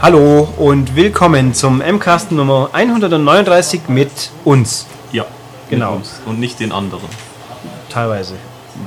[0.00, 4.86] Hallo und willkommen zum M-Cast Nummer 139 mit uns.
[5.12, 5.26] Ja,
[5.68, 5.96] Genau.
[5.96, 7.08] uns Und nicht den anderen.
[7.90, 8.36] Teilweise.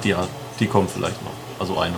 [0.03, 0.27] Ja,
[0.59, 1.31] die kommen vielleicht noch.
[1.59, 1.97] Also einer.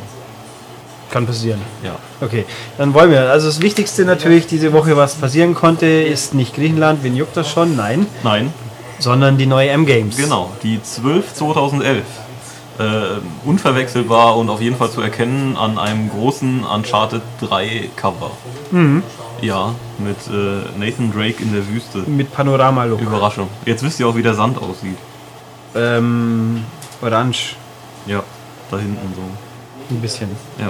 [1.14, 1.62] Kann passieren.
[1.84, 1.96] Ja.
[2.22, 2.44] Okay,
[2.80, 3.30] dann wollen wir.
[3.30, 7.48] Also das Wichtigste natürlich diese Woche, was passieren konnte, ist nicht Griechenland, wen juckt das
[7.52, 7.76] schon?
[7.76, 8.08] Nein.
[8.24, 8.52] Nein,
[8.98, 10.18] Sondern die neue M-Games.
[10.18, 10.50] genau.
[10.64, 12.04] Die 12 2011.
[12.80, 12.84] Äh,
[13.48, 18.32] unverwechselbar und auf jeden Fall zu erkennen an einem großen Uncharted 3 Cover.
[18.72, 19.04] Mhm.
[19.42, 22.00] Ja, mit äh, Nathan Drake in der Wüste.
[22.10, 23.02] Mit Panorama-Look.
[23.02, 23.50] Überraschung.
[23.66, 24.98] Jetzt wisst ihr auch, wie der Sand aussieht.
[25.76, 26.64] Ähm,
[27.04, 27.56] orange.
[28.08, 28.24] Ja,
[28.72, 29.22] da hinten so.
[29.90, 30.30] Ein bisschen.
[30.60, 30.70] Ja.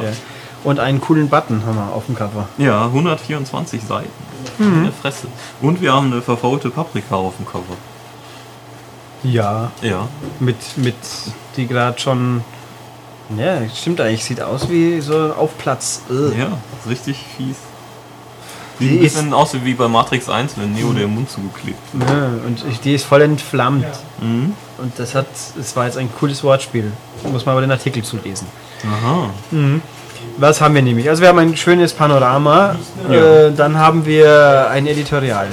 [0.64, 2.48] Und einen coolen Button haben wir auf dem Cover.
[2.58, 4.10] Ja, 124 Seiten.
[4.58, 4.74] Mhm.
[4.78, 5.28] In der Fresse.
[5.62, 7.76] Und wir haben eine verfaulte Paprika auf dem Cover.
[9.24, 9.72] Ja.
[9.82, 10.08] Ja.
[10.40, 10.96] Mit, mit
[11.58, 12.44] die gerade schon.
[13.38, 14.24] Ja, stimmt eigentlich.
[14.26, 16.02] Sieht aus wie so auf Platz.
[16.10, 16.34] Ugh.
[16.38, 17.56] Ja, ist richtig fies.
[18.80, 21.78] Die Sieht ein ist- bisschen aus wie bei Matrix 1, wenn Neo der Mund zugeklebt.
[22.08, 23.86] Ja, und die ist voll entflammt.
[24.20, 24.54] Mhm.
[24.78, 25.28] Und das hat,
[25.60, 26.92] es war jetzt ein cooles Wortspiel.
[27.32, 28.48] Muss man aber den Artikel zulesen.
[28.86, 29.30] Aha.
[30.38, 31.10] Was haben wir nämlich?
[31.10, 32.76] Also wir haben ein schönes Panorama,
[33.10, 33.16] Ja.
[33.48, 35.48] äh, dann haben wir ein Editorial.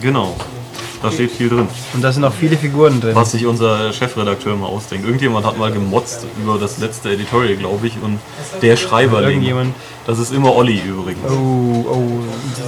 [0.00, 0.36] Genau.
[1.06, 1.68] Da steht viel drin.
[1.94, 3.14] Und da sind auch viele Figuren drin.
[3.14, 5.06] Was sich unser Chefredakteur mal ausdenkt.
[5.06, 7.94] Irgendjemand hat mal gemotzt über das letzte Editorial, glaube ich.
[8.02, 8.18] Und
[8.60, 9.30] der Schreiberling.
[9.30, 9.74] Irgendjemand.
[10.06, 11.30] Das ist immer Olli übrigens.
[11.30, 12.02] Oh, oh.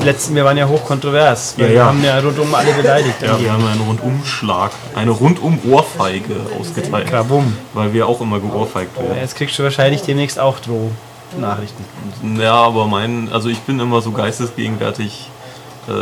[0.00, 1.54] Die letzten, wir waren ja hochkontrovers.
[1.56, 1.84] weil Ja, Wir ja.
[1.86, 3.22] haben ja rundum alle beleidigt.
[3.22, 7.08] Ja, wir haben einen Rundumschlag, eine Rundum-Ohrfeige ausgeteilt.
[7.08, 7.56] Krabum.
[7.74, 9.18] Weil wir auch immer geohrfeigt Ja, werden.
[9.20, 11.84] Jetzt kriegst du wahrscheinlich demnächst auch Droh-Nachrichten.
[12.40, 15.28] Ja, aber mein, also ich bin immer so geistesgegenwärtig,
[15.88, 15.92] äh,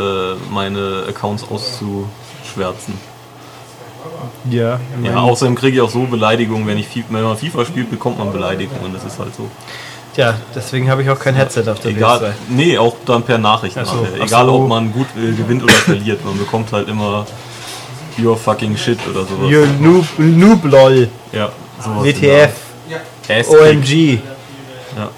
[0.51, 1.45] meine Accounts
[2.57, 2.93] auszuschwärzen.
[4.49, 4.79] Ja.
[5.03, 8.17] Ja, außerdem kriege ich auch so Beleidigungen, wenn ich FIFA, wenn man FIFA spielt, bekommt
[8.17, 9.49] man Beleidigungen und das ist halt so.
[10.13, 12.31] Tja, deswegen habe ich auch kein Headset auf der Egal, PS3.
[12.49, 14.21] nee, auch dann per Nachricht Ach so, nachher.
[14.21, 14.53] Egal, so.
[14.53, 17.25] ob man gut äh, gewinnt oder verliert, man bekommt halt immer
[18.17, 19.49] your fucking shit oder sowas.
[19.49, 21.09] You noob, noob lol.
[21.31, 21.49] Ja,
[21.83, 22.03] sowas.
[22.05, 22.51] WTF.
[23.29, 23.47] Art.
[23.49, 24.19] OMG.
[24.95, 25.09] Ja.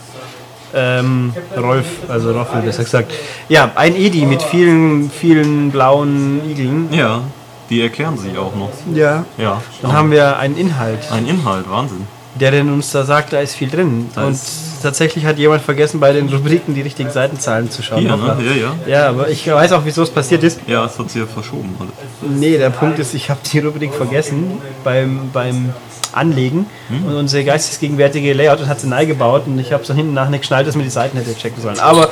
[0.73, 3.11] Ähm, Rolf, also Roffel besser gesagt.
[3.47, 6.89] Ja, ein Edi mit vielen, vielen blauen Igeln.
[6.91, 7.21] ja,
[7.69, 8.71] die erklären sich auch noch.
[8.93, 9.25] Ja.
[9.37, 12.07] Ja, Dann haben wir einen Inhalt, ein Inhalt, Wahnsinn.
[12.35, 14.09] der denn uns da sagt, da ist viel drin.
[14.15, 14.37] Da Und
[14.81, 17.99] tatsächlich hat jemand vergessen, bei den Rubriken die richtigen Seitenzahlen zu schauen.
[17.99, 18.37] Hier, ne?
[18.45, 18.73] Ja, ja.
[18.87, 20.59] Ja, aber ich weiß auch, wieso es passiert ist.
[20.67, 21.91] Ja, es hat sich ja verschoben alles.
[22.39, 25.73] Nee, der Punkt ist, ich habe die Rubrik vergessen beim, beim
[26.11, 27.05] Anlegen Hm?
[27.05, 30.41] und unsere geistesgegenwärtige Layout hat sie neu gebaut und ich habe so hinten nach nicht
[30.41, 31.79] geschnallt, dass man die Seiten hätte checken sollen.
[31.79, 32.09] Aber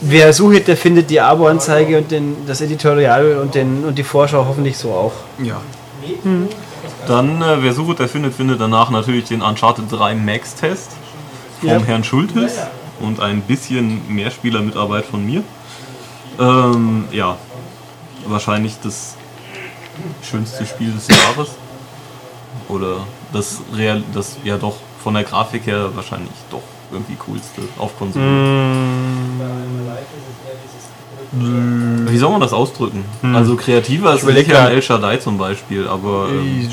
[0.00, 4.46] wer sucht, der findet die Abo-Anzeige und den, das Editorial und, den, und die Vorschau
[4.46, 5.12] hoffentlich so auch.
[5.42, 5.60] Ja.
[7.06, 10.90] Dann, äh, wer sucht, der findet, findet danach natürlich den Uncharted 3 Max-Test
[11.60, 11.78] vom Ja.
[11.80, 12.58] Herrn Schultes
[13.00, 15.42] und ein bisschen Mehrspielermitarbeit von mir.
[16.38, 17.36] Ähm, ja,
[18.26, 19.16] wahrscheinlich das
[20.22, 21.50] schönste Spiel des Jahres.
[22.68, 22.98] Oder
[23.32, 28.24] das real, das ja doch von der Grafik her wahrscheinlich doch irgendwie coolste auf Konsole.
[31.36, 33.04] Wie soll man das ausdrücken?
[33.34, 36.70] Also kreativer ist sicher El Shaddai zum Beispiel, aber ähm,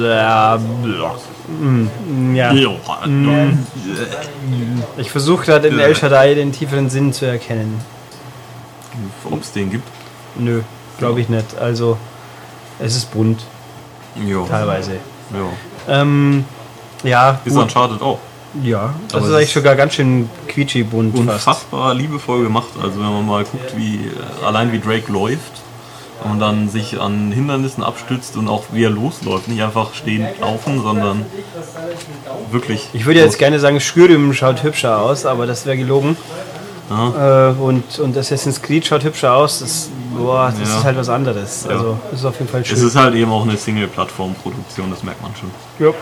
[0.00, 0.58] Ja,
[1.48, 2.52] mm, ja.
[4.96, 7.80] Ich versuche gerade in El Shaddai den tieferen Sinn zu erkennen.
[9.28, 9.88] ob es den gibt.
[10.36, 10.60] Nö,
[10.98, 11.56] glaube ich nicht.
[11.58, 11.96] Also,
[12.78, 13.44] es ist bunt,
[14.24, 14.44] Ja.
[14.44, 14.92] teilweise.
[15.32, 16.00] ja.
[16.00, 16.44] Ähm,
[17.02, 17.64] ja, Ist gut.
[17.64, 18.18] Uncharted auch.
[18.62, 21.28] Ja, das ist eigentlich sogar ganz schön quietschy bunt fast.
[21.28, 22.68] Unfassbar liebevoll gemacht.
[22.80, 25.62] Also wenn man mal guckt, wie äh, allein wie Drake läuft
[26.30, 29.48] und dann sich an Hindernissen abstützt und auch wie er losläuft.
[29.48, 31.26] Nicht einfach stehen laufen, sondern
[32.50, 32.88] wirklich.
[32.92, 36.16] Ich würde jetzt gerne sagen, Skyrim schaut hübscher aus, aber das wäre gelogen.
[36.90, 37.50] Ja.
[37.50, 39.60] Äh, und, und Assassin's Creed schaut hübscher aus.
[39.60, 40.76] Das, boah, das Ja.
[40.78, 41.66] ist halt was anderes.
[41.66, 42.76] Also, das ist auf jeden Fall schön.
[42.76, 45.50] Es ist halt eben auch eine Single-Plattform-Produktion, das merkt man schon.
[45.84, 45.92] ja.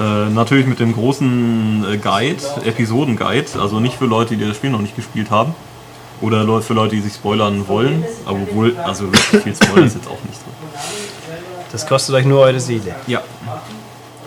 [0.00, 4.70] Äh, natürlich mit dem großen äh, Guide, Episoden-Guide, also nicht für Leute, die das Spiel
[4.70, 5.54] noch nicht gespielt haben.
[6.20, 8.04] Oder für Leute, die sich spoilern wollen.
[8.24, 10.54] Aber wohl, also wirklich viel Spoiler ist jetzt auch nicht drin.
[11.70, 12.94] Das kostet euch nur eure Seele.
[13.06, 13.20] Ja.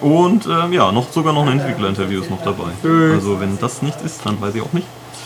[0.01, 2.65] Und ähm, ja, noch sogar noch ein Entwicklerinterview ist noch dabei.
[3.13, 4.85] Also wenn das nicht ist, dann weiß ich auch nicht.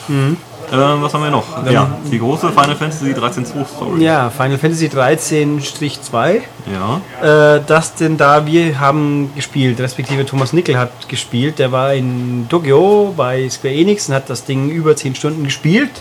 [0.09, 1.65] Ähm, was haben wir noch?
[1.69, 4.03] ja, die große Final Fantasy 13 2 Story.
[4.03, 6.41] Ja, Final Fantasy 13-2.
[6.71, 7.55] Ja.
[7.55, 11.59] Äh, das denn da, wir haben gespielt, respektive Thomas Nickel hat gespielt.
[11.59, 15.91] Der war in Tokio bei Square Enix und hat das Ding über 10 Stunden gespielt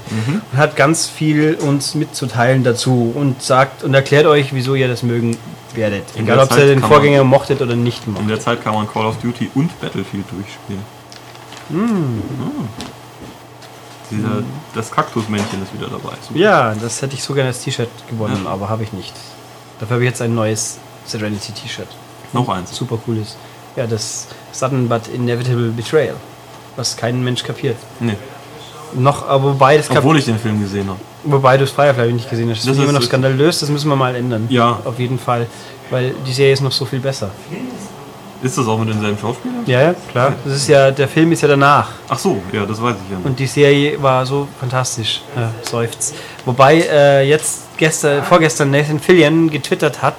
[0.53, 5.03] und hat ganz viel uns mitzuteilen dazu und sagt und erklärt euch, wieso ihr das
[5.03, 5.37] mögen
[5.75, 6.05] werdet.
[6.15, 8.31] In Egal, ob ihr den Vorgänger mochtet oder nicht In mochtet.
[8.31, 10.83] der Zeit kann man Call of Duty und Battlefield durchspielen.
[11.71, 12.23] Hm.
[12.41, 13.00] Ah.
[14.11, 14.43] Dieser,
[14.75, 16.15] das Kaktusmännchen ist wieder dabei.
[16.27, 16.39] Super.
[16.39, 18.51] Ja, das hätte ich so gerne als T-Shirt gewonnen, Ja.
[18.51, 19.15] aber habe ich nicht.
[19.79, 21.89] Dafür habe ich jetzt ein neues Serenity T-Shirt.
[22.33, 22.75] Noch eins.
[22.75, 23.37] Super cool ist.
[23.77, 26.17] Ja, das Sudden but Inevitable Betrayal.
[26.77, 27.77] Was kein Mensch kapiert.
[28.01, 28.17] Nee,
[28.95, 30.99] Noch, aber wobei das kap obwohl ich den Film gesehen habe.
[31.25, 32.59] Wobei du das Firefly nicht gesehen hast.
[32.61, 34.47] Das, Das ist immer noch skandalös, das müssen wir mal ändern.
[34.49, 34.81] Ja.
[34.85, 35.47] Auf jeden Fall.
[35.91, 37.31] Weil die Serie ist noch so viel besser.
[38.43, 39.65] Ist das auch mit denselben Schauspielern?
[39.67, 40.33] Ja, ja, klar.
[40.45, 41.89] Das ist ja, der Film ist ja danach.
[42.09, 43.27] Ach so, ja, das weiß ich ja nicht.
[43.27, 45.21] Und die Serie war so fantastisch.
[45.37, 46.15] Ja, seufzt.
[46.47, 50.17] Wobei äh, jetzt gestern, vorgestern Nathan Fillion getwittert hat,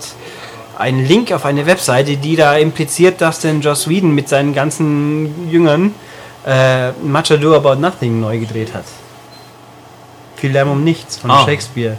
[0.78, 5.50] einen Link auf eine Webseite, die da impliziert, dass denn Joss Whedon mit seinen ganzen
[5.50, 5.94] Jüngern
[6.46, 8.86] äh, Much Ado About Nothing neu gedreht hat.
[10.36, 11.44] Viel Lärm um nichts von Ah.
[11.46, 11.98] Shakespeare.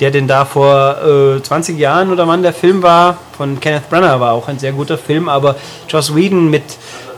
[0.00, 4.18] Der denn da vor äh, 20 Jahren oder wann der Film war, von Kenneth Branagh
[4.18, 5.56] war auch ein sehr guter Film, aber
[5.88, 6.62] Joss Whedon mit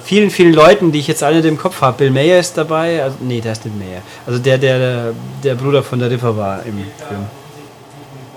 [0.02, 1.98] vielen, vielen Leuten, die ich jetzt alle im Kopf habe.
[1.98, 4.02] Bill Mayer ist dabei, also nee, der ist nicht Mayer.
[4.26, 5.14] Also der, der, der,
[5.44, 7.26] der Bruder von der River war im Film.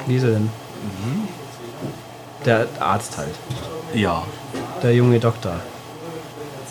[0.06, 0.50] Wie ist er denn?
[2.46, 3.34] Der Arzt halt.
[3.94, 4.24] Ja,
[4.84, 5.56] Der junge Doktor.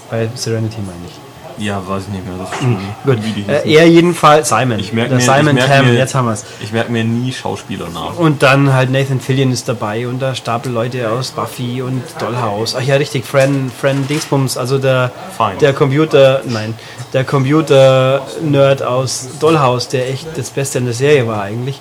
[0.08, 1.23] Bei Serenity meine ich.
[1.58, 2.34] Ja, weiß ich nicht mehr.
[2.38, 3.18] Das schon Gut.
[3.48, 4.78] Äh, er jedenfalls Simon.
[4.78, 6.44] Ich merke mir, Simon ich Tam, mir, jetzt haben wir es.
[6.62, 8.16] Ich merke mir nie Schauspieler nach.
[8.18, 12.74] Und dann halt Nathan Fillion ist dabei und da Stapel Leute aus Buffy und Dollhouse.
[12.76, 15.12] Ach ja, richtig, Fran, Fran Dingsbums, also der,
[15.60, 16.74] der Computer, nein,
[17.12, 21.80] der Computer-Nerd aus Dollhouse, der echt das Beste in der Serie war eigentlich.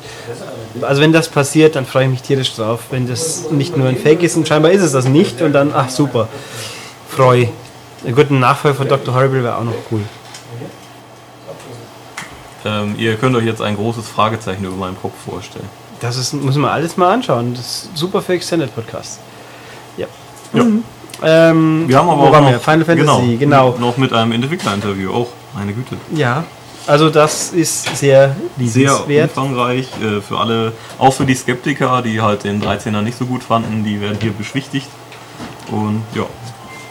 [0.81, 2.81] Also wenn das passiert, dann freue ich mich tierisch drauf.
[2.90, 5.72] Wenn das nicht nur ein Fake ist und scheinbar ist es das nicht und dann,
[5.74, 6.28] ach super,
[7.10, 7.46] freu.
[8.04, 9.14] Einen guten Nachfolger von Dr.
[9.14, 10.02] Horrible wäre auch noch cool.
[12.66, 15.68] Ähm, ihr könnt euch jetzt ein großes Fragezeichen über meinem Kopf vorstellen.
[16.00, 17.54] Das ist, muss man alles mal anschauen.
[17.54, 19.20] Das ist super für Extended Podcast.
[19.98, 20.08] Ja.
[20.54, 20.66] Ja.
[21.22, 22.60] Ähm, Wir haben aber auch noch, wir?
[22.60, 23.76] Final Fantasy, genau, genau.
[23.80, 25.28] noch mit einem Entwicklerinterview auch.
[25.54, 25.96] Meine Güte.
[26.14, 26.44] Ja.
[26.86, 29.38] Also das ist sehr Sehr liebenswert.
[29.38, 33.42] umfangreich äh, für alle, auch für die Skeptiker, die halt den 13er nicht so gut
[33.44, 34.88] fanden, die werden hier beschwichtigt.
[35.72, 36.24] Und ja,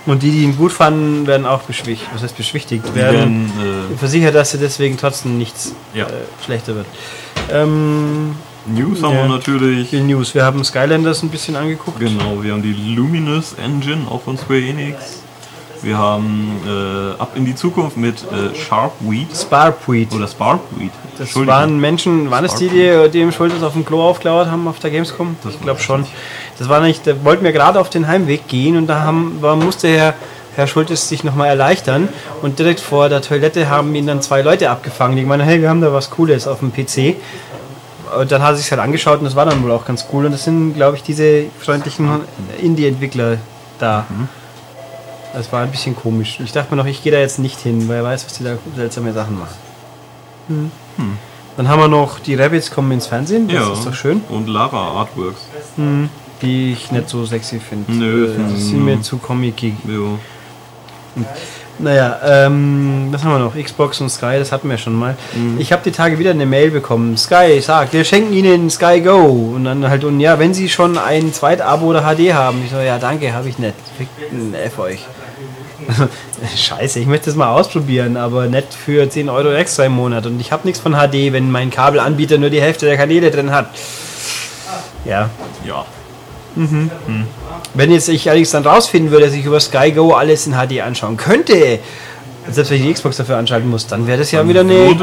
[0.04, 2.10] Und die, die ihn gut fanden, werden auch beschwichtigt.
[2.12, 2.84] Was heißt beschwichtigt?
[2.88, 6.06] die Werden werden versichert, dass sie deswegen trotzdem nichts Ja.
[6.06, 6.10] äh,
[6.44, 6.87] schlechter wird.
[7.52, 8.34] Ähm,
[8.66, 9.22] äh, News haben Ja.
[9.22, 9.90] wir natürlich.
[9.90, 10.34] viel News.
[10.34, 12.00] Wir haben Skylanders ein bisschen angeguckt.
[12.00, 15.21] Genau, wir haben die Luminous Engine, auch von Square Enix.
[15.82, 20.12] Wir haben äh, Ab in die Zukunft mit äh, Sharpweed Sparpuit.
[20.14, 20.93] oder Sparkweed.
[21.19, 24.67] Das waren Menschen, waren es die, die, die im Schulters auf dem Klo aufgelauert haben
[24.69, 25.37] auf der Gamescom?
[25.49, 26.06] ich glaube schon.
[26.58, 29.56] Das war nicht, da wollten wir gerade auf den Heimweg gehen und da haben, war,
[29.56, 30.14] musste Herr,
[30.55, 32.08] Herr Schultes sich nochmal erleichtern
[32.43, 35.61] und direkt vor der Toilette haben ihn dann zwei Leute abgefangen, die gemeint haben, hey,
[35.61, 37.17] wir haben da was Cooles auf dem PC.
[38.19, 40.26] Und dann hat er sich halt angeschaut und das war dann wohl auch ganz cool
[40.26, 42.20] und das sind, glaube ich, diese freundlichen
[42.61, 43.38] Indie-Entwickler
[43.78, 44.06] da.
[45.32, 46.38] Das war ein bisschen komisch.
[46.44, 48.44] Ich dachte mir noch, ich gehe da jetzt nicht hin, weil er weiß, was die
[48.44, 50.70] da seltsame Sachen machen.
[51.56, 54.23] Dann haben wir noch die Rabbits kommen ins Fernsehen, das Ja, ist doch schön.
[54.29, 55.40] Und Lara Artworks.
[56.43, 57.93] Die ich nicht so sexy finde.
[57.93, 59.73] Nö, Äh, die sind mir zu comic Ja.
[61.78, 63.55] Naja, ähm, was haben wir noch?
[63.56, 65.17] Xbox und Sky, das hatten wir schon mal.
[65.35, 65.58] Mhm.
[65.58, 67.16] Ich habe die Tage wieder eine Mail bekommen.
[67.16, 69.52] Sky sagt, wir schenken Ihnen Sky Go.
[69.56, 72.62] Und dann halt, und ja, wenn Sie schon ein Zweit-Abo oder HD haben.
[72.64, 73.75] Ich so, ja, danke, habe ich nicht.
[73.97, 75.00] Fickt ein F euch.
[76.56, 80.26] Scheiße, ich möchte das mal ausprobieren, aber nicht für 10 Euro extra im Monat.
[80.26, 83.50] Und ich habe nichts von HD, wenn mein Kabelanbieter nur die Hälfte der Kanäle drin
[83.50, 83.66] hat.
[85.04, 85.28] Ja,
[85.64, 85.84] Ja.
[87.74, 90.80] wenn jetzt ich allerdings dann rausfinden würde, dass ich über Sky Go alles in HD
[90.82, 91.78] anschauen könnte,
[92.50, 94.96] selbst wenn ich die Xbox dafür anschalten muss, dann wäre das ja wieder eine.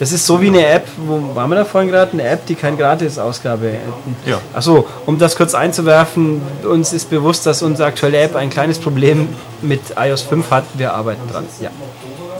[0.00, 2.12] Das ist so wie eine App, wo waren wir da vorhin gerade?
[2.12, 3.74] Eine App, die keine Gratis-Ausgabe.
[4.24, 4.40] Ja.
[4.54, 9.28] Achso, um das kurz einzuwerfen, uns ist bewusst, dass unsere aktuelle App ein kleines Problem
[9.60, 10.64] mit iOS 5 hat.
[10.78, 11.44] Wir arbeiten dran.
[11.60, 11.70] Ja,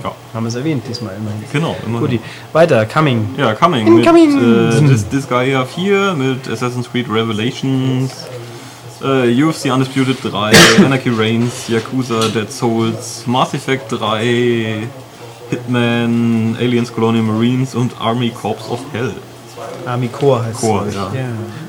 [0.02, 0.12] Ja.
[0.33, 1.45] haben wir es erwähnt diesmal immerhin.
[1.52, 1.99] Genau, immer.
[2.00, 2.19] Guti.
[2.55, 3.35] Weiter, Coming.
[3.37, 3.87] Ja, Coming.
[3.87, 4.69] Incoming.
[4.71, 8.11] Mit äh, Dis Disgaea 4, mit Assassin's Creed Revelations,
[9.05, 10.52] äh, UFC Undisputed 3,
[10.87, 14.88] Anarchy Reigns, Yakuza, Dead Souls, Mass Effect 3,
[15.50, 19.12] Hitman, Aliens Colonial Marines und Army Corps of Hell.
[19.87, 20.95] Army Core heißt Core, es.
[20.95, 21.11] ja.
[21.14, 21.21] ja.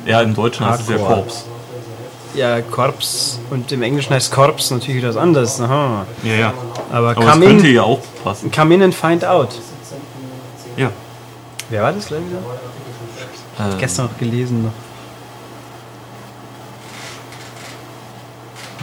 [0.06, 1.16] Ja, im Deutschen heißt es ja Hardcore.
[1.24, 1.46] Corps.
[2.36, 5.60] ja, Korps und im Englischen heißt Korps natürlich wieder was anderes.
[5.62, 6.06] Aha.
[6.24, 6.54] Ja, ja.
[6.92, 8.52] Aber, Aber come, könnte in, ja auch passen.
[8.52, 9.50] come in and find out.
[10.78, 10.90] Ja.
[11.70, 12.40] Wer war das gleich wieder?
[13.74, 14.72] Ähm, Gestern noch gelesen noch.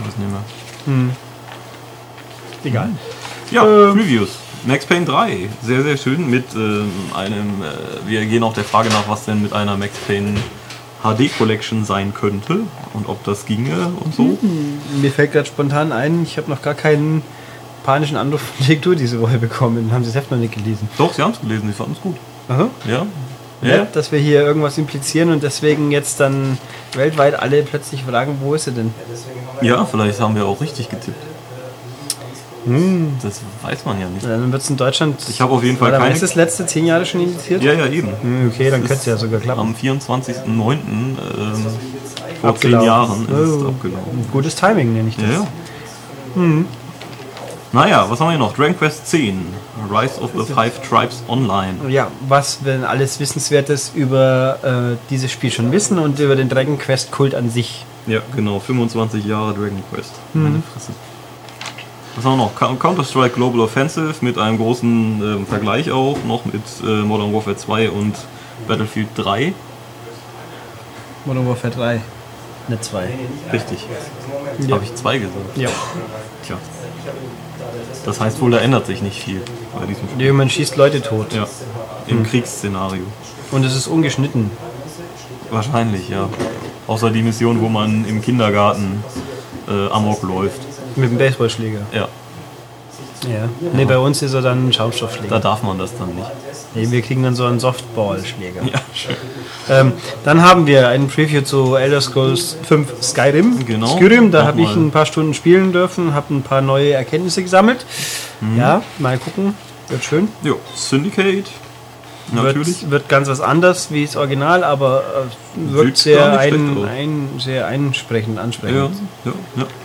[0.07, 0.33] Was nehmen
[2.63, 2.71] wir?
[2.71, 2.91] Egal.
[3.51, 3.95] Ja, Ähm.
[3.95, 4.31] Previews.
[4.67, 8.89] Max Payne 3, sehr, sehr schön mit ähm, einem, äh, wir gehen auch der Frage
[8.91, 10.35] nach, was denn mit einer Max Payne
[11.03, 12.61] HD Collection sein könnte
[12.93, 14.37] und ob das ginge und so.
[15.01, 17.23] Mir fällt gerade spontan ein, ich habe noch gar keinen
[17.85, 19.91] panischen Anruf von Take-Two diese Woche bekommen.
[19.93, 20.89] Haben Sie das Heft noch nicht gelesen?
[20.99, 22.17] Doch, sie haben es gelesen, sie fanden es gut.
[22.49, 22.69] Aha.
[22.87, 23.07] Ja.
[23.63, 23.77] Ja.
[23.77, 23.87] Ja.
[23.93, 26.59] Dass wir hier irgendwas implizieren und deswegen jetzt dann
[26.95, 28.93] weltweit alle plötzlich fragen, wo ist sie denn?
[29.63, 31.17] ja, vielleicht haben wir auch richtig getippt.
[32.69, 33.13] Hm.
[33.23, 34.25] Das weiß man ja nicht.
[34.27, 35.17] Dann wird es in Deutschland.
[35.29, 36.13] Ich habe auf jeden Fall keine.
[36.15, 37.63] ist das letzte zehn Jahre schon indiziert?
[37.63, 38.09] Ja, ja, eben.
[38.21, 39.61] Hm, Okay, dann könnte es ja sogar klappen.
[39.61, 40.73] Am 24.09.
[40.73, 41.17] Ähm,
[42.41, 42.87] vor zehn Abgelaufen.
[42.87, 43.69] Jahren ist es Oh.
[43.69, 44.27] abgelaufen.
[44.33, 45.25] Gutes Timing, nenne ich das.
[45.25, 45.47] Ja, ja.
[46.37, 46.67] Mhm.
[47.73, 48.55] Naja, was haben wir hier noch?
[48.55, 49.45] Dragon Quest 10,
[49.91, 51.75] Rise of the Five Tribes Online.
[51.89, 56.49] Ja, was wir denn alles Wissenswertes über äh, dieses Spiel schon wissen und über den
[56.49, 57.85] Dragon Quest Kult an sich.
[58.07, 60.13] Ja, genau, 25 Jahre Dragon Quest.
[60.33, 60.93] Meine Fresse.
[62.19, 62.55] Was haben wir noch?
[62.57, 67.57] Coun- Counter-Strike Global Offensive mit einem großen ähm, Vergleich auch, noch mit äh, Modern Warfare
[67.57, 68.17] 2 und
[68.67, 69.53] Battlefield 3.
[71.27, 72.01] Modern Warfare 3.
[72.67, 73.09] Nicht 2.
[73.53, 73.87] Richtig.
[74.67, 74.75] Ja.
[74.75, 75.37] Habe ich 2 gesagt.
[75.57, 75.69] Ja.
[76.45, 76.57] Tja.
[78.05, 79.41] Das heißt wohl, da ändert sich nicht viel
[79.79, 80.17] bei diesem Spiel.
[80.27, 81.33] Nee, man schießt Leute tot.
[81.33, 81.47] Ja,
[82.09, 83.05] im Kriegsszenario.
[83.53, 84.51] Und es ist ungeschnitten.
[85.51, 86.29] Wahrscheinlich, ja.
[86.89, 89.05] Außer die Mission, wo man im Kindergarten
[89.69, 90.61] äh, Amok läuft.
[90.99, 91.81] Mit dem Baseballschläger.
[91.93, 92.09] Ja,
[93.29, 93.49] Ja.
[93.73, 95.41] Nee, bei uns ist er dann ein da Schaumstoffschläger.
[95.41, 96.27] darf man das dann nicht.
[96.75, 98.63] Nee, wir kriegen dann so einen Softballschläger.
[98.65, 99.17] Ja, schön.
[99.71, 99.93] Ähm,
[100.25, 103.65] dann haben wir ein Preview zu Elder Scrolls 5 Skyrim.
[103.67, 103.97] Genau.
[103.97, 107.85] Skyrim, da habe ich ein paar Stunden spielen dürfen, habe ein paar neue Erkenntnisse gesammelt.
[108.41, 108.59] Mhm.
[108.59, 109.55] Ja, mal gucken.
[109.89, 110.29] Wird schön.
[110.43, 111.45] Jo, Syndicate.
[112.31, 112.83] Natürlich.
[112.83, 115.03] Wird, wird ganz was anders wie das Original, aber
[115.57, 118.91] äh, wirkt sehr, ein, ein, sehr einsprechend, Ja, ansprechend.
[119.25, 119.33] ja,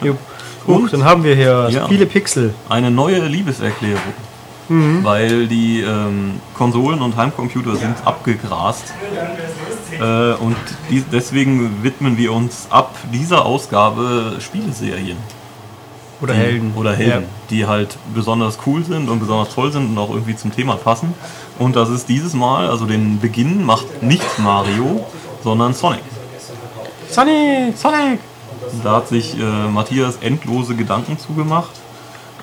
[0.04, 0.12] ja.
[0.68, 1.88] Huch, dann haben wir hier Ja.
[1.88, 2.54] viele Pixel.
[2.70, 4.02] Eine neue Liebeserklärung.
[4.70, 5.04] Mhm.
[5.04, 8.94] Weil die ähm, Konsolen und Heimcomputer sind abgegrast.
[10.00, 10.56] Äh, und
[10.90, 15.18] die, deswegen widmen wir uns ab dieser Ausgabe Spieleserien.
[16.22, 16.74] Oder die, Helden.
[16.78, 20.54] Oder Helden, die halt besonders cool sind und besonders toll sind und auch irgendwie zum
[20.56, 21.14] Thema passen.
[21.60, 25.06] Und das ist dieses Mal, also den Beginn macht nicht Mario,
[25.44, 26.00] sondern Sonic.
[27.14, 27.74] Ja.
[27.76, 28.20] Sonic!
[28.84, 31.72] Da hat sich äh, Matthias endlose Gedanken zugemacht.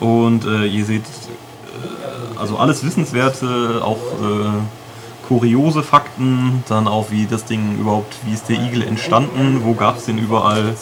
[0.00, 7.26] Und äh, ihr seht äh, also alles Wissenswerte, auch äh, kuriose Fakten, dann auch wie
[7.26, 10.74] das Ding überhaupt, wie ist der Igel entstanden, wo gab es den überall.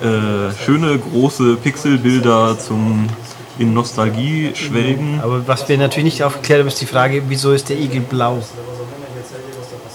[0.00, 3.08] Äh, schöne große Pixelbilder zum
[3.58, 5.20] in Nostalgie schwelgen.
[5.20, 8.40] Aber was wir natürlich nicht aufgeklärt haben, ist die Frage, wieso ist der Igel blau?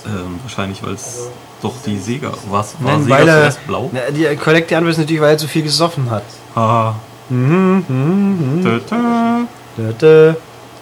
[0.06, 1.30] Ähm, wahrscheinlich, weil es
[1.64, 2.92] doch die Sega was war.
[2.92, 3.90] Nein, Sega weil er, zuerst blau?
[3.92, 6.24] Na, die korrekte Antwort ist natürlich, weil er zu viel gesoffen hat.
[6.56, 6.96] Haha.
[7.30, 8.80] Tö.
[8.88, 10.36] Da, da.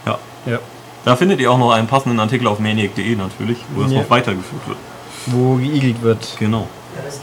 [0.06, 0.18] Ja.
[0.46, 0.60] Ja.
[1.06, 4.02] Da findet ihr auch noch einen passenden Artikel auf maniac.de natürlich, wo es Ja.
[4.02, 4.78] noch weitergeführt wird.
[5.28, 6.36] Wo geigelt wird.
[6.40, 6.68] Genau.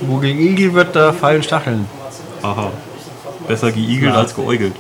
[0.01, 1.87] Wo geigelt wird, da fallen Stacheln.
[2.43, 2.71] Aha.
[3.47, 4.15] Besser geigelt Ja.
[4.15, 4.75] als geäugelt.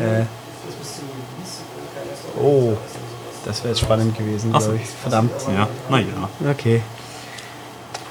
[0.00, 0.24] Äh.
[2.40, 2.76] Oh.
[3.44, 4.58] Das wäre jetzt spannend gewesen, so.
[4.58, 4.88] glaube ich.
[4.88, 5.30] Verdammt.
[5.54, 6.06] Ja, naja.
[6.50, 6.82] Okay.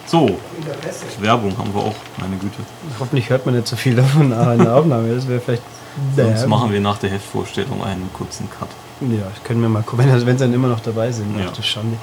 [0.08, 0.40] So.
[1.20, 2.58] Werbung haben wir auch, meine Güte.
[3.00, 5.14] Hoffentlich hört man nicht so viel davon in der Aufnahme.
[5.14, 5.64] Das wäre vielleicht.
[6.16, 8.70] Sonst machen wir nach der Heftvorstellung einen kurzen Cut.
[9.02, 11.38] Ja, können wir mal gucken, wenn, wenn sie dann immer noch dabei sind.
[11.38, 11.52] Ja.
[11.62, 11.98] Schande.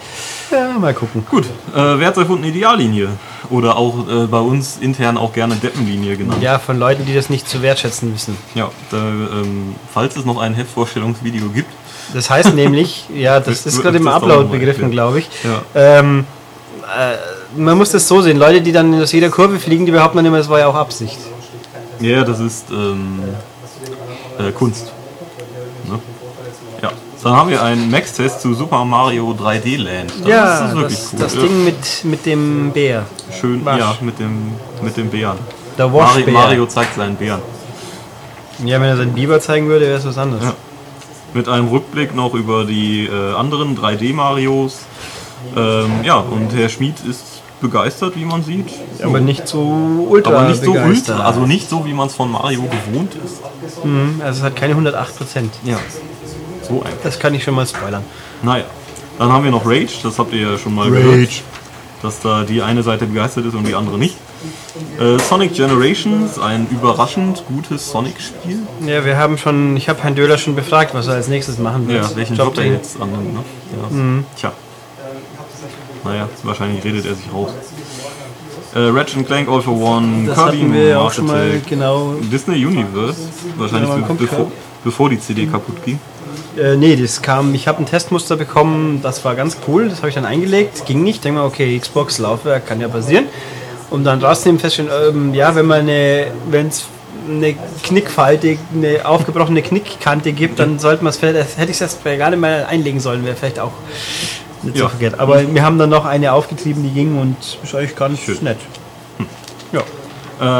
[0.53, 1.27] Ja, mal gucken.
[1.29, 2.45] Gut, äh, wer hat's erfunden?
[2.45, 3.09] Ideallinie.
[3.51, 6.41] Oder auch äh, bei uns intern auch gerne Deppenlinie genannt.
[6.41, 8.37] Ja, von Leuten, die das nicht zu wertschätzen wissen.
[8.55, 11.71] Ja, da, ähm, falls es noch ein Heftvorstellungsvideo gibt,
[12.13, 15.29] Das heißt nämlich, ja, das ist gerade im Upload begriffen, glaube ich.
[15.43, 15.99] Ja.
[15.99, 16.27] Ähm,
[16.97, 17.15] äh,
[17.57, 20.27] man muss das so sehen, Leute, die dann aus jeder Kurve fliegen, die behaupten dann
[20.27, 21.19] immer, das war ja auch Absicht.
[22.01, 23.21] Ja, das ist ähm,
[24.39, 24.93] äh, Kunst.
[25.89, 25.99] Ne?
[26.83, 26.91] Ja.
[27.23, 30.13] Dann haben wir einen Max-Test zu Super Mario 3D Land.
[30.21, 31.19] Das ja, ist wirklich das, cool.
[31.21, 33.07] das Ja, Ding mit, mit dem Bär.
[33.41, 33.79] Schön, Wasch.
[33.79, 35.39] ja, mit dem, mit dem Bären.
[35.79, 36.31] Der Mario.
[36.31, 37.41] Mario zeigt seinen Bären.
[38.65, 40.45] Ja, wenn er seinen Biber zeigen würde, wäre es was anderes.
[40.45, 40.55] Ja.
[41.33, 44.81] Mit einem Rückblick noch über die äh, anderen 3D-Marios.
[45.57, 47.34] Ähm, ja, und Herr Schmid ist
[47.65, 48.69] begeistert, wie man sieht.
[49.03, 51.17] Aber nicht so ultra Aber nicht so begeistert.
[51.17, 53.85] ultra, also nicht so, wie man es von Mario gewohnt ist.
[53.85, 55.53] Mhm, also es hat keine 108 Prozent.
[55.65, 55.79] Ja.
[56.63, 56.99] So einfach.
[57.03, 58.05] Das kann ich schon mal spoilern.
[58.43, 58.65] Naja.
[59.19, 61.31] Dann haben wir noch Rage, das habt ihr ja schon mal gehört.
[62.03, 64.17] Dass da die eine Seite begeistert ist und die andere nicht.
[65.01, 68.59] Äh, Sonic Generations, ein überraschend gutes Sonic-Spiel.
[68.85, 71.89] Ja, wir haben schon, ich habe Herrn Döhler schon befragt, was er als nächstes machen
[71.89, 72.03] wird.
[72.03, 73.35] Ja, welchen Job er jetzt annimmt.
[73.35, 73.41] Ne?
[73.73, 74.25] Ja.
[74.37, 74.53] Tja.
[76.05, 77.51] Naja, wahrscheinlich redet er sich raus.
[78.75, 82.15] Äh, Ratchet Clank All for One, Das Kirby hatten wir auch schon mal genau.
[82.31, 83.21] Disney Universe,
[83.57, 85.99] wahrscheinlich Ja, be bevor, bevor die CD kaputt ging.
[86.57, 90.09] Äh, nee, das kam, ich habe ein Testmuster bekommen, das war ganz cool, das habe
[90.09, 93.27] ich dann eingelegt, ging nicht, denke mal, okay, Xbox Laufwerk kann ja passieren.
[93.91, 96.87] Und dann rausnehmen feststellen, ähm, ja, wenn man eine, wenn es
[97.29, 102.05] eine Knickfalte, eine aufgebrochene Knickkante gibt, dann sollte man es vielleicht, hätte ich es jetzt
[102.05, 103.73] gerade mal einlegen sollen, wäre vielleicht auch
[104.65, 104.89] nicht so Ja.
[104.89, 105.19] verkehrt.
[105.21, 108.39] Aber wir haben dann noch eine aufgetrieben, die ging und ist eigentlich ganz Schön.
[108.43, 108.59] nett.
[109.73, 109.83] Ja.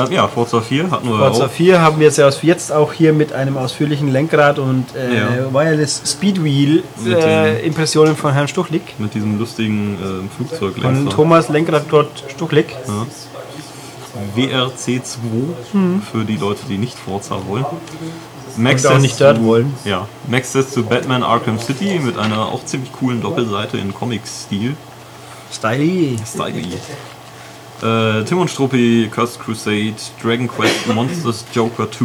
[0.07, 1.51] Äh, ja, Forza 4 hatten wir Forza auch.
[1.51, 2.29] 4 haben wir jetzt, ja
[2.77, 5.53] auch hier mit einem ausführlichen Lenkrad und äh, Ja.
[5.53, 8.95] Wireless Speedwheel Mit äh, Impressionen von Herrn Stuchlik.
[8.99, 11.11] Mit diesem lustigen äh, Von Flugzeuglenker.
[11.11, 12.75] Thomas Lenkradgott Stuchlik.
[14.37, 17.67] WRC2 für die Leute, die nicht Forza wollen.
[18.57, 19.75] Max auch nicht dort wollen.
[19.85, 24.77] Ja, Maxis zu Batman Arkham City mit einer auch ziemlich coolen Doppelseite in Comic-Stil.
[25.53, 26.17] Styly.
[26.27, 26.79] Styly.
[27.83, 32.05] Äh, Tim und Struppi, Cursed Crusade, Dragon Quest, Monsters Joker 2.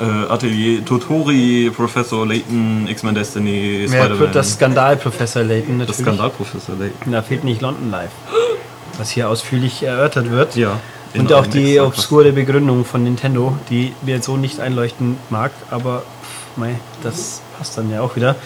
[0.00, 4.18] Äh, Atelier Totori, Professor Layton, X-Men Destiny, Spider-Man.
[4.18, 5.96] wird das Skandalprofessor Layton natürlich.
[5.98, 7.12] das Skandalprofessor Layton.
[7.12, 8.10] Da fehlt nicht London Live.
[8.96, 10.56] Was hier ausführlich erörtert wird.
[10.56, 10.80] Ja.
[11.14, 16.02] Und auch die obskure Begründung von Nintendo, die mir jetzt so nicht einleuchten mag, aber
[16.22, 18.36] pff, mei, das passt dann ja auch wieder.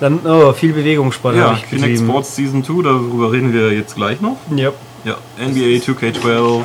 [0.00, 2.08] Dann, oh, viel Bewegungssport Ja, habe ich Kinect betrieben.
[2.08, 4.36] Sports Season 2, darüber reden wir jetzt gleich noch.
[4.54, 4.72] Ja.
[5.04, 6.62] Ja, NBA 2K12,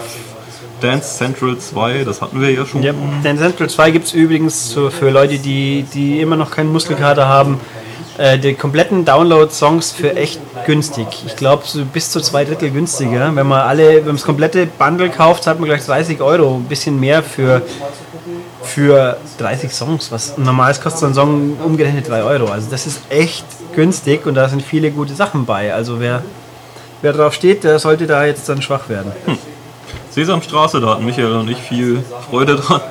[0.81, 2.81] Dance Central 2, das hatten wir ja schon.
[2.81, 7.27] Ja, den Central 2 gibt es übrigens für Leute, die, die immer noch keinen Muskelkater
[7.27, 7.59] haben.
[8.17, 11.07] Äh, die kompletten Download-Songs für echt günstig.
[11.25, 13.35] Ich glaube, so bis zu zwei Drittel günstiger.
[13.35, 16.55] Wenn man alle, wenn man das komplette Bundle kauft, zahlt man gleich 30 Euro.
[16.55, 17.61] Ein bisschen mehr für,
[18.63, 20.11] für 30 Songs.
[20.11, 22.47] Was normals kostet so ein Song umgerechnet 3 Euro.
[22.47, 23.45] Also das ist echt
[23.75, 25.71] günstig und da sind viele gute Sachen bei.
[25.71, 26.23] Also wer,
[27.03, 29.11] wer drauf steht, der sollte da jetzt dann schwach werden.
[30.09, 32.81] Sesamstraße, da hatten Michael und ich viel Freude dran.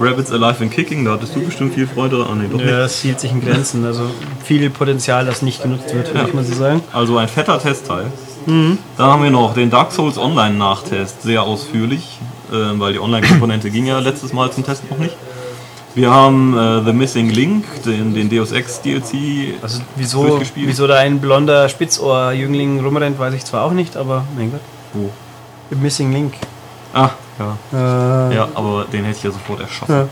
[0.00, 2.38] Rabbits Alive and Kicking, da hattest du bestimmt viel Freude dran.
[2.38, 2.78] Nee, doch Ja, nicht.
[2.78, 3.84] das hielt sich in Grenzen.
[3.84, 4.02] Also
[4.44, 6.82] viel Potenzial, das nicht genutzt wird, würde ich mal so sagen.
[6.92, 8.06] Also ein fetter Testteil.
[8.46, 8.78] Mhm.
[8.96, 12.18] Dann haben wir noch den Dark Souls Online Nachtest, sehr ausführlich,
[12.50, 15.16] äh, weil die Online-Komponente ging ja letztes Mal zum Test noch nicht.
[15.94, 19.54] Wir haben äh, The Missing Link, den, den Deus Ex DLC.
[19.62, 24.52] Also wieso, wieso da ein blonder Spitzohr-Jüngling rumrennt, weiß ich zwar auch nicht, aber mein
[24.52, 24.60] Gott.
[24.92, 25.10] Wo?
[25.70, 26.34] Im Missing Link.
[26.94, 28.30] Ah, ja.
[28.30, 30.08] Äh, Ja, aber den hätte ich ja sofort erschossen.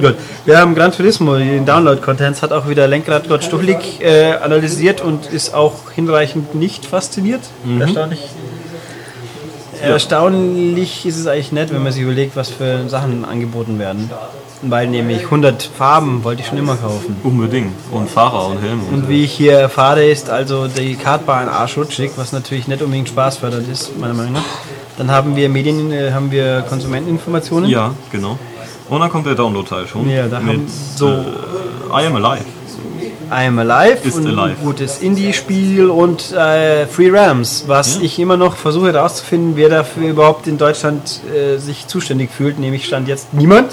[0.00, 0.16] Gut.
[0.44, 5.26] Wir haben Gran Turismo, den Download-Contents, hat auch wieder Lenkrad Gott Stuchlik äh, analysiert und
[5.26, 7.40] ist auch hinreichend nicht fasziniert.
[7.80, 8.20] Erstaunlich.
[9.82, 14.10] Erstaunlich ist es eigentlich nett, wenn man sich überlegt, was für Sachen angeboten werden.
[14.62, 17.16] Weil nämlich 100 Farben wollte ich schon immer kaufen.
[17.22, 17.72] Unbedingt.
[17.90, 18.82] Und Fahrer und Helme.
[18.90, 23.68] Und wie ich hier erfahre, ist also die Kartbahn arschrutschig, was natürlich nicht unbedingt spaßfördernd
[23.70, 24.44] ist, meiner Meinung nach.
[24.98, 27.68] Dann haben wir Medien, äh, haben wir Konsumenteninformationen.
[27.70, 28.38] ja, genau.
[28.88, 30.08] Und dann kommt der Download-Teil schon.
[30.08, 32.44] Ja, da mit haben so äh, I Am Alive.
[33.28, 34.42] I Am Alive Ist und Alive.
[34.60, 38.02] ein gutes Indie-Spiel und äh, Free Rams, was Ja.
[38.02, 42.86] ich immer noch versuche herauszufinden, wer dafür überhaupt in Deutschland äh, sich zuständig fühlt, nämlich
[42.86, 43.72] stand jetzt niemand.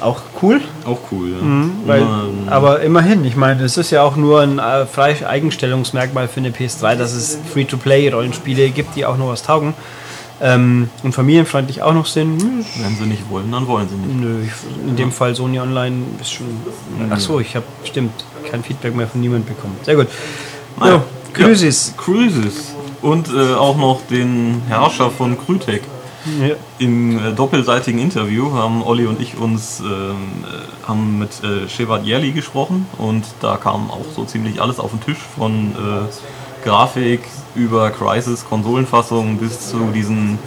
[0.00, 1.42] Auch cool, Auch cool, ja.
[1.44, 5.24] Mhm, weil, Ähm, aber immerhin, ich meine, es ist ja auch nur ein äh, freies
[5.24, 9.74] Eigenstellungsmerkmal für eine PS3, dass es Free-to-Play-Rollenspiele gibt, die auch noch was taugen
[10.40, 12.40] ähm, und familienfreundlich auch noch sind.
[12.42, 14.20] Hm, wenn sie nicht wollen, dann wollen sie nicht.
[14.20, 16.46] Nö, ich, in dem Fall Sony Online ist schon.
[17.10, 18.12] Ach so, ich habe stimmt
[18.50, 19.76] kein Feedback mehr von niemand bekommen.
[19.82, 20.08] Sehr gut.
[20.78, 21.94] Naja, Ja, Cruises.
[21.96, 22.74] Cruises.
[23.02, 25.82] Und äh, auch noch den Herrscher von Krytek.
[26.40, 26.54] Ja.
[26.78, 29.86] Im äh, doppelseitigen Interview haben Olli und ich uns ähm,
[30.42, 34.90] äh, haben mit äh, Shevat Yerli gesprochen und da kam auch so ziemlich alles auf
[34.90, 37.20] den Tisch von äh, Grafik
[37.54, 40.38] über Crisis Konsolenfassung bis zu diesen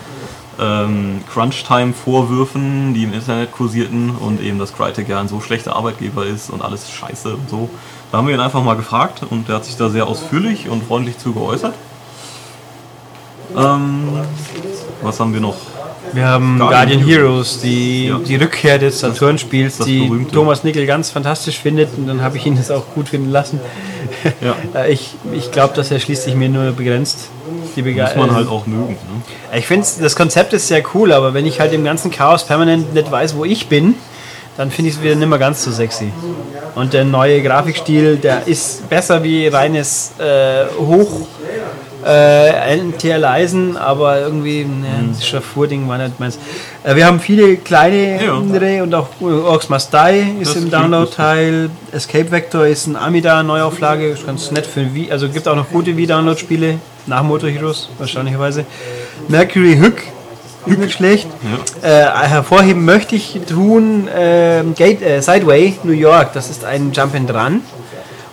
[0.60, 6.26] ähm, Crunch-Time-Vorwürfen, die im Internet kursierten und eben, dass Crytek ja ein so schlechter Arbeitgeber
[6.26, 7.70] ist und alles scheiße und so.
[8.12, 10.84] Da haben wir ihn einfach mal gefragt und der hat sich da sehr ausführlich und
[10.84, 11.74] freundlich zu geäußert.
[13.56, 14.10] Ähm,
[15.02, 15.56] was haben wir noch?
[16.13, 18.20] Wir haben Guardian Guardian Heroes, die, Ja.
[18.20, 20.34] die Rückkehr des Saturn-Spiels, das die berühmte.
[20.34, 23.60] Thomas Nickel ganz fantastisch findet und dann habe ich ihn das auch gut finden lassen.
[24.41, 24.56] Ja.
[24.76, 27.30] Äh, ich ich glaube, dass er schließt sich mir nur begrenzt.
[27.76, 28.93] Die Bege Muss man äh, halt auch mögen.
[28.93, 29.58] Ne?
[29.58, 32.93] Ich finde, das Konzept ist sehr cool, aber wenn ich halt im ganzen Chaos permanent
[32.93, 33.96] nicht weiß, wo ich bin,
[34.58, 36.12] dann finde ich es wieder nicht mehr ganz so sexy.
[36.76, 41.28] Und der neue Grafikstil, der ist besser wie reines äh, Hoch,
[42.08, 46.39] Äh, NTL Eisen, aber irgendwie, ne, das Schafurding war nicht meins.
[46.84, 48.36] Äh, wir haben viele kleine Ja.
[48.38, 51.70] andere und auch Orcs Must Die ist Das im Download-Teil.
[51.91, 55.12] Escape Vector ist ein Amida-Neuauflage, ist ganz nett für Wii.
[55.12, 56.76] Also gibt auch noch gute Wii-Download-Spiele
[57.08, 58.65] nach Motor Heroes, wahrscheinlicherweise.
[59.28, 59.98] Mercury Hook,
[60.65, 61.28] ist nicht schlecht.
[61.82, 66.34] Äh, hervorheben möchte ich tun äh, Gate, äh, Sideway New York.
[66.34, 67.62] Das ist ein Jump and Run,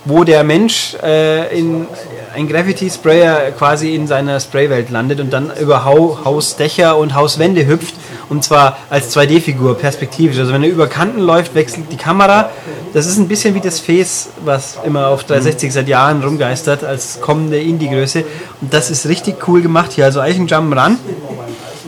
[0.05, 1.87] wo der Mensch äh, in
[2.35, 7.67] ein Graffiti Sprayer quasi in seiner Spraywelt landet und dann über Hau Hausdächer und Hauswände
[7.67, 7.95] hüpft
[8.29, 10.39] und zwar als 2D-Figur perspektivisch.
[10.39, 12.51] Also wenn er über Kanten läuft, wechselt die Kamera.
[12.93, 17.21] Das ist ein bisschen wie das Face, was immer auf 360 seit Jahren rumgeistert als
[17.21, 18.25] kommende Indie-Größe.
[18.61, 20.05] Und das ist richtig cool gemacht hier.
[20.05, 20.99] Also eigentlich Run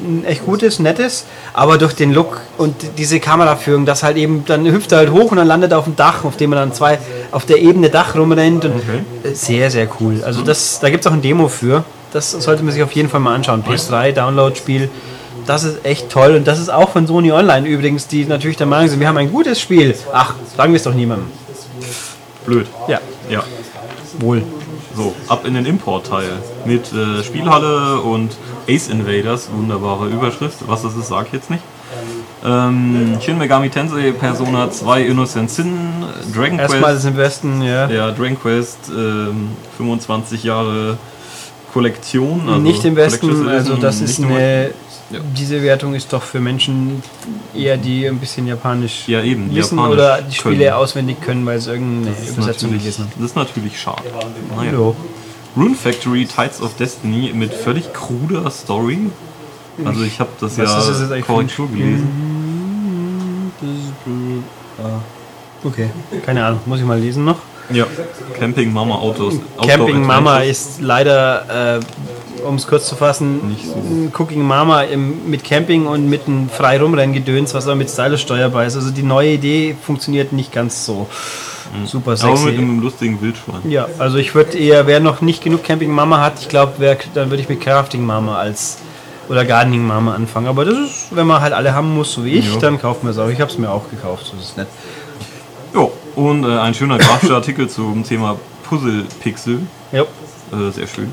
[0.07, 4.64] ein echt gutes, nettes, aber durch den Look und diese Kameraführung, das halt eben, dann
[4.66, 6.73] hüpft er halt hoch und dann landet er auf dem Dach, auf dem er dann
[6.73, 6.99] zwei
[7.33, 8.75] auf der Ebene Dach rumrennt und
[9.25, 10.23] äh, sehr, sehr cool.
[10.25, 11.85] Also das, da gibt es auch ein Demo für.
[12.12, 13.62] Das sollte man sich auf jeden Fall mal anschauen.
[13.62, 14.88] PS3, Download-Spiel.
[15.47, 18.66] Das ist echt toll und das ist auch von Sony Online übrigens, die natürlich der
[18.66, 19.95] Meinung sind, wir haben ein gutes Spiel.
[20.12, 21.29] Ach, sagen wir es doch niemandem.
[22.45, 22.66] Blöd.
[22.88, 23.45] Ja, Ja.
[24.19, 24.42] wohl.
[24.96, 26.30] So, ab in den Importteil.
[26.64, 28.37] Mit äh, Spielhalle und
[28.68, 29.50] Ace Invaders.
[29.52, 30.56] Wunderbare Überschrift.
[30.66, 31.62] Was das ist, sag ich jetzt nicht.
[32.44, 35.74] Ähm, Shin Megami Tensei, Persona 2, Innocent Sin,
[36.35, 36.96] Dragon Erstmal Quest.
[36.96, 37.88] das im Westen, ja.
[37.88, 40.96] Ja, Dragon Quest, ähm, 25 Jahre
[41.72, 42.42] Kollektion.
[42.48, 44.70] Also nicht im Westen, also das ist eine.
[45.11, 45.21] Ja.
[45.38, 47.01] Diese Wertung ist doch für Menschen
[47.55, 50.73] eher, die ein bisschen Japanisch Ja, eben, wissen Japanisch oder die Spiele können.
[50.73, 54.03] auswendig können, weil sie irgendeine Das ist Übersetzung natürlich- gelesen Das ist natürlich schade.
[54.57, 54.73] Naja.
[55.57, 58.99] Rune Factory Tides of Destiny mit völlig kruder Story.
[59.85, 63.53] Also ich habe das Was ja ist Korrektur gelesen.
[65.64, 65.88] Okay,
[66.25, 67.38] keine Ahnung, muss ich mal lesen noch.
[67.71, 67.87] Ja.
[68.38, 69.35] Camping Mama Autos.
[69.66, 71.81] Camping Mama ist leider, äh,
[72.46, 74.22] um es kurz zu fassen, so.
[74.22, 78.64] Cooking Mama im, mit Camping und mit einem frei rumrennen-Gedöns, was aber mit Stylus steuerbar
[78.66, 78.76] ist.
[78.76, 81.06] Also die neue Idee funktioniert nicht ganz so
[81.85, 82.44] super Aber sexy.
[82.46, 83.68] mit einem lustigen Wildschwein.
[83.68, 87.30] Ja, also ich würde eher, wer noch nicht genug Camping Mama hat, ich glaube, dann
[87.30, 88.78] würde ich mit Crafting Mama als
[89.28, 90.46] oder Gardening Mama anfangen.
[90.46, 92.61] Aber das ist, wenn man halt alle haben muss, so wie ich, Ja.
[92.61, 93.28] dann kauft man es auch.
[93.28, 94.68] Ich habe es mir auch gekauft, das ist nett.
[95.74, 95.90] Jo.
[96.14, 98.37] Und äh, ein schöner grafischer Artikel zum Thema
[98.68, 99.61] Puzzle-Pixel.
[99.92, 101.12] Ja, Äh, sehr schön.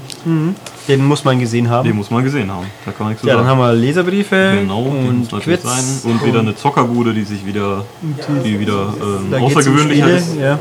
[0.88, 1.88] Den muss man gesehen haben.
[1.88, 2.68] Den muss man gesehen haben.
[2.86, 3.60] Da kann man nichts ja, dann sagen.
[3.62, 6.12] haben wir Leserbriefe Genau, die und muss natürlich Quiz sein.
[6.12, 7.86] Und wieder eine Zockerbude, die sich wieder,
[8.44, 10.36] die wieder ähm, außergewöhnlicher Spiele, ist.
[10.36, 10.60] ja.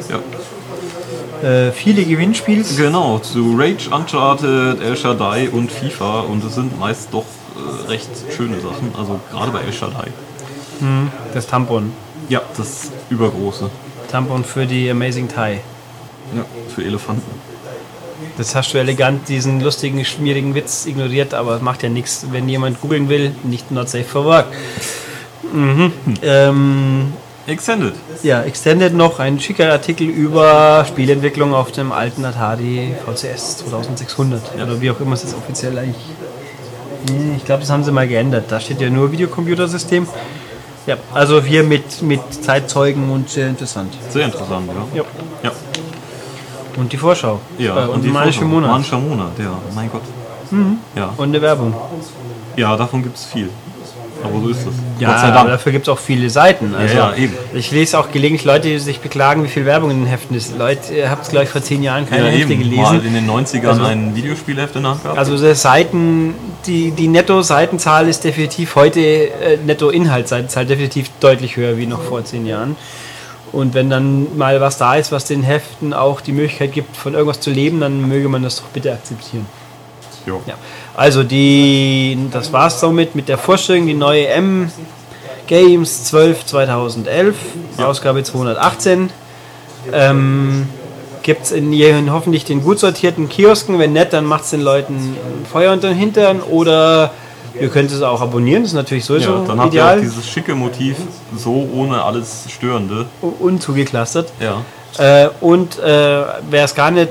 [1.42, 1.48] Ja.
[1.48, 2.64] äh, viele Gewinnspiele.
[2.76, 6.20] Genau, zu Rage, Uncharted, El Shaddai und FIFA.
[6.20, 7.24] Und es sind meist doch
[7.56, 8.92] äh, recht schöne Sachen.
[8.98, 10.08] Also gerade bei El Shaddai.
[11.32, 11.92] Das Tampon.
[12.28, 13.70] Ja, das übergroße.
[14.11, 15.61] Tampon für die Amazing Thai.
[16.35, 17.51] Ja, für Elefanten.
[18.38, 22.27] Das hast du elegant, diesen lustigen, schmierigen Witz ignoriert, aber es macht ja nichts.
[22.31, 24.47] Wenn jemand googeln will, nicht not safe for work.
[25.53, 25.92] Mhm.
[26.23, 27.12] Ähm,
[27.47, 27.95] Extended.
[28.23, 34.55] ja, Extended noch ein schicker Artikel über Spielentwicklung auf dem alten Atari VCS 2600.
[34.55, 35.97] Oder wie auch immer es jetzt offiziell eigentlich.
[37.37, 38.45] Ich glaube, das haben sie mal geändert.
[38.49, 40.07] Da steht ja nur Videocomputersystem.
[40.87, 43.92] Ja, also hier mit, mit Zeitzeugen und sehr interessant.
[44.09, 45.03] Sehr interessant, ja.
[45.03, 45.05] Ja.
[45.45, 45.53] Ja,
[46.76, 47.40] Und die Vorschau.
[47.58, 47.85] ja.
[47.85, 48.44] Äh, und, die manische.
[48.44, 48.68] Monat.
[48.68, 48.72] Mhm.
[48.72, 49.58] Manischer Monat, ja.
[49.74, 50.02] Mein Gott.
[50.94, 51.12] Ja.
[51.16, 51.74] Und eine Werbung.
[52.56, 53.48] ja, davon gibt es viel.
[54.24, 54.66] Aber so ist es.
[55.00, 55.48] Ja, Gott sei aber Dank.
[55.48, 56.74] dafür gibt es auch viele Seiten.
[56.76, 57.32] Also, ja, eben.
[57.54, 60.56] Ich lese auch gelegentlich Leute, die sich beklagen, wie viel Werbung in den Heften ist.
[60.56, 62.62] Leute, ihr habt glaube ich vor zehn Jahren keine Ja, Hefte eben.
[62.62, 62.82] gelesen.
[62.82, 65.18] Mal in den 90ern Also- ein Videospielheft in der Hand gehabt.
[65.18, 66.35] Also die Seiten,
[66.66, 72.46] die, die Netto-Seitenzahl ist definitiv heute, äh, Netto-Inhaltsseitenzahl definitiv deutlich höher wie noch vor zehn
[72.46, 72.76] Jahren.
[73.52, 77.12] Und wenn dann mal was da ist, was den Heften auch die Möglichkeit gibt, von
[77.12, 79.46] irgendwas zu leben, dann möge man das doch bitte akzeptieren.
[80.26, 80.40] Jo.
[80.46, 80.54] Ja.
[80.94, 84.70] Also die, das war's somit mit der Vorstellung, die neue M
[85.46, 87.36] Games 12 2011,
[87.78, 89.10] Ausgabe 218.
[89.92, 90.68] Ähm,
[91.22, 93.78] Gibt es in hoffentlich den gut sortierten Kiosken.
[93.78, 95.16] Wenn nicht, dann macht es den Leuten
[95.50, 97.12] Feuer unter den Hintern oder
[97.60, 98.62] ihr könnt es auch abonnieren.
[98.62, 100.00] Das ist natürlich sowieso Ja, dann habt ihr auch ideal.
[100.00, 100.96] dieses schicke Motiv,
[101.36, 103.06] so ohne alles Störende.
[103.40, 104.32] Unzugeklustert.
[104.40, 104.62] Ja.
[104.98, 107.10] Äh, und äh, wer es gar nicht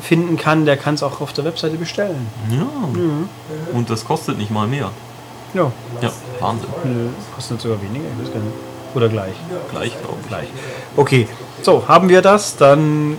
[0.00, 2.26] finden kann, der kann es auch auf der Webseite bestellen.
[2.50, 2.66] Ja.
[3.72, 4.90] Und das kostet nicht mal mehr.
[5.54, 5.72] Ja.
[6.02, 6.68] Ja, Wahnsinn.
[6.84, 8.54] Nö, Kostet sogar weniger, ich weiß gar nicht.
[8.94, 9.34] Oder gleich.
[9.70, 10.28] Gleich, glaube ich.
[10.28, 10.48] Gleich.
[10.96, 11.28] Okay,
[11.62, 13.18] so, haben wir das, dann,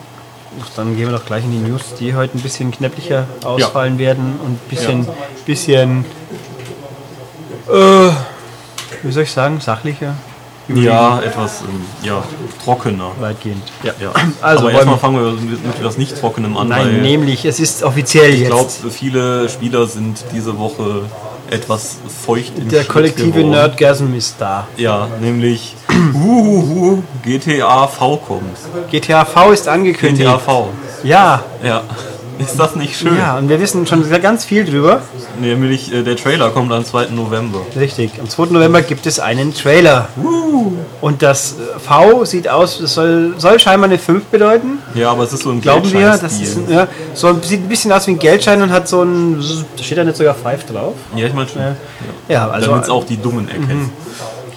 [0.76, 4.40] dann gehen wir doch gleich in die News, die heute ein bisschen knäpplicher ausfallen werden
[4.44, 5.08] und ein bisschen,
[5.46, 6.06] bisschen
[7.72, 8.12] äh,
[9.04, 10.14] wie soll ich sagen, sachlicher.
[10.72, 12.24] Ja, etwas ähm, ja,
[12.64, 13.10] trockener.
[13.20, 13.64] weitgehend.
[13.82, 13.94] Ja.
[14.40, 18.32] Also Aber erstmal fangen wir mit, etwas nicht Trockenem an, Nein, nämlich, es ist offiziell
[18.32, 18.52] ich jetzt.
[18.52, 21.06] glaube, viele Spieler sind diese Woche
[21.50, 23.44] etwas feucht im der Schritt kollektive.
[23.44, 24.68] Nerdgasm ist da.
[24.78, 25.76] Ja, nämlich
[26.14, 28.58] uhuhu, GTA V kommt.
[28.92, 30.22] GTA V ist angekündigt.
[30.30, 30.70] GTA V.
[31.04, 31.82] Ja, Ja.
[32.40, 33.18] Ist das nicht schön?
[33.18, 35.02] ja, und wir wissen schon sehr ganz viel drüber.
[35.40, 37.08] Nämlich äh, der Trailer kommt am 2.
[37.08, 37.60] November.
[37.76, 38.46] Richtig, am 2.
[38.46, 40.08] November gibt es einen Trailer.
[41.02, 44.80] Und das äh, V sieht aus, es soll, soll scheinbar eine 5 bedeuten.
[44.96, 47.62] Ja, aber es ist so ein Glauben wir, das ist ein, ja, so ein, sieht
[47.62, 49.44] ein bisschen aus wie ein Geldschein und hat so ein,
[49.76, 50.96] da steht da nicht sogar 5 drauf.
[51.16, 51.62] Ja, ich meine schon.
[51.62, 51.76] Ja,
[52.30, 53.92] ja also Damit es auch die Dummen erkennen.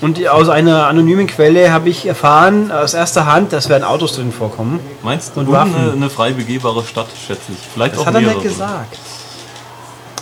[0.02, 4.32] Und aus einer anonymen Quelle habe ich erfahren, aus erster Hand, dass werden Autos drin
[4.32, 4.80] vorkommen.
[5.02, 5.74] Meinst du, Und Waffen.
[5.76, 7.58] eine, eine frei begehbare Stadt, schätze ich.
[7.72, 8.98] Vielleicht Das auch hat er nicht gesagt.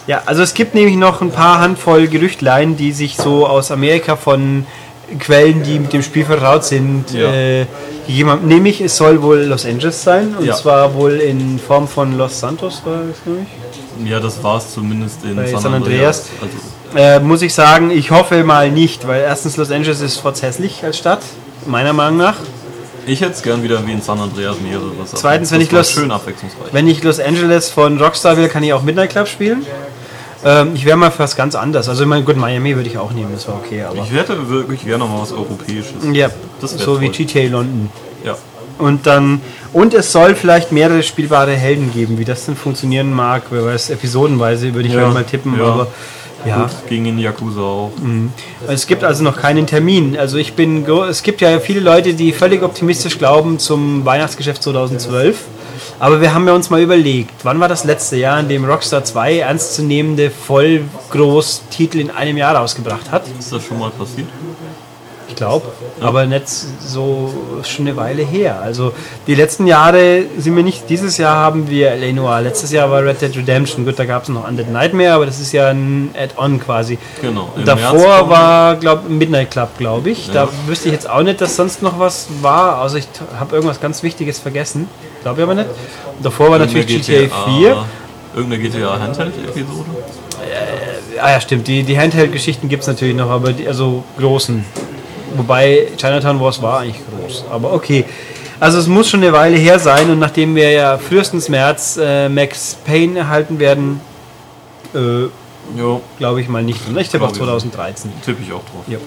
[0.06, 4.16] Ja, also es gibt nämlich noch ein paar Handvoll Gerüchtlein, die sich so aus Amerika
[4.16, 4.66] von
[5.18, 7.30] Quellen, die mit dem Spiel vertraut sind, Ja.
[7.32, 7.66] äh,
[8.06, 8.46] gegeben haben.
[8.48, 10.54] Nämlich, es soll wohl Los Angeles sein, und Ja.
[10.54, 13.40] zwar wohl in Form von Los Santos, war das, glaube
[14.04, 14.10] ich.
[14.10, 15.74] Ja, das war es zumindest in San, San Andreas.
[15.74, 16.30] Andreas.
[16.42, 16.56] Also,
[16.94, 20.98] Äh, muss ich sagen, ich hoffe mal nicht, weil erstens Los Angeles ist hässlich als
[20.98, 21.20] Stadt,
[21.66, 22.34] meiner Meinung nach.
[23.06, 25.16] ich hätte es gern wieder wie in San Andreas mehrere Sachen.
[25.18, 26.72] Zweitens, wenn ich Los- schön abwechslungsreich.
[26.72, 29.64] Wenn ich Los Angeles von Rockstar will, kann ich auch Midnight Club spielen.
[30.44, 31.88] Ähm, ich wäre mal für was ganz anderes.
[31.88, 33.98] Also ich meine, gut, Miami würde ich auch nehmen, das war okay, aber...
[34.02, 35.92] Ich hätte wirklich gerne mal was Europäisches.
[36.12, 36.28] Ja,
[36.60, 37.26] Das so wie toll.
[37.26, 37.90] GTA London.
[38.24, 38.36] Ja.
[38.78, 39.42] Und dann
[39.74, 43.90] und es soll vielleicht mehrere spielbare Helden geben, wie das denn funktionieren mag, wer weiß,
[43.90, 45.64] episodenweise würde ich Ja, mal tippen, ja.
[45.66, 45.86] aber
[46.44, 46.62] ja.
[46.62, 47.92] Gut, gegen den Yakuza auch.
[48.66, 50.16] Es gibt also noch keinen Termin.
[50.18, 55.36] Also ich bin es gibt ja viele Leute, die völlig optimistisch glauben zum Weihnachtsgeschäft 2012.
[55.98, 59.04] Aber wir haben ja uns mal überlegt, wann war das letzte Jahr, in dem Rockstar
[59.04, 63.24] 2 ernstzunehmende Vollgroß-Titel in einem Jahr rausgebracht hat?
[63.38, 64.28] Ist das schon mal passiert?
[65.30, 65.68] Ich glaube,
[66.00, 68.60] aber nicht so schon eine Weile her.
[68.60, 68.92] Also
[69.28, 72.12] die letzten Jahre sind wir nicht, dieses Jahr haben wir L.A.
[72.12, 75.26] Noir, letztes Jahr war Red Dead Redemption, gut, da gab es noch Undead Nightmare, aber
[75.26, 76.98] das ist ja ein Add-on quasi.
[77.22, 77.52] Genau.
[77.64, 80.26] Davor war, glaube Midnight Club, glaube ich.
[80.26, 80.34] Ja.
[80.34, 82.78] Da wüsste ich jetzt auch nicht, dass sonst noch was war.
[82.78, 83.06] Also ich
[83.38, 84.88] habe irgendwas ganz Wichtiges vergessen.
[85.22, 85.68] Glaube ich aber nicht.
[86.22, 87.86] Davor war natürlich Irgendeine GTA 4.
[88.34, 89.84] Irgendeine GTA Handheld-Episode?
[91.20, 91.68] Ah ja, stimmt.
[91.68, 94.64] Die, die Handheld-Geschichten gibt es natürlich noch, aber die, also großen.
[95.36, 97.44] Wobei Chinatown Wars war eigentlich groß.
[97.50, 98.04] Aber okay.
[98.58, 102.28] Also es muss schon eine Weile her sein und nachdem wir ja frühestens März äh,
[102.28, 104.00] Max Payne erhalten werden,
[104.94, 105.28] äh,
[105.78, 106.80] Jo, glaube ich mal nicht.
[106.88, 107.74] Und ich tippe auch Glaube ich nicht.
[107.74, 108.12] 2013.
[108.24, 108.82] tippe ich auch drauf.
[108.88, 108.98] Ja.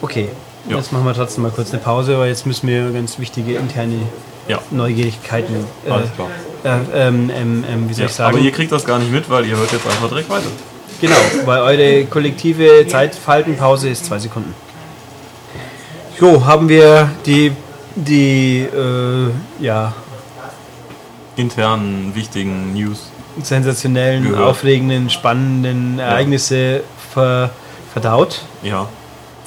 [0.00, 0.28] Okay.
[0.68, 0.76] Ja.
[0.76, 4.00] Jetzt machen wir trotzdem mal kurz eine Pause, weil jetzt müssen wir ganz wichtige interne
[4.48, 5.54] Ja, Neugierigkeiten.
[5.86, 6.28] Äh, alles klar.
[6.64, 8.34] äh, ähm, ähm, ähm, wie soll Ja, ich sagen?
[8.36, 10.46] aber ihr kriegt das gar nicht mit, weil ihr hört jetzt einfach direkt weiter.
[11.00, 14.54] Genau, weil eure kollektive Zeitfaltenpause ist zwei Sekunden.
[16.20, 17.52] Jo, haben wir die,
[17.96, 19.92] die äh, ja,
[21.36, 23.10] Internen wichtigen News.
[23.42, 24.50] sensationellen, Gehört.
[24.50, 27.50] aufregenden, spannenden Ereignisse ver,
[27.92, 28.42] verdaut.
[28.62, 28.88] Ja,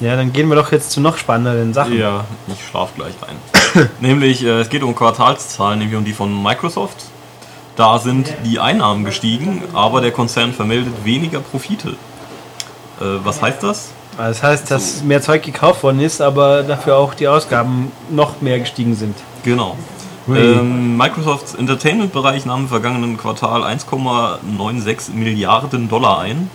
[0.00, 1.96] Ja, dann gehen wir doch jetzt zu noch spannenderen Sachen.
[1.96, 3.88] ja, ich schlaf gleich ein.
[4.00, 6.96] nämlich, äh, es geht um Quartalszahlen, nämlich um die von Microsoft.
[7.76, 11.90] Da sind die Einnahmen gestiegen, aber der Konzern vermeldet weniger Profite.
[13.00, 13.90] Äh, was heißt das?
[14.16, 18.58] Das heißt, dass mehr Zeug gekauft worden ist, aber dafür auch die Ausgaben noch mehr
[18.58, 19.16] gestiegen sind.
[19.42, 19.76] Genau.
[20.28, 26.50] Ähm, Microsofts Entertainment-Bereich nahm im vergangenen Quartal 1,96 Milliarden Dollar ein.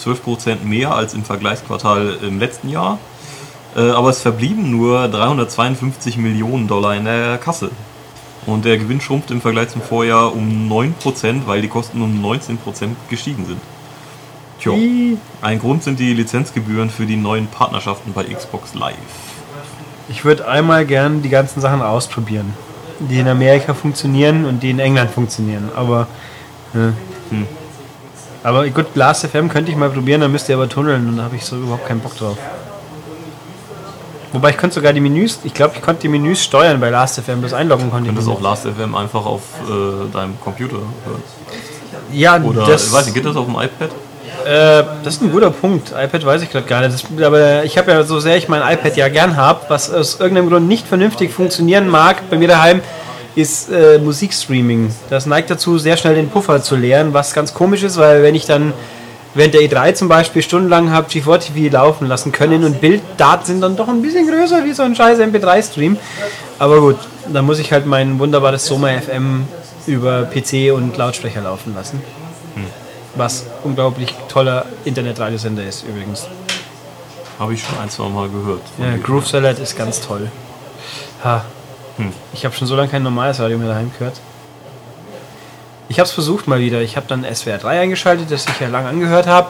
[0.00, 2.98] 12% mehr als im Vergleichsquartal im letzten Jahr.
[3.74, 7.70] Äh, aber es verblieben nur 352 Millionen Dollar in der Kasse.
[8.46, 12.58] Und der Gewinn schrumpft im Vergleich zum Vorjahr um 9%, weil die Kosten um 19%
[13.08, 13.60] gestiegen sind.
[14.60, 14.72] Tja,
[15.42, 18.94] ein Grund sind die Lizenzgebühren für die neuen Partnerschaften bei Xbox Live.
[20.08, 22.54] Ich würde einmal gern die ganzen Sachen ausprobieren,
[23.00, 25.68] die in Amerika funktionieren und die in England funktionieren.
[25.74, 26.06] Aber,
[26.74, 26.92] äh,
[27.30, 27.46] Hm.
[28.44, 31.24] aber gut, Blast FM könnte ich mal probieren, dann müsst ihr aber tunneln und da
[31.24, 32.38] habe ich so überhaupt keinen Bock drauf.
[34.32, 37.18] Wobei ich konnte sogar die Menüs, ich glaube, ich konnte die Menüs steuern bei Last
[37.20, 41.22] FM, das einloggen konnte Du könntest auch Last.fm einfach auf äh, deinem Computer hören.
[42.12, 43.90] Ja, Oder, das, ich weiß nicht, geht das auf dem iPad?
[44.44, 45.90] Äh, das ist ein guter Punkt.
[45.90, 46.94] iPad weiß ich gerade gar nicht.
[46.94, 50.20] Das, aber ich habe ja so sehr ich mein iPad ja gern habe, was aus
[50.20, 52.80] irgendeinem Grund nicht vernünftig funktionieren mag bei mir daheim,
[53.34, 54.94] ist äh, Musikstreaming.
[55.10, 58.34] Das neigt dazu, sehr schnell den Puffer zu leeren, was ganz komisch ist, weil wenn
[58.34, 58.72] ich dann
[59.34, 63.60] während der E3 zum Beispiel stundenlang habe G4 TV laufen lassen können und Bilddaten sind
[63.60, 65.98] dann doch ein bisschen größer wie so ein scheiß MP3-Stream.
[66.58, 66.96] Aber gut,
[67.32, 69.46] dann muss ich halt mein wunderbares Soma FM
[69.86, 72.00] über PC und Lautsprecher laufen lassen.
[73.16, 76.26] Was unglaublich toller Internetradiosender ist übrigens.
[77.38, 78.62] Habe ich schon ein, zwei Mal gehört.
[78.78, 78.96] Ja.
[79.02, 80.30] Groove Salad ist ganz toll.
[81.24, 81.44] Ha.
[81.96, 82.12] Hm.
[82.32, 84.20] Ich habe schon so lange kein normales Radio mehr daheim gehört.
[85.88, 86.80] Ich habe es versucht mal wieder.
[86.82, 89.48] Ich habe dann SWR 3 eingeschaltet, das ich ja lange angehört habe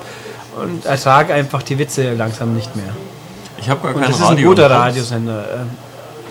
[0.63, 2.95] und ertrage einfach die Witze langsam nicht mehr.
[3.59, 4.49] Ich habe gar Und kein das ist ein Radio.
[4.51, 4.71] guter.
[4.71, 5.45] Radiosender.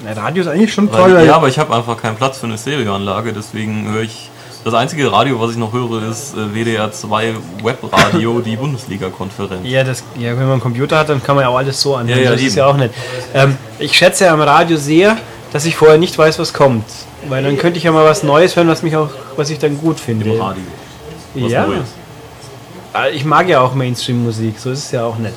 [0.06, 1.16] Ähm, Radio ist eigentlich schon toll.
[1.16, 4.30] Weil, ja, aber ich habe einfach keinen Platz für eine Stereoanlage, deswegen höre ich.
[4.66, 9.62] Das einzige Radio, was ich noch höre, ist äh, WDR 2 Webradio, die Bundesliga-Konferenz.
[9.64, 11.96] Ja, das, ja, wenn man einen Computer hat, dann kann man ja auch alles so
[11.96, 12.18] anhören.
[12.18, 12.58] Ja, ja, das ist eben.
[12.58, 12.92] ja auch nett.
[13.36, 15.18] Ähm, ich schätze ja am Radio sehr,
[15.54, 16.84] dass ich vorher nicht weiß, was kommt.
[17.30, 19.78] Weil dann könnte ich ja mal was Neues hören, was mich auch, was ich dann
[19.78, 20.32] gut finde.
[20.34, 20.64] Im Radio.
[21.36, 21.68] Was ja.
[21.68, 21.82] Neues.
[22.94, 25.34] Ah, Ich mag ja auch Mainstream-Musik, so ist es ja auch nett.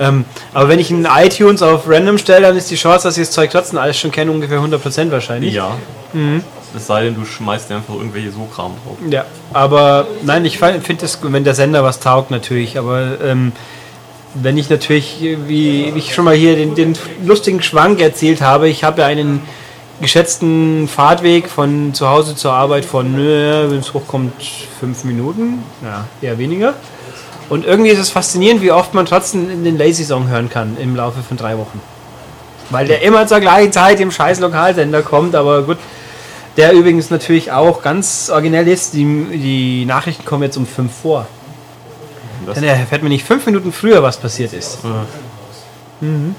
[0.00, 3.26] Ähm, aber wenn ich in iTunes auf Random stelle, dann ist die Chance, dass ich
[3.28, 5.54] das Zeug trotzdem alles schon kenne, ungefähr 100% wahrscheinlich.
[5.54, 5.76] Ja.
[6.12, 6.42] Mhm.
[6.74, 8.96] Es sei denn, du schmeißt dir einfach irgendwelche So-Kram drauf.
[9.10, 13.52] Ja, aber nein, ich finde es wenn der Sender was taugt natürlich, aber ähm,
[14.34, 18.68] wenn ich natürlich, wie, wie ich schon mal hier den, den lustigen Schwank erzählt habe,
[18.68, 19.42] ich habe ja einen
[20.00, 24.32] geschätzten Fahrtweg von zu Hause zur Arbeit von, wenn es hochkommt,
[24.80, 26.74] fünf Minuten, ja, eher weniger.
[27.48, 30.96] Und irgendwie ist es faszinierend, wie oft man trotzdem den Lazy Song hören kann im
[30.96, 31.80] Laufe von drei Wochen.
[32.70, 35.76] Weil der immer zur gleichen Zeit im scheiß Lokalsender kommt, aber gut.
[36.56, 38.94] Der übrigens natürlich auch ganz originell ist.
[38.94, 41.26] Die, die Nachrichten kommen jetzt um 5 vor.
[42.46, 44.78] Das, Dann erfährt man nicht fünf Minuten früher, was passiert ist.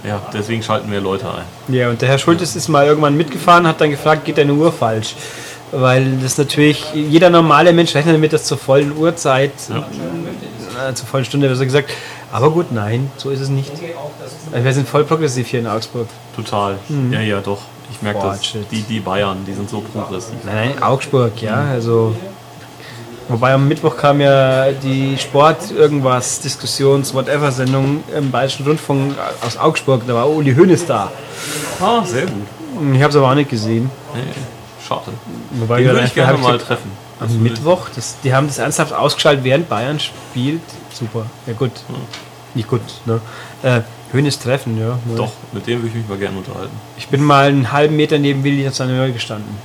[0.04, 1.73] ja, deswegen schalten wir Leute ein.
[1.73, 4.71] Ja, und der Herr Schultes ist mal irgendwann mitgefahren, hat dann gefragt, geht deine Uhr
[4.73, 5.15] falsch?
[5.71, 11.26] Weil das natürlich, jeder normale Mensch rechnet damit, dass zur vollen Uhrzeit, äh, zur vollen
[11.26, 11.89] Stunde, wird so gesagt.
[12.32, 13.71] Aber gut, nein, so ist es nicht.
[14.52, 16.08] Wir sind voll progressiv hier in Augsburg.
[16.36, 16.78] Total.
[17.12, 17.62] Ja, ja, doch.
[17.93, 18.41] Ich merke das.
[18.71, 20.36] Die, die Bayern, die sind so progressiv.
[20.43, 21.56] Nein, nein, Augsburg, ja.
[21.71, 22.15] Also.
[23.29, 29.56] Wobei am Mittwoch kam ja die Sport irgendwas Diskussions whatever Sendung im Bayerischen Rundfunk aus
[29.58, 30.01] Augsburg.
[30.06, 31.10] Da war Uli Hoeneß da.
[31.79, 32.34] Ah, sehr gut.
[32.93, 33.89] Ich habe es aber auch nicht gesehen.
[34.13, 34.21] Nee,
[34.86, 35.12] schade.
[35.51, 36.91] Wobei Den würde ich gerne mal treffen.
[37.19, 40.62] Das Am würde- Mittwoch, das, die haben das ernsthaft ausgeschaltet, während Bayern spielt.
[40.91, 41.25] Super.
[41.47, 41.71] Ja gut.
[42.56, 43.21] Nicht gut, ne?
[43.63, 43.82] Äh,
[44.13, 44.99] Hönes treffen, ja.
[45.06, 45.15] ne.
[45.17, 46.76] Doch, mit dem würde ich mich mal gerne unterhalten.
[46.97, 49.58] Ich bin mal einen halben Meter neben Willi Saneur gestanden.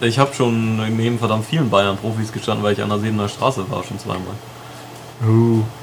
[0.00, 3.84] Ich habe schon neben verdammt vielen Bayern-Profis gestanden, weil ich an der Sebener Straße war,
[3.84, 4.34] schon zweimal.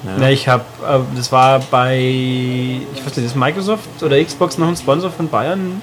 [0.06, 0.18] Ja.
[0.18, 4.68] Ne, ich habe, äh, das war bei, ich weiß nicht, ist Microsoft oder Xbox noch
[4.68, 5.82] ein Sponsor von Bayern?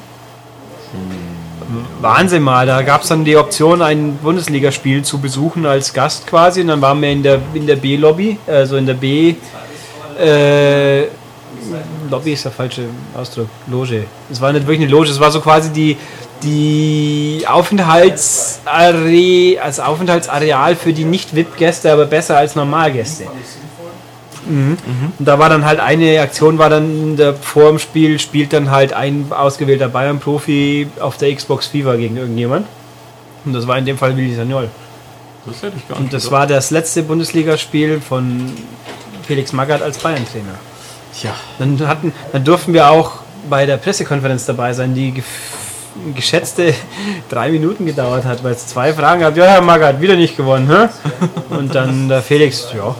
[2.00, 6.60] Wahnsinn mal, da gab es dann die Option, ein Bundesligaspiel zu besuchen als Gast quasi
[6.62, 9.34] und dann waren wir in der, in der B-Lobby, also in der B,
[10.18, 11.02] äh,
[12.10, 12.82] Lobby ist der falsche
[13.16, 14.04] Ausdruck, Loge.
[14.30, 15.96] Es war nicht wirklich eine Loge, es war so quasi die,
[16.42, 23.24] die Aufenthaltsare als Aufenthaltsareal für die Nicht-VIP-Gäste, aber besser als Normalgäste.
[24.46, 24.76] Mhm.
[25.18, 28.70] Und da war dann halt eine Aktion, war dann der, vor dem Spiel, spielt dann
[28.70, 32.66] halt ein ausgewählter Bayern-Profi auf der Xbox FIFA gegen irgendjemand.
[33.44, 34.68] Und das war in dem Fall Willi Sagnol.
[35.46, 36.40] Das hätte ich gar nicht Und das gedacht.
[36.40, 38.52] war das letzte Bundesligaspiel von
[39.26, 40.58] Felix Magath als Bayern-Trainer.
[41.18, 43.12] Tja, Dann, hatten, dann durften wir auch
[43.48, 45.22] bei der Pressekonferenz dabei sein, die
[46.14, 46.72] geschätzte
[47.28, 49.36] drei Minuten gedauert hat, weil es zwei Fragen gab.
[49.36, 50.88] Ja, Herr Magath, wieder nicht gewonnen, hä?
[51.50, 52.94] Und dann der Felix, ja.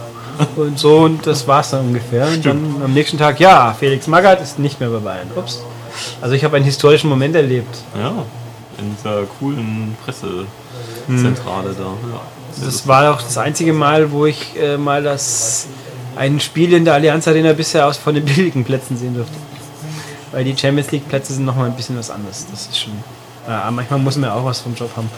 [0.55, 2.27] Und so, und das war's dann ungefähr.
[2.27, 5.29] Und dann am nächsten Tag, ja, Felix Magath ist nicht mehr bei Bayern.
[5.35, 5.61] Ups.
[6.21, 7.77] Also ich habe einen historischen Moment erlebt.
[7.95, 8.11] ja.
[8.79, 11.83] In dieser coolen Pressezentrale da.
[11.83, 12.65] Ja.
[12.65, 15.67] Das war auch das einzige Mal, wo ich äh, mal das
[16.15, 19.35] ein Spiel in der Allianz Arena bisher aus von den billigen Plätzen sehen durfte.
[20.31, 22.45] Weil die Champions League Plätze sind nochmal ein bisschen was anderes.
[22.49, 22.93] Das ist schon.
[23.47, 25.09] Ja, manchmal muss man ja auch was vom Job haben.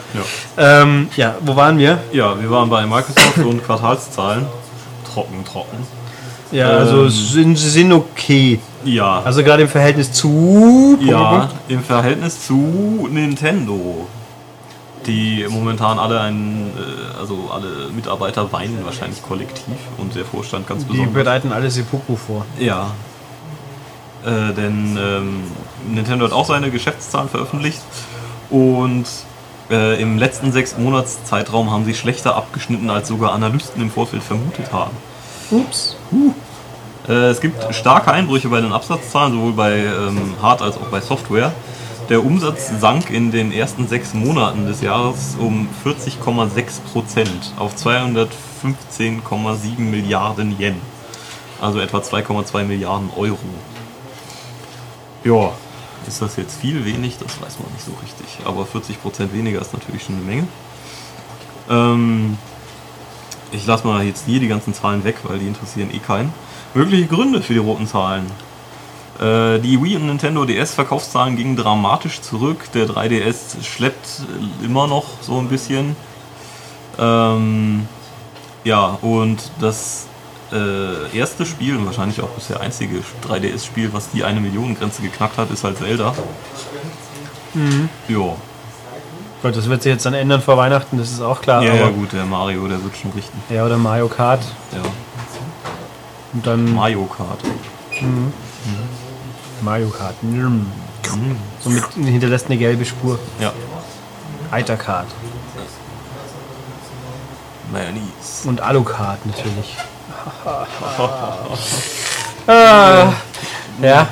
[0.56, 0.82] Ja.
[0.82, 1.98] Ähm, ja, wo waren wir?
[2.12, 4.46] ja, wir waren bei Microsoft und Quartalszahlen.
[5.12, 5.76] Trocken, trocken.
[6.50, 7.10] Ja, also Ähm.
[7.10, 8.60] sind, sie sind okay.
[8.84, 10.98] Ja, Also gerade im Verhältnis zu.
[11.00, 14.06] ja, im Verhältnis zu Nintendo.
[15.06, 20.82] Die momentan alle ein, äh, also alle Mitarbeiter weinen wahrscheinlich kollektiv und der Vorstand ganz
[20.84, 21.14] Die besonders.
[21.14, 22.46] bereiten alle Seppuku vor.
[22.58, 22.92] Ja.
[24.24, 25.42] Äh, denn ähm,
[25.86, 27.80] Nintendo hat auch seine Geschäftszahlen veröffentlicht
[28.48, 29.04] und
[29.70, 34.22] äh, im letzten sechs Monats Zeitraum haben sie schlechter abgeschnitten, als sogar Analysten im Vorfeld
[34.22, 34.92] vermutet haben.
[35.50, 35.96] Ups.
[37.06, 41.02] Äh, es gibt starke Einbrüche bei den Absatzzahlen, sowohl bei ähm, Hard- als auch bei
[41.02, 41.52] Software.
[42.10, 49.78] Der Umsatz sank in den ersten sechs Monaten des Jahres um 40,6 Prozent auf 215,7
[49.78, 50.76] Milliarden Yen.
[51.62, 53.38] Also etwa 2,2 Milliarden Euro.
[55.24, 55.52] Ja,
[56.06, 57.16] ist das jetzt viel, wenig?
[57.16, 58.44] Das weiß man nicht so richtig.
[58.44, 60.46] Aber 40 Prozent weniger ist natürlich schon eine Menge.
[61.70, 62.36] Ähm,
[63.50, 66.34] ich lasse mal jetzt hier die ganzen Zahlen weg, weil die interessieren eh keinen.
[66.74, 68.26] Mögliche Gründe für die roten Zahlen.
[69.20, 72.72] Äh, die Wii und Nintendo DS Verkaufszahlen gingen dramatisch zurück.
[72.74, 74.22] Der 3DS schleppt
[74.62, 75.96] immer noch so ein bisschen.
[76.98, 77.86] Ähm,
[78.64, 80.06] ja, und das
[80.52, 85.38] äh, erste Spiel und wahrscheinlich auch bisher einzige 3DS-Spiel, was die eine Million Grenze geknackt
[85.38, 86.14] hat, ist halt Zelda.
[87.54, 87.88] Mhm.
[88.08, 88.36] Ja.
[89.42, 91.62] Gott, das wird sich jetzt dann ändern vor Weihnachten, das ist auch klar.
[91.62, 93.42] Ja, ja gut, der Mario, der wird schon richten.
[93.52, 94.42] Ja, oder Mario Kart.
[94.72, 94.82] Ja.
[96.32, 97.40] Und dann Mario Kart.
[99.62, 100.22] Mario Kart.
[100.22, 100.66] Mm.
[101.60, 103.18] Somit hinterlässt eine gelbe Spur.
[103.40, 103.52] Ja.
[104.50, 105.06] Eiter Kart.
[107.72, 108.48] Mayonnaise.
[108.48, 109.76] Und Alucard natürlich.
[112.46, 113.12] ah,
[113.82, 114.08] ja.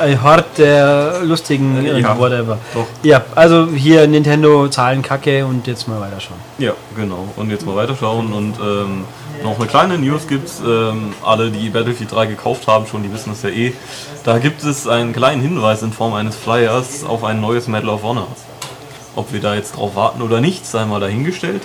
[0.00, 2.58] Ein Hort der lustigen Ja, whatever.
[2.74, 2.86] doch.
[3.02, 6.40] Ja, also hier Nintendo Zahlen Kacke und jetzt mal weiterschauen.
[6.58, 7.28] Ja, genau.
[7.36, 9.04] Und jetzt mal weiterschauen und ähm,
[9.42, 10.60] noch eine kleine News gibt's.
[10.64, 13.72] Ähm, alle, die Battlefield 3 gekauft haben, schon, die wissen es ja eh.
[14.24, 18.02] Da gibt es einen kleinen Hinweis in Form eines Flyers auf ein neues Medal of
[18.02, 18.28] Honor.
[19.16, 21.62] Ob wir da jetzt drauf warten oder nicht, sei mal dahingestellt.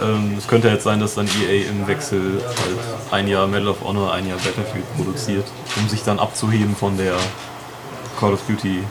[0.00, 3.82] Ähm, es könnte jetzt sein, dass dann EA im Wechsel halt ein Jahr Medal of
[3.82, 5.46] Honor, ein Jahr Battlefield produziert,
[5.76, 7.14] um sich dann abzuheben von der
[8.20, 8.82] Call of Duty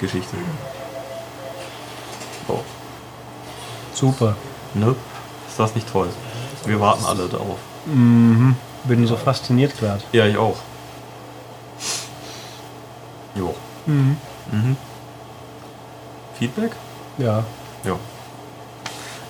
[0.00, 0.36] Geschichte.
[2.48, 2.60] Oh.
[3.92, 4.36] Super.
[4.74, 4.94] Ne?
[5.48, 6.08] Ist das nicht toll?
[6.66, 7.58] Wir warten alle darauf.
[8.84, 10.02] Bin so fasziniert gerade.
[10.12, 10.56] Ja, ich auch.
[13.34, 13.54] Jo.
[13.86, 14.16] Mhm.
[16.38, 16.72] Feedback?
[17.18, 17.44] Ja.
[17.84, 17.96] Ja.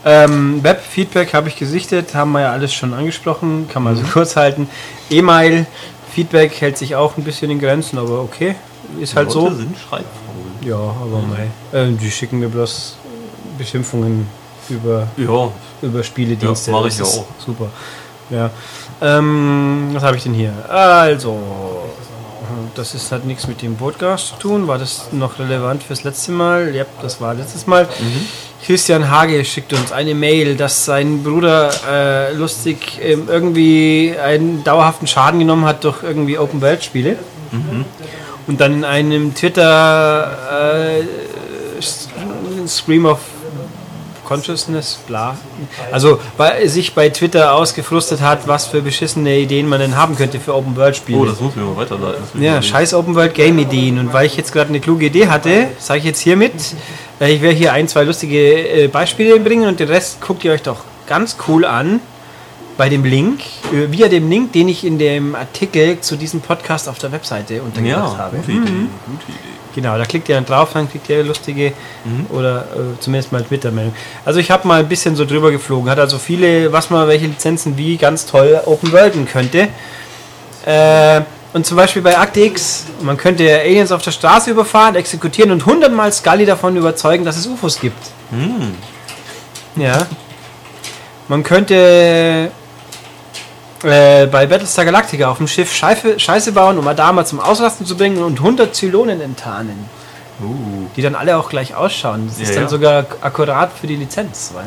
[0.05, 4.37] Ähm, Web-Feedback habe ich gesichtet, haben wir ja alles schon angesprochen, kann man so kurz
[4.37, 4.68] halten.
[5.11, 5.66] E-Mail,
[6.14, 8.55] Feedback hält sich auch ein bisschen in Grenzen, aber okay,
[8.99, 9.45] ist halt so.
[9.45, 10.07] Leute sind schreibfaul.
[10.62, 11.78] Ja, aber mei.
[11.78, 12.97] Äh, die schicken mir bloß
[13.59, 14.26] Beschimpfungen
[14.71, 15.51] über, Ja,
[15.83, 16.71] über Spieledienste.
[16.71, 17.27] Ja, mach Das ich ja auch.
[17.45, 17.68] Super.
[18.31, 18.51] Ja.
[19.03, 20.53] Ähm, was habe ich denn hier?
[20.68, 21.39] Also,
[22.75, 24.68] das ist, hat nichts mit dem Podcast zu tun.
[24.68, 26.75] War das noch relevant fürs letzte Mal?
[26.75, 27.85] Ja, das war letztes Mal.
[27.85, 28.27] Mhm.
[28.64, 35.07] Christian Hage schickt uns eine Mail, dass sein Bruder äh, lustig ähm, irgendwie einen dauerhaften
[35.07, 37.16] Schaden genommen hat durch irgendwie Open-World-Spiele.
[37.53, 37.85] Mhm.
[38.47, 41.01] Und dann in einem Twitter
[41.81, 43.18] äh, Stream of
[44.31, 45.37] Consciousness, bla.
[45.91, 50.39] Also bei, sich bei Twitter ausgefrustet hat, was für beschissene Ideen man denn haben könnte
[50.39, 51.18] für Open-World-Spiele.
[51.18, 52.41] Oh, das muss mir mal weiterleiten.
[52.41, 53.99] Ja, scheiß Open World Game Ideen.
[53.99, 56.53] Und weil ich jetzt gerade eine kluge Idee hatte, sage ich jetzt hiermit,
[57.20, 60.53] äh, ich werde hier ein, zwei lustige äh, Beispiele bringen und den Rest guckt ihr
[60.53, 61.99] euch doch ganz cool an
[62.81, 63.41] bei dem Link,
[63.74, 67.61] äh, via dem Link, den ich in dem Artikel zu diesem Podcast auf der Webseite
[67.61, 68.39] untergebracht Ja, habe.
[68.39, 68.61] gute Idee.
[68.62, 69.39] Gute Idee.
[69.74, 71.74] Genau, da klickt ihr dann drauf, dann kriegt ihr lustige
[72.31, 73.93] oder äh, zumindest mal Twitter-Meldung.
[74.24, 77.26] Also ich habe mal ein bisschen so drüber geflogen, hat also viele, was man, welche
[77.26, 79.68] Lizenzen wie ganz toll open worlden könnte.
[80.64, 81.20] Äh,
[81.53, 85.66] und zum Beispiel bei Akte X, man könnte Aliens auf der Straße überfahren, exekutieren und
[85.66, 88.03] hundertmal Scully davon überzeugen, dass es UFOs gibt.
[88.31, 88.72] Hm.
[89.76, 90.07] Ja.
[91.28, 92.51] Man könnte
[93.83, 97.97] äh, bei Battlestar Galactica auf dem Schiff Scheife, Scheiße bauen, um Adama zum Ausrasten zu
[97.97, 99.89] bringen und 100 Zylonen enttarnen.
[100.43, 100.87] Uh.
[100.97, 102.26] Die dann alle auch gleich ausschauen.
[102.26, 102.68] Das ist Ja, dann ja.
[102.68, 104.53] sogar akkurat für die Lizenz.
[104.55, 104.66] Weil,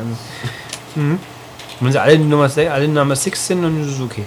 [0.94, 1.18] mhm.
[1.80, 4.24] Wenn sie alle Nummer, alle Nummer 6 sind, dann ist es okay.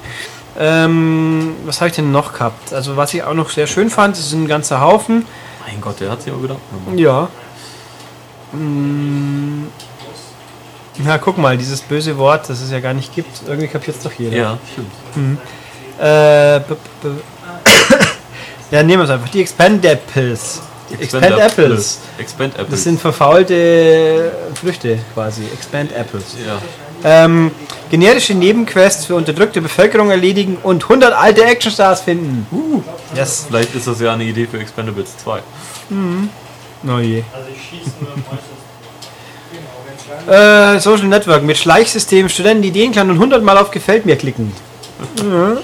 [0.60, 2.74] Ähm, was habe ich denn noch gehabt?
[2.74, 5.26] Also was ich auch noch sehr schön fand, das ist ein ganzer Haufen.
[5.66, 6.60] Mein Gott, der hat sich aber gedacht.
[6.96, 7.30] Ja.
[8.54, 9.68] Mm.
[11.00, 13.42] Na, guck mal, dieses böse Wort, das es ja gar nicht gibt.
[13.48, 14.38] Irgendwie kapiert es doch jeder.
[14.38, 14.92] Ja, stimmt.
[16.00, 16.74] Äh, b
[17.04, 17.12] -b
[18.72, 19.30] ja, nehmen wir es einfach.
[19.30, 20.62] Die Expendables.
[20.90, 22.00] Die Expendables.
[22.18, 22.70] Expand Apples.
[22.70, 25.44] Das sind verfaulte Früchte quasi.
[25.54, 26.36] Expand Apples.
[26.46, 26.62] ja.
[27.04, 27.52] Ähm,
[27.92, 32.48] generische Nebenquests für unterdrückte Bevölkerung erledigen und 100 alte Actionstars finden.
[32.52, 32.82] Uh,
[33.16, 33.46] yes.
[33.48, 35.42] Vielleicht ist das ja eine Idee für Expendables 2.
[36.88, 37.24] Oh je.
[40.28, 44.52] Äh, Social Network mit Schleichsystem, Studenten Ideenklan und 100 Mal auf Gefällt mir klicken.
[45.24, 45.58] Mhm.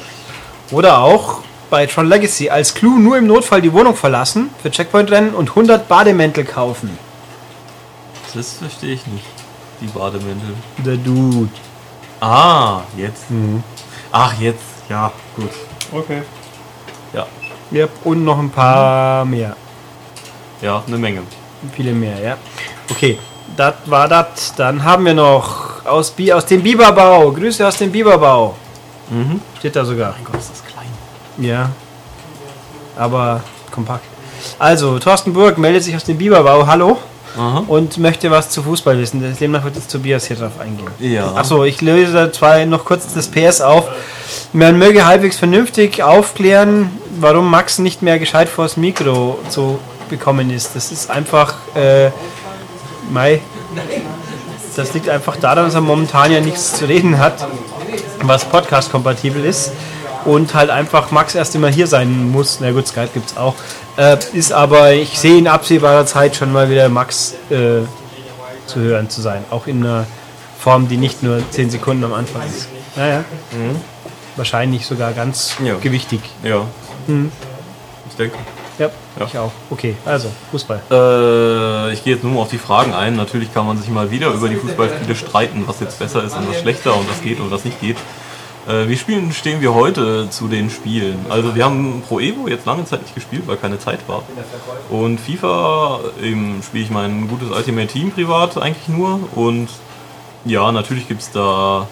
[0.71, 5.11] Oder auch bei Tron Legacy als Clou nur im Notfall die Wohnung verlassen, für Checkpoint
[5.11, 6.97] rennen und 100 Bademäntel kaufen.
[8.33, 9.25] Das verstehe ich nicht.
[9.81, 10.55] Die Bademäntel.
[10.77, 11.49] Der Dude.
[12.19, 13.25] Ah, jetzt.
[14.11, 14.63] Ach, jetzt.
[14.89, 15.49] Ja, gut.
[15.91, 16.21] Okay.
[17.13, 17.27] Ja.
[17.71, 19.55] Yep, und noch ein paar mehr.
[20.61, 21.21] Ja, eine Menge.
[21.75, 22.37] Viele mehr, ja.
[22.89, 23.17] Okay,
[23.55, 24.53] das war das.
[24.55, 27.31] Dann haben wir noch aus, Bi aus dem Biberbau.
[27.31, 28.55] Grüße aus dem Biberbau.
[29.09, 29.41] Mhm.
[29.59, 30.13] Steht da sogar.
[30.15, 30.87] Mein Gott, ist das klein.
[31.37, 31.69] Ja.
[32.97, 33.41] Aber
[33.71, 34.05] kompakt.
[34.59, 36.67] Also, Thorsten Burg meldet sich aus dem Biberbau.
[36.67, 36.97] Hallo.
[37.37, 37.63] Aha.
[37.67, 39.35] Und möchte was zu Fußball wissen.
[39.39, 40.87] Demnach wird jetzt Tobias hier drauf eingehen.
[40.99, 41.33] Ja.
[41.33, 43.89] Achso, ich löse zwar noch kurz das PS auf.
[44.51, 49.79] Man möge halbwegs vernünftig aufklären, warum Max nicht mehr gescheit vors Mikro zu
[50.09, 50.75] bekommen ist.
[50.75, 52.11] Das ist einfach, äh,
[53.11, 53.41] Mai,
[54.75, 57.45] das liegt einfach daran, dass er momentan ja nichts zu reden hat,
[58.23, 59.71] was Podcast-kompatibel ist.
[60.25, 62.59] Und halt einfach Max erst immer hier sein muss.
[62.61, 63.55] Na gut, Skype gibt es auch.
[63.97, 67.81] Äh, ist aber, ich sehe in absehbarer Zeit schon mal wieder Max äh,
[68.65, 69.43] zu hören zu sein.
[69.51, 70.05] Auch in einer
[70.57, 72.69] Form, die nicht nur 10 Sekunden am Anfang ist.
[72.95, 73.25] Naja.
[74.37, 75.75] Wahrscheinlich sogar ganz Ja.
[75.75, 76.21] gewichtig.
[76.41, 76.61] Ja.
[77.07, 78.37] Ich denke.
[78.79, 79.25] Ja, Ja.
[79.25, 79.51] ich auch.
[79.69, 80.81] Okay, also Fußball.
[80.89, 83.15] Äh, ich gehe jetzt nur mal auf die Fragen ein.
[83.15, 86.49] Natürlich kann man sich mal wieder über die Fußballspiele streiten, was jetzt besser ist und
[86.49, 87.97] was schlechter und was geht und was nicht geht.
[88.67, 91.25] Äh, wie spielen stehen wir heute zu den Spielen?
[91.29, 94.23] Also wir haben Pro Evo jetzt lange Zeit nicht gespielt, weil keine Zeit war.
[94.89, 99.19] Und FIFA eben spiele ich mein gutes Ultimate Team privat eigentlich nur.
[99.35, 99.67] Und
[100.45, 101.87] ja, natürlich gibt es da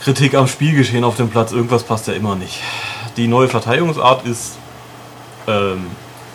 [0.00, 1.52] Kritik am Spielgeschehen auf dem Platz.
[1.52, 2.60] Irgendwas passt ja immer nicht.
[3.16, 4.56] Die neue Verteidigungsart ist
[5.48, 5.86] ähm,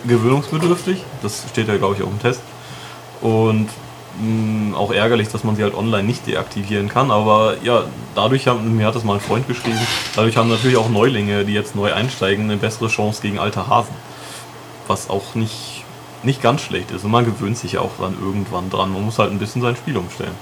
[0.06, 1.02] gewöhnungsbedürftig.
[1.22, 2.42] Das steht ja, glaube ich, auch im Test.
[3.22, 3.68] Und
[4.20, 7.10] mh, auch ärgerlich, dass man sie halt online nicht deaktivieren kann.
[7.10, 7.84] Aber ja,
[8.14, 9.78] dadurch haben, mir hat das mal ein Freund geschrieben,
[10.14, 13.94] dadurch haben natürlich auch Neulinge, die jetzt neu einsteigen, eine bessere Chance gegen alte Hasen.
[14.86, 15.84] Was auch nicht,
[16.22, 17.04] nicht ganz schlecht ist.
[17.04, 18.92] Und man gewöhnt sich ja auch dann irgendwann dran.
[18.92, 20.34] Man muss halt ein bisschen sein Spiel umstellen.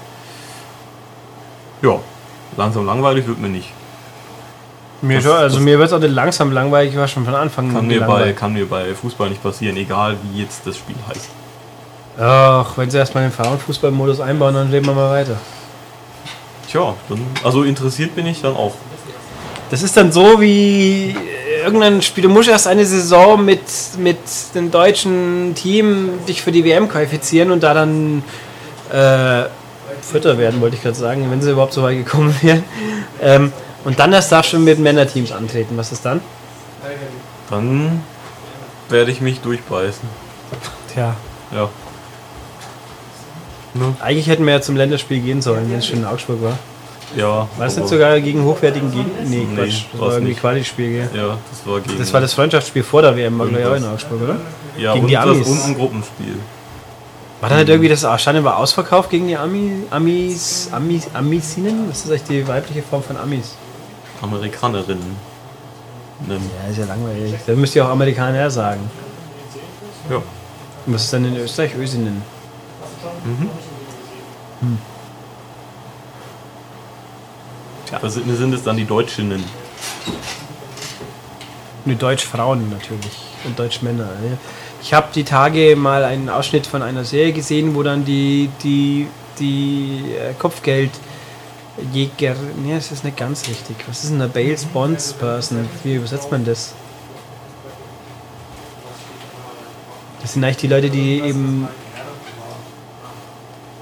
[1.83, 2.01] Ja,
[2.57, 3.73] langsam langweilig wird mir nicht.
[5.03, 7.35] Mir Das- schon, also mir wird es auch nicht langsam langweilig, ich war schon von
[7.35, 8.37] Anfang Kann mir, bei, gelangweilt.
[8.37, 11.29] kann mir bei Fußball nicht passieren, egal wie jetzt das Spiel heißt.
[12.21, 15.37] Ach, wenn sie erstmal den Frauenfußballmodus einbauen, dann reden wir mal weiter.
[16.71, 18.75] Tja, dann, also interessiert bin ich dann auch.
[19.71, 22.23] Das ist dann so wie äh, irgendein Spiel.
[22.25, 23.61] Du musst erst eine Saison mit,
[23.99, 24.19] mit
[24.55, 28.23] dem deutschen Team dich für die WM qualifizieren und da dann
[28.93, 29.45] äh,
[30.03, 32.63] Vierter werden, wollte ich gerade sagen, wenn sie überhaupt so weit gekommen wären.
[33.23, 33.53] Ähm,
[33.85, 35.77] und dann erst darfst du mit Männerteams antreten.
[35.77, 36.21] Was ist dann?
[37.51, 38.03] Dann
[38.89, 40.09] werde ich mich durchbeißen.
[40.93, 41.15] Tja,
[41.53, 41.69] Ja.
[43.75, 43.95] Ne?
[44.01, 46.59] eigentlich hätten wir ja zum Länderspiel gehen sollen, wenn es schon in Augsburg war.
[47.17, 47.49] Ja.
[47.57, 49.23] War es nicht sogar gegen hochwertigen Gegner?
[49.25, 49.85] Nee, Nee, Quatsch.
[49.93, 50.35] Das war irgendwie.
[50.35, 51.11] Quali-Spiel, gell?
[51.15, 51.99] Ja, das war gegen.
[51.99, 53.85] Das war das Freundschaftsspiel vor der WM, war gleich auch in.
[53.87, 54.37] Augsburg, oder?
[54.77, 55.49] ja, gegen und die das Amis.
[55.49, 56.37] und ein Gruppenspiel.
[57.41, 61.89] War da nicht irgendwie das Stadion war ausverkauft gegen die Ami, Amis, Amis, Amisinnen?
[61.91, 63.57] Was ist eigentlich die weibliche Form von Amis?
[64.23, 65.17] Amerikanerinnen.
[66.27, 67.35] Ne, Ja, ist ja langweilig.
[67.47, 68.89] Da müsst ihr auch Amerikaner sagen.
[70.11, 70.17] ja.
[70.85, 72.23] Und was ist dann in Österreich Ösinnen?
[78.01, 79.43] Was sind, sind es dann die Deutschinnen?
[81.85, 84.05] Nur Deutschfrauen natürlich und Deutschmänner.
[84.05, 84.39] Ja.
[84.81, 89.09] Ich habe die Tage mal einen Ausschnitt von einer Serie gesehen, wo dann die, die,
[89.39, 90.33] die äh,
[91.77, 92.35] Kopfgeldjäger.
[92.63, 93.77] Nee, das ist nicht ganz richtig.
[93.87, 95.69] Was ist denn eine Bales Bonds Person?
[95.83, 96.75] Wie übersetzt man das?
[100.21, 101.67] Das sind eigentlich die Leute, die eben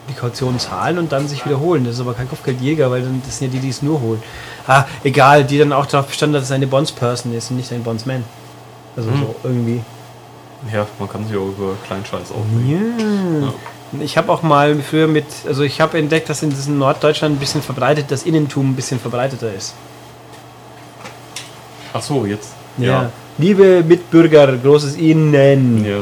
[0.09, 1.85] die Kaution zahlen und dann sich wiederholen.
[1.85, 4.23] Das ist aber kein Kopfgeldjäger, weil dann, das sind ja die, die es nur holen.
[4.67, 7.83] Ah, egal, die dann auch darauf bestanden, dass es eine Bondsperson ist und nicht ein
[7.83, 8.25] Bondsman.
[8.97, 9.83] Also so irgendwie.
[10.73, 13.43] Ja, man kann sich auch über Kleinscheiß aufregen.
[13.43, 13.53] Ja.
[13.99, 17.39] Ich habe auch mal früher mit, also ich habe entdeckt, dass in diesem Norddeutschland ein
[17.41, 19.75] bisschen verbreitet, das Innentum ein bisschen verbreiteter ist.
[21.93, 22.53] Ach so, jetzt.
[23.39, 25.85] Liebe Mitbürger, großes Innen.
[25.85, 25.99] Ja.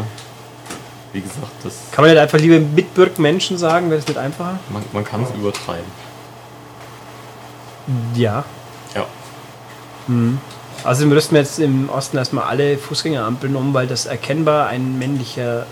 [1.13, 3.89] Wie gesagt, das, Kann man nicht einfach liebe Mitbürgmenschen sagen?
[3.89, 4.59] Wäre das nicht einfacher?
[4.69, 5.87] man, man kann es übertreiben.
[8.15, 8.45] Ja.
[8.95, 9.07] Ja.
[10.85, 15.67] Also müssten wir jetzt im Osten erstmal alle Fußgängerampeln um, weil das erkennbar ein männlicher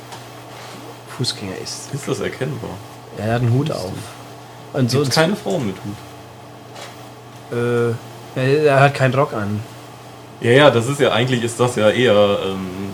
[1.16, 1.92] Fußgänger ist.
[1.94, 2.70] Ist das erkennbar?
[3.18, 3.92] Er hat einen Hut auf.
[4.72, 5.76] Und so Gibt keine Frauen mit
[7.52, 7.96] Hut.
[8.36, 9.60] äh, er hat keinen Rock an.
[10.40, 12.90] Ja, ja, das ist ja eigentlich ist das ja eher ähm,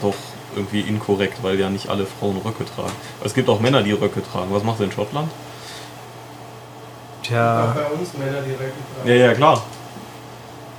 [0.00, 0.14] doch
[0.56, 2.92] irgendwie inkorrekt, weil ja nicht alle Frauen Röcke tragen.
[3.22, 4.48] Es gibt auch Männer, die Röcke tragen.
[4.50, 5.30] Was macht ihr in Schottland?
[7.22, 8.74] Tja, Bei uns Männer direkt.
[9.04, 9.62] Ja, ja, klar.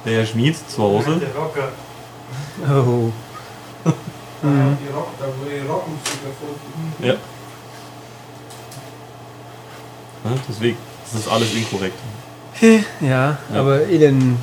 [0.05, 1.17] Der Herr Schmied zu Hause.
[1.19, 1.69] Der Rocker.
[2.67, 3.11] oh.
[4.41, 6.93] Die Rock, da wurde die Rockmusik erfunden.
[7.03, 7.13] Ja.
[10.23, 10.77] Ja, deswegen,
[11.11, 11.97] das ist alles inkorrekt.
[12.61, 13.37] Ja, Ja.
[13.53, 14.37] aber Ihnen,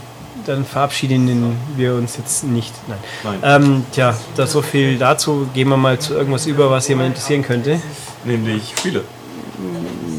[0.46, 2.72] dann verabschieden wir uns jetzt nicht.
[2.88, 2.98] Nein.
[3.24, 3.62] Nein.
[3.62, 5.46] Ähm, tja, das so viel dazu.
[5.52, 7.80] Gehen wir mal zu irgendwas über, was jemand interessieren könnte.
[8.24, 9.02] Nämlich Spiele.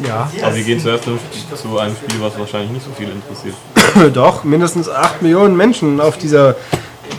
[0.06, 1.12] Ja, Aber wir gehen zuerst zu
[1.80, 3.56] einem Spiel, was wahrscheinlich nicht so viel interessiert.
[4.16, 6.56] doch, mindestens 8 Millionen Menschen auf, dieser,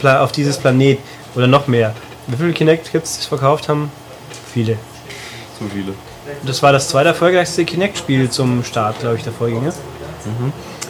[0.01, 0.99] Pla auf dieses Planet.
[1.35, 1.95] Oder noch mehr.
[2.29, 3.91] Wie viele Kinect gibt es, die es verkauft haben?
[4.53, 4.77] Viele.
[5.59, 5.95] Zu viele.
[6.45, 9.73] Das war das zweite erfolgreichste Kinect-Spiel zum Start, glaube ich, der Vorgänger.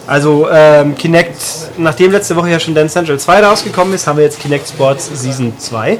[0.05, 1.37] Also ähm, Kinect,
[1.77, 5.09] nachdem letzte Woche ja schon Dance Central 2 rausgekommen ist, haben wir jetzt Kinect Sports
[5.13, 5.97] Season 2.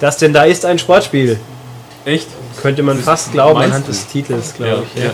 [0.00, 1.38] Das denn da ist ein Sportspiel.
[2.04, 2.26] Echt?
[2.62, 5.02] Könnte man fast glauben anhand des Titels, glaube ich.
[5.02, 5.10] Ja.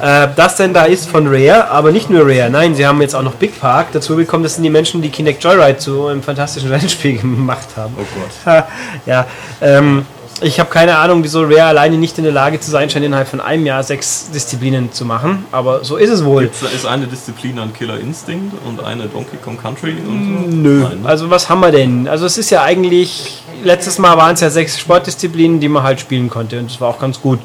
[0.00, 0.24] ja.
[0.24, 2.50] Äh, das denn da ist von Rare, aber nicht nur Rare.
[2.50, 4.42] Nein, sie haben jetzt auch noch Big Park dazu bekommen.
[4.42, 7.94] Das sind die Menschen, die Kinect Joyride zu einem fantastischen Rennspiel gemacht haben.
[7.96, 8.64] Oh Gott.
[9.06, 9.26] ja,
[9.60, 10.04] ähm,
[10.40, 13.28] ich habe keine Ahnung, wieso Rare alleine nicht in der Lage zu sein scheint, innerhalb
[13.28, 15.44] von einem Jahr sechs Disziplinen zu machen.
[15.52, 16.44] Aber so ist es wohl.
[16.44, 20.56] Gibt's, ist eine Disziplin an Killer Instinct und eine Donkey Kong Country und so?
[20.56, 20.82] Nö.
[20.82, 21.08] Nein, ne?
[21.08, 22.08] Also was haben wir denn?
[22.08, 26.00] Also es ist ja eigentlich, letztes Mal waren es ja sechs Sportdisziplinen, die man halt
[26.00, 27.40] spielen konnte und das war auch ganz gut.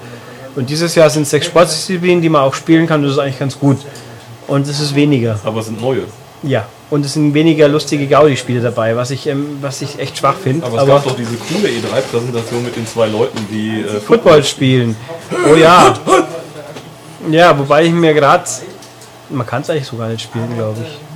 [0.55, 3.19] Und dieses Jahr sind es sechs Sportdisziplinen, die man auch spielen kann und das ist
[3.19, 3.77] eigentlich ganz gut.
[4.47, 5.39] Und es ist weniger.
[5.43, 6.03] Aber es sind neue.
[6.43, 6.67] Ja.
[6.93, 10.63] Und es sind weniger lustige Gaudi-Spiele dabei, was ich, ähm, was ich echt schwach finde.
[10.63, 14.95] Aber es gab doch diese coole E3-Präsentation mit den zwei Leuten, die äh, Football spielen.
[15.51, 15.95] Oh ja.
[17.31, 18.43] Ja, wobei ich mir gerade.
[19.31, 21.12] Man kann es eigentlich sogar nicht spielen, glaube ich.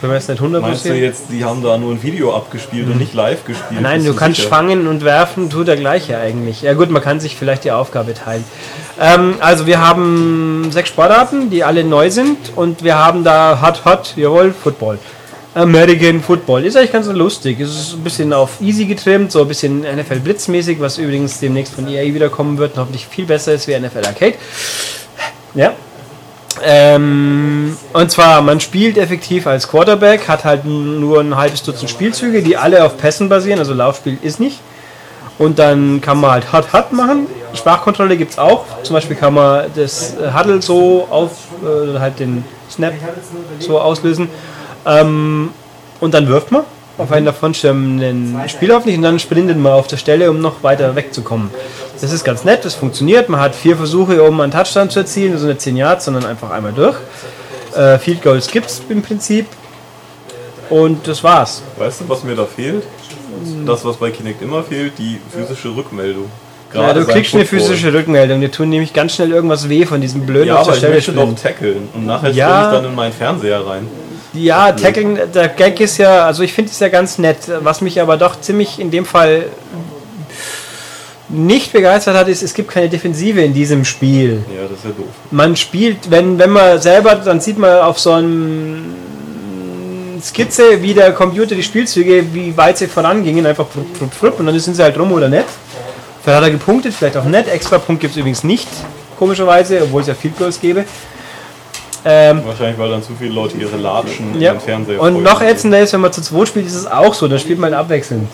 [0.00, 2.86] Können wir jetzt nicht 100 Meinst du jetzt, die haben da nur ein Video abgespielt
[2.88, 3.80] und nicht live gespielt?
[3.80, 4.50] Nein, du kannst sicher?
[4.50, 6.62] fangen und werfen, tut der gleiche eigentlich.
[6.62, 8.44] Ja gut, man kann sich vielleicht die Aufgabe teilen.
[9.00, 13.84] Ähm, also wir haben sechs Sportarten, die alle neu sind und wir haben da Hot
[13.86, 14.98] Hot, jawohl, Football.
[15.54, 16.66] American Football.
[16.66, 17.58] Ist eigentlich ganz lustig.
[17.60, 21.74] Es ist ein bisschen auf easy getrimmt, so ein bisschen NFL Blitzmäßig, was übrigens demnächst
[21.74, 24.34] von EA wiederkommen wird und hoffentlich viel besser ist wie NFL Arcade.
[25.54, 25.72] Ja.
[26.64, 32.42] Ähm, und zwar, man spielt effektiv als Quarterback, hat halt nur ein halbes Dutzend Spielzüge,
[32.42, 34.60] die alle auf Pässen basieren, also Laufspiel ist nicht.
[35.38, 37.26] Und dann kann man halt Hut-Hut machen.
[37.52, 38.64] Sprachkontrolle gibt es auch.
[38.82, 41.32] Zum Beispiel kann man das äh, Huddle so auf,
[41.62, 42.94] äh, halt den Snap
[43.58, 44.30] so auslösen.
[44.86, 45.50] Ähm,
[46.00, 46.62] und dann wirft man
[46.98, 50.62] auf einen davonstürmenden Spieler auf nicht und dann sprintet man auf der Stelle, um noch
[50.62, 51.50] weiter wegzukommen.
[52.00, 53.28] Das ist ganz nett, das funktioniert.
[53.28, 56.50] Man hat vier Versuche, um einen Touchdown zu erzielen, also nicht 10 Yards, sondern einfach
[56.50, 56.96] einmal durch.
[57.76, 59.46] Äh, Field Goals gibt es im Prinzip.
[60.70, 61.62] Und das war's.
[61.78, 62.82] Weißt du, was mir da fehlt?
[63.66, 66.24] Das, was bei Kinect immer fehlt, die physische Rückmeldung.
[66.72, 68.40] Ja, Gerade du beim kriegst eine physische Rückmeldung.
[68.40, 70.78] Die tun nämlich ganz schnell irgendwas weh von diesem blöden Ja, auf aber der ich
[70.80, 71.36] Stelle möchte doch springen.
[71.36, 72.46] tackeln und nachher Ja.
[72.48, 73.86] springe ich dann in meinen Fernseher rein.
[74.36, 77.38] Ja, Tackling, der Gag ist ja, also ich finde es ja ganz nett.
[77.60, 79.46] Was mich aber doch ziemlich in dem Fall
[81.28, 84.44] nicht begeistert hat, ist, es gibt keine Defensive in diesem Spiel.
[84.54, 85.06] Ja, das ist ja doof.
[85.30, 88.94] Man spielt, wenn, wenn man selber, dann sieht man auf so einem
[90.22, 94.46] Skizze, wie der Computer die Spielzüge, wie weit sie vorangingen, einfach frupp, frupp, frupp, und
[94.46, 95.46] dann sind sie halt rum oder nicht.
[96.22, 97.48] Vielleicht hat er gepunktet, vielleicht auch nicht.
[97.48, 98.68] Extra Punkt gibt es übrigens nicht,
[99.18, 100.84] komischerweise, obwohl es ja Field Goals gäbe.
[102.08, 104.52] Ähm, Wahrscheinlich, weil dann zu viele Leute ihre Latschen ja.
[104.52, 107.26] den Fernseher Und noch ätzender ist, wenn man zu zweit spielt, ist es auch so.
[107.26, 108.28] Dann spielt man abwechselnd.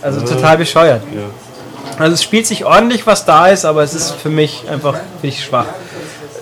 [0.00, 1.02] Also total bescheuert.
[1.14, 1.20] Ja.
[1.98, 5.44] Also es spielt sich ordentlich, was da ist, aber es ist für mich einfach ich
[5.44, 5.66] schwach.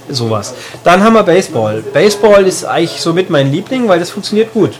[0.09, 0.55] Sowas.
[0.85, 1.83] Dann haben wir Baseball.
[1.93, 4.79] Baseball ist eigentlich somit mein Liebling, weil das funktioniert gut.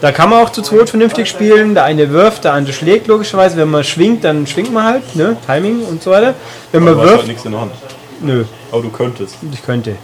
[0.00, 1.74] Da kann man auch zu zweit vernünftig spielen.
[1.74, 3.56] Der eine wirft, der andere schlägt logischerweise.
[3.58, 5.36] Wenn man schwingt, dann schwingt man halt, ne?
[5.46, 6.34] Timing und so weiter.
[6.72, 7.72] Wenn man hast halt wirft, nichts in der Hand.
[8.20, 9.36] nö, Aber du könntest.
[9.52, 9.96] ich könnte.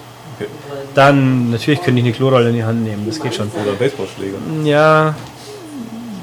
[0.95, 3.49] Dann natürlich könnte ich eine Klorolle in die Hand nehmen, das geht schon.
[3.49, 4.37] Oder Baseballschläger.
[4.65, 5.15] Ja,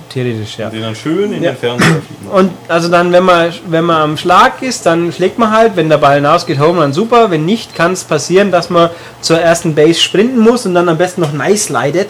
[0.10, 0.70] theoretisch, ja.
[0.70, 1.52] Den dann schön in Ja.
[1.52, 2.32] den Fernseher fliegen.
[2.32, 5.90] Und also dann, wenn man, wenn man am Schlag ist, dann schlägt man halt, wenn
[5.90, 7.30] der Ball hinausgeht, Home Run super.
[7.32, 8.90] Wenn nicht, kann es passieren, dass man
[9.22, 12.10] zur ersten Base sprinten muss und dann am besten noch nice slidet,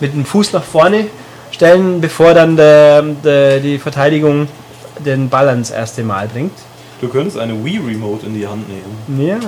[0.00, 1.06] mit dem Fuß nach vorne
[1.50, 4.46] stellen, bevor dann der, der, die Verteidigung
[5.04, 6.52] den Ball ans erste Mal bringt.
[7.00, 9.26] Du könntest eine Wii Remote in die Hand nehmen.
[9.26, 9.38] Ja,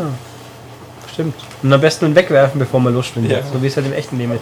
[1.13, 1.35] stimmt.
[1.63, 3.39] Und am besten wegwerfen, bevor man lossprintet, Ja.
[3.53, 4.41] so wie es halt im echten Leben ist.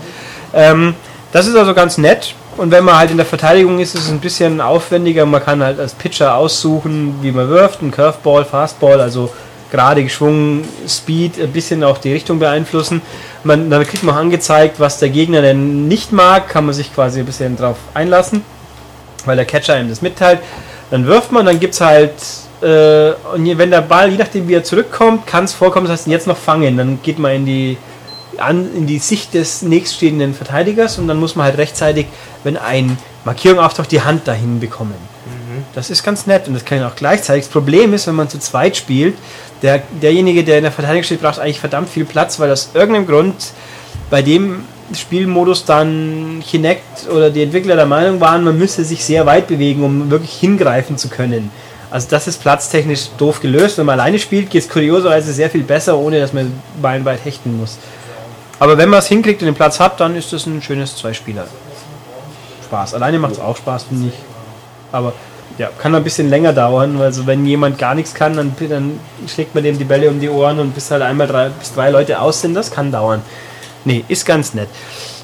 [0.55, 0.95] Ähm,
[1.33, 2.35] das ist also ganz nett.
[2.57, 5.27] Und wenn man halt in der Verteidigung ist, ist es ein bisschen aufwendiger.
[5.27, 7.83] Man kann halt als Pitcher aussuchen, wie man wirft.
[7.83, 9.31] Ein Curveball, Fastball, also
[9.71, 13.03] gerade geschwungen, Speed, ein bisschen auch die Richtung beeinflussen.
[13.45, 16.93] Man, dann kriegt man auch angezeigt, was der Gegner denn nicht mag, kann man sich
[16.95, 18.43] quasi ein bisschen drauf einlassen,
[19.27, 20.41] weil der Catcher einem das mitteilt.
[20.91, 22.13] Dann wirft man, dann gibt es halt,
[22.63, 26.09] äh, und wenn der Ball, je nachdem wie er zurückkommt, kann es vorkommen, das heißt
[26.09, 26.77] jetzt noch fangen.
[26.77, 27.79] Dann geht man in die,
[28.39, 32.07] an, in die Sicht des nächststehenden Verteidigers und dann muss man halt rechtzeitig,
[32.45, 34.95] wenn ein Markierung auftaucht, die Hand dahin bekommen.
[35.75, 37.45] Das ist ganz nett und das kann ich auch gleichzeitig.
[37.45, 39.15] Das Problem ist, wenn man zu zweit spielt,
[39.63, 43.07] der, derjenige, der in der Verteidigung steht, braucht eigentlich verdammt viel Platz, weil aus irgendeinem
[43.07, 43.35] Grund
[44.11, 49.27] bei dem Spielmodus dann Kinect oder die Entwickler der Meinung waren, man müsse sich sehr
[49.27, 51.51] weit bewegen, um wirklich hingreifen zu können.
[51.91, 53.79] Also das ist platztechnisch doof gelöst.
[53.79, 57.59] Wenn man alleine spielt, geht es kurioserweise sehr viel besser, ohne dass man beinweit hechten
[57.59, 57.79] muss.
[58.59, 61.47] Aber wenn man es hinkriegt und den Platz hat, dann ist das ein schönes Zweispieler.
[62.65, 62.95] Spaß.
[62.95, 64.15] Alleine macht es auch Spaß, finde ich.
[64.93, 65.13] Aber
[65.57, 69.01] ja, kann ein bisschen länger dauern, weil so wenn jemand gar nichts kann, dann, dann
[69.27, 71.91] schlägt man dem die Bälle um die Ohren und bis halt einmal drei, bis drei
[71.91, 73.23] Leute aus sind, das kann dauern.
[73.85, 74.69] Nee, ist ganz nett.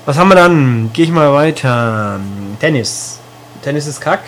[0.06, 0.90] Was haben wir dann?
[0.92, 2.18] Gehe ich mal weiter.
[2.60, 3.20] Tennis.
[3.62, 4.22] Tennis ist kack.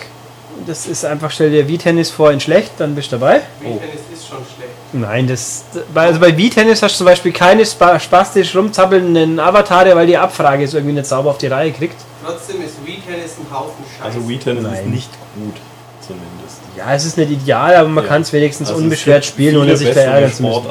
[0.67, 3.41] Das ist einfach, stell dir Wie-Tennis vor in schlecht, dann bist du dabei.
[3.61, 3.79] Tennis
[4.13, 4.71] ist schon schlecht.
[4.93, 9.95] Nein, das, bei- also bei Wie-Tennis hast du zum Beispiel keine spa spastisch rumzappelnden Avatare,
[9.95, 11.97] weil die Abfrage ist irgendwie nicht sauber auf die Reihe kriegt.
[12.25, 14.05] Trotzdem ist Wii Tennis ein Haufen Scheiße.
[14.17, 15.55] Also Wii Tennis ist nicht gut,
[16.01, 16.61] zumindest.
[16.77, 18.11] Ja, es ist nicht ideal, aber man Ja.
[18.11, 20.63] kann es wenigstens Also es unbeschwert gibt spielen, ohne sich verärgern zu müssen.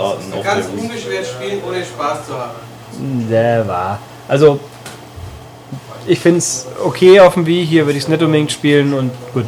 [0.44, 0.82] Kannst der Wii.
[0.82, 3.28] unbeschwert spielen, ohne Spaß zu haben.
[3.30, 4.00] Der war.
[4.28, 4.60] Also,
[6.08, 7.66] ich finde es okay auf dem Wii.
[7.66, 9.46] Hier würde ich es nicht unbedingt spielen und gut.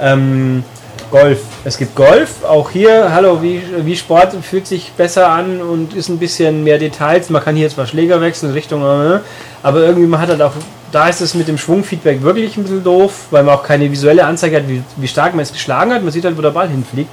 [0.00, 0.64] Ähm,
[1.10, 1.40] Golf.
[1.64, 2.44] Es gibt Golf.
[2.44, 6.78] Auch hier, hallo, wie, wie Sport fühlt sich besser an und ist ein bisschen mehr
[6.78, 7.30] Details.
[7.30, 10.52] Man kann hier zwar Schläger wechseln, Richtung, aber irgendwie man hat halt auch.
[10.92, 14.24] Da ist es mit dem Schwungfeedback wirklich ein bisschen doof, weil man auch keine visuelle
[14.24, 16.02] Anzeige hat, wie, wie stark man es geschlagen hat.
[16.02, 17.10] Man sieht halt, wo der Ball hinfliegt.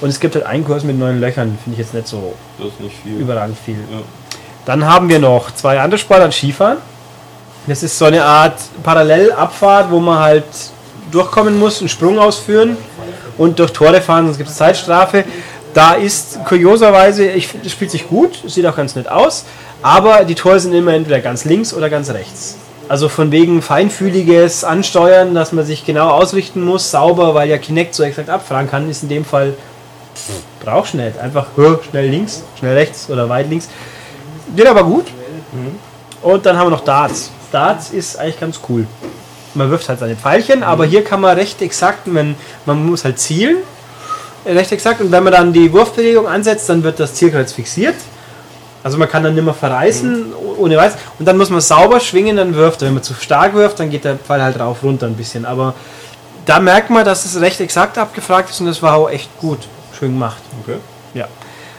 [0.00, 1.58] Und es gibt halt einen Kurs mit neun Löchern.
[1.64, 3.16] Finde ich jetzt nicht so Das ist nicht viel.
[3.18, 3.76] überragend viel.
[3.90, 4.00] Ja.
[4.66, 6.76] Dann haben wir noch zwei andere Sportarten, Skifahren.
[7.66, 10.44] Das ist so eine Art Parallelabfahrt, wo man halt
[11.10, 12.76] durchkommen muss, einen Sprung ausführen
[13.36, 15.24] und durch Tore fahren, sonst gibt es Zeitstrafe.
[15.74, 19.44] Da ist kurioserweise, ich, das spielt sich gut, sieht auch ganz nett aus,
[19.82, 22.56] aber die Tore sind immer entweder ganz links oder ganz rechts.
[22.88, 27.94] Also von wegen feinfühliges Ansteuern, dass man sich genau ausrichten muss, sauber, weil ja Kinect
[27.94, 29.54] so exakt abfahren kann, ist in dem Fall
[30.64, 31.18] brauchst nicht.
[31.18, 31.46] Einfach
[31.90, 33.68] schnell links, schnell rechts oder weit links.
[34.54, 35.06] Geht aber gut.
[36.22, 37.30] Und dann haben wir noch Darts.
[37.52, 38.86] Darts ist eigentlich ganz cool.
[39.58, 43.18] Man wirft halt seine Pfeilchen, aber hier kann man recht exakt, wenn, man muss halt
[43.18, 43.58] zielen,
[44.44, 45.00] äh, recht exakt.
[45.00, 47.96] Und wenn man dann die Wurfbewegung ansetzt, dann wird das Zielkreuz fixiert.
[48.84, 50.92] Also man kann dann nicht mehr verreißen oh- ohne Weiß.
[51.18, 52.86] Und dann muss man sauber schwingen, dann wirft er.
[52.86, 55.44] Wenn man zu stark wirft, dann geht der Pfeil halt rauf runter ein bisschen.
[55.44, 55.74] Aber
[56.46, 59.58] da merkt man, dass es recht exakt abgefragt ist und das war auch echt gut.
[59.98, 60.40] Schön gemacht.
[60.62, 60.78] Okay.
[61.14, 61.26] Ja.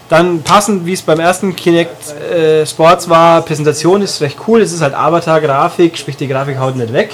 [0.09, 4.61] Dann passend, wie es beim ersten Kinect äh, Sports war, Präsentation ist recht cool.
[4.61, 7.11] Es ist halt Avatar-Grafik, sprich die Grafik haut nicht weg.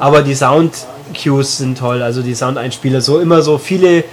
[0.00, 3.00] Aber die Sound-Cues sind toll, also die Soundeinspieler.
[3.00, 4.04] So immer so viele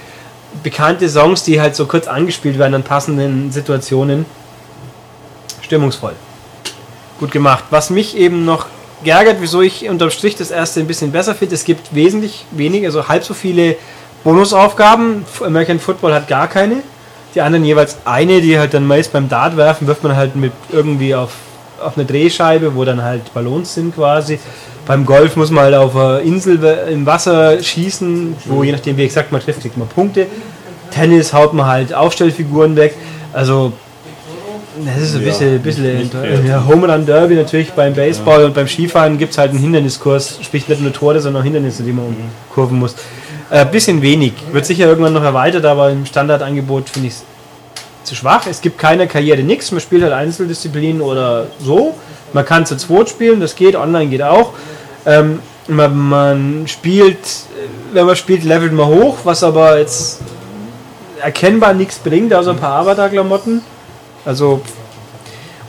[0.62, 4.26] bekannte Songs, die halt so kurz angespielt werden an passenden Situationen.
[5.62, 6.14] Stimmungsvoll.
[7.20, 7.64] Gut gemacht.
[7.70, 8.68] Was mich eben noch
[9.04, 12.88] geärgert, wieso ich unterm Strich das erste ein bisschen besser finde, es gibt wesentlich weniger,
[12.88, 13.76] also halb so viele
[14.24, 15.26] Bonusaufgaben.
[15.42, 16.84] American Football hat gar keine.
[17.34, 20.52] Die anderen jeweils eine, die halt dann meist beim Dart werfen, wirft man halt mit
[20.72, 21.32] irgendwie auf,
[21.82, 24.40] auf eine Drehscheibe, wo dann halt Ballons sind quasi.
[24.88, 29.04] Beim Golf muss man halt auf einer Insel im Wasser schießen, wo je nachdem wie
[29.04, 30.28] exakt man trifft, kriegt man Punkte.
[30.92, 32.96] Tennis haut man halt Aufstellfiguren weg.
[33.34, 33.74] Also
[34.86, 38.46] das ist ein Ja, bisschen, bisschen nicht- nicht ja, Home Run Derby natürlich beim Baseball
[38.46, 41.84] und beim Skifahren gibt es halt einen Hinderniskurs, sprich nicht nur Tore, sondern auch Hindernisse,
[41.84, 42.06] die man
[42.50, 42.96] umkurven muss.
[43.50, 44.34] Äh, bisschen wenig.
[44.52, 47.24] Wird sicher irgendwann noch erweitert, aber im Standardangebot finde ich es
[48.04, 48.46] zu schwach.
[48.50, 49.72] Es gibt keine Karriere, nichts.
[49.72, 51.96] Man spielt halt Einzeldisziplinen oder so.
[52.34, 54.54] Man kann zu zweit spielen, das geht, online geht auch.
[55.06, 60.22] Ähm, man, man spielt, äh, wenn man spielt, levelt man hoch, was aber jetzt
[61.22, 63.62] erkennbar nichts bringt, außer ein paar Avatar-Klamotten.
[64.26, 64.62] Also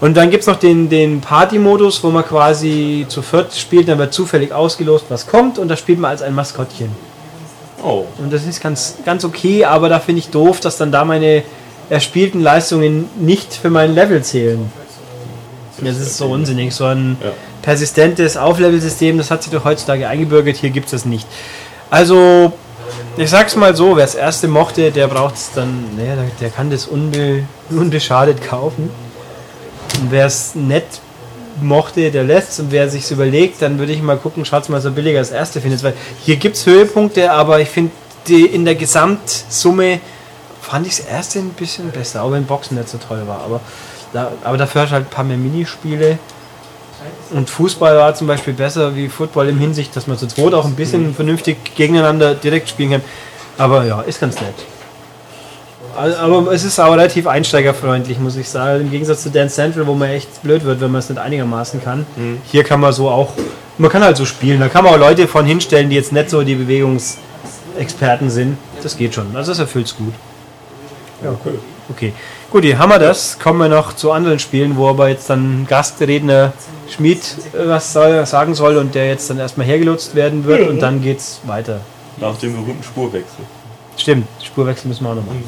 [0.00, 3.98] und dann gibt es noch den, den Party-Modus, wo man quasi zu viert spielt, dann
[3.98, 6.90] wird zufällig ausgelost, was kommt und da spielt man als ein Maskottchen.
[7.82, 8.04] Oh.
[8.18, 11.42] Und das ist ganz, ganz okay, aber da finde ich doof, dass dann da meine
[11.90, 14.70] erspielten Leistungen nicht für mein Level zählen.
[15.80, 16.74] Das ist so unsinnig.
[16.74, 17.30] So ein Ja.
[17.62, 21.26] persistentes Auflevel-System, das hat sich doch heutzutage eingebürgert, hier gibt es das nicht.
[21.90, 22.52] Also,
[23.16, 26.70] ich sag's mal so, wer das erste mochte, der braucht es dann, naja, der, kann
[26.70, 28.90] das unbe, unbeschadet kaufen.
[30.00, 30.86] Und wer es nett
[31.60, 34.92] mochte, der lässt und wer sich's überlegt, dann würde ich mal gucken, schaut's mal so
[34.92, 37.90] billiger als erste findet, weil hier gibt's Höhepunkte, aber ich finde
[38.28, 40.00] die in der Gesamtsumme
[40.60, 43.60] fand ich das erste ein bisschen besser, auch wenn Boxen nicht so toll war, aber
[44.12, 46.18] da, aber dafür hast du halt ein paar mehr Minispiele.
[47.30, 50.64] Und Fußball war zum Beispiel besser wie Football im Hinsicht, dass man zu zweit auch
[50.64, 53.02] ein bisschen vernünftig gegeneinander direkt spielen kann.
[53.56, 54.54] Aber ja, ist ganz nett.
[55.96, 58.82] Al- Aber es ist auch relativ einsteigerfreundlich, muss ich sagen.
[58.82, 61.82] Im Gegensatz zu Dance Central, wo man echt blöd wird, wenn man es nicht einigermaßen
[61.82, 62.06] kann.
[62.50, 63.32] Hier kann man so auch,
[63.78, 64.60] man kann halt so spielen.
[64.60, 68.58] Da kann man auch Leute von hinstellen, die jetzt nicht so die Bewegungsexperten sind.
[68.82, 69.34] Das geht schon.
[69.36, 70.12] Also das erfüllt es gut.
[71.22, 71.58] Ja, cool.
[71.90, 72.12] Okay,
[72.50, 73.38] gut, hier haben wir das.
[73.38, 76.52] Kommen wir noch zu anderen Spielen, wo aber jetzt dann Gastredner
[76.88, 77.18] Schmied
[77.52, 81.02] äh, was soll, sagen soll und der jetzt dann erstmal hergelotst werden wird und dann
[81.02, 81.80] geht's weiter.
[82.16, 83.44] Nach dem berühmten Spurwechsel.
[83.96, 85.44] Stimmt, Spurwechsel müssen wir auch noch machen.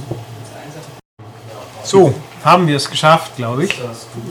[1.82, 2.12] So,
[2.44, 3.80] haben wir es geschafft, glaube ich.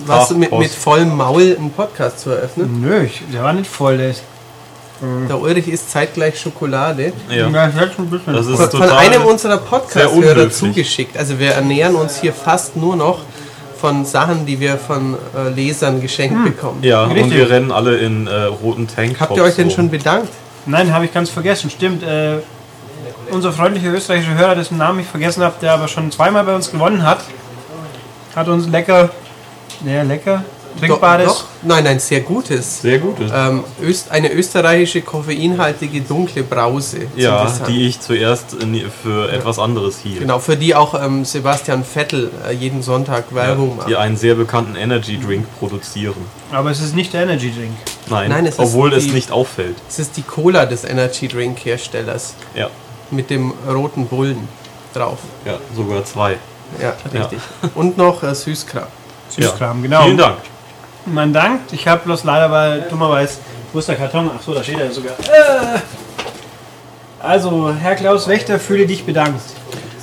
[0.06, 2.82] Warst du mit, mit vollem Maul einen Podcast zu eröffnen?
[2.82, 3.98] Nö, ich, der war nicht voll.
[3.98, 4.24] Der ist,
[5.02, 7.14] Der Ulrich isst zeitgleich Schokolade.
[7.30, 7.50] Ja.
[7.50, 11.18] Das ist Von, von einem unserer Podcast-Hörer zugeschickt.
[11.18, 13.20] Also wir ernähren uns hier fast nur noch
[13.80, 16.80] von Sachen, die wir von äh, Lesern geschenkt bekommen.
[16.82, 17.34] Ja, und Richtig.
[17.34, 19.20] wir rennen alle in äh, roten Tank.
[19.20, 20.30] Habt ihr euch denn schon bedankt?
[20.66, 21.70] Nein, habe ich ganz vergessen.
[21.70, 22.04] Stimmt.
[22.04, 22.40] Äh,
[23.32, 26.72] unser freundlicher österreichischer Hörer, dessen Namen ich vergessen habe, der aber schon zweimal bei uns
[26.72, 27.20] gewonnen hat,
[28.36, 29.10] hat uns lecker,
[29.86, 30.44] ja, lecker,
[30.80, 31.28] trinkbares.
[31.28, 31.46] Doch, doch.
[31.64, 32.82] Nein, nein, sehr gutes.
[32.82, 33.32] Sehr gutes.
[33.34, 37.02] Ähm, Öst, eine österreichische koffeinhaltige dunkle Brause.
[37.16, 40.20] ja, die ich zuerst in, für etwas anderes hielt.
[40.20, 43.90] Genau, für die auch ähm, Sebastian Vettel äh, jeden Sonntag Werbung Ja, macht.
[43.90, 46.16] die einen sehr bekannten Energy Drink produzieren.
[46.52, 47.74] Aber es ist nicht der Energy Drink.
[48.10, 49.76] Nein, Nein, es ist obwohl es die- nicht auffällt.
[49.88, 52.70] Es ist die Cola des Energy Drink Herstellers Ja,
[53.12, 54.48] mit dem roten Bullen
[54.94, 55.20] drauf.
[55.46, 56.38] ja, sogar zwei.
[56.82, 57.40] Ja, richtig.
[57.76, 58.86] Und noch äh, Süßkram.
[59.30, 60.04] Süßkram, genau.
[60.04, 60.38] Vielen Dank.
[61.14, 61.74] Man dankt.
[61.74, 63.40] Ich habe bloß leider, weil dummerweise,
[63.74, 64.30] wo ist der Karton?
[64.36, 65.14] Ach so, da steht er sogar.
[65.14, 65.80] Äh.
[67.20, 69.42] Also, Herr Klaus Wächter, fühle dich bedankt.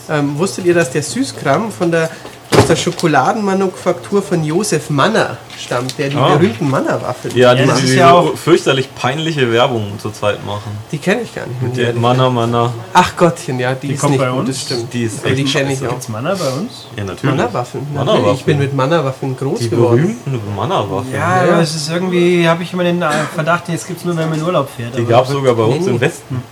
[0.09, 2.11] Ähm, wusstet ihr, dass der Süßkram von der,
[2.57, 6.35] aus der Schokoladenmanufaktur von Josef Manner stammt, der die Ah.
[6.37, 10.71] berühmten Manner-Waffeln Ja, Ja, die, das ist die ja auch- fürchterlich peinliche Werbung zurzeit machen.
[10.93, 11.57] Die kenne ich gar nicht.
[11.63, 11.95] ich Der.
[11.95, 12.73] Manna, Manna.
[12.93, 14.49] Ach Gottchen, ja, die, ist kommt nicht bei gut, uns.
[14.51, 14.93] das stimmt.
[14.93, 15.91] Die ist die kenne ich auch.
[15.91, 16.87] Gibt's Manna bei uns?
[16.97, 17.23] Ja, natürlich.
[17.37, 17.81] Mannerwaffen.
[17.93, 18.17] Mannerwaffen.
[18.23, 18.41] Natürlich.
[18.41, 19.97] Ich bin mit Mannerwaffen groß Die geworden.
[20.27, 21.13] berühmten Mannerwaffen.
[21.13, 23.03] Ja, aber es ist irgendwie, habe ich immer den
[23.35, 24.95] Verdacht, jetzt gibt es nur, wenn man in Urlaub fährt.
[24.97, 25.91] Die Aber gab es sogar bei uns Nee, nee.
[25.97, 26.43] im Westen.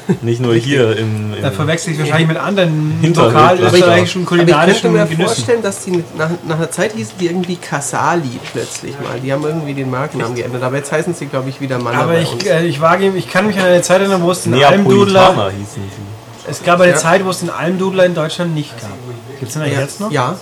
[0.22, 1.34] Nicht nur hier im.
[1.34, 4.52] im Da verwechsel ich wahrscheinlich mit anderen Hinterwelt, lokal aber ich- österreichischen Aber ich könnte
[4.52, 5.24] kulinarischen mir Genüssen.
[5.26, 9.20] vorstellen, dass die nach, nach einer Zeit hießen die irgendwie Kasali plötzlich mal.
[9.22, 10.62] Die haben irgendwie den Markennamen geändert.
[10.62, 12.44] Aber jetzt heißen sie, glaube ich, wieder Manner Aber bei ich, uns.
[12.46, 15.50] äh, ich wage, ich kann mich an eine Zeit erinnern, wo es den Almdudler, Neapolitaner
[15.50, 16.50] hießen sie.
[16.50, 16.96] es gab eine Ja.
[16.98, 18.90] Zeit, wo es den Almdudler in Deutschland nicht gab.
[19.38, 20.10] Gibt es den eigentlich ja, jetzt noch?
[20.10, 20.36] Ja.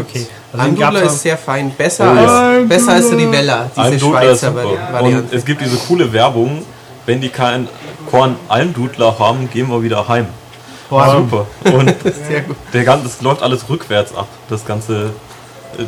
[0.00, 0.26] Okay.
[0.52, 1.70] Also den gab's ist sehr fein.
[1.76, 2.48] Besser, Oh, ja.
[2.56, 4.66] als, besser als Rivella, diese Almdudler ist Schweizer super.
[4.70, 5.36] Und Variante.
[5.36, 6.62] es gibt diese coole Werbung,
[7.06, 7.68] wenn die kein
[8.10, 10.26] Korn Almdudler haben, gehen wir wieder heim.
[10.90, 11.46] Boah, Super.
[11.76, 11.94] Und
[12.28, 12.56] Sehr gut.
[12.72, 15.10] der ganze, das läuft alles rückwärts ab, das ganze,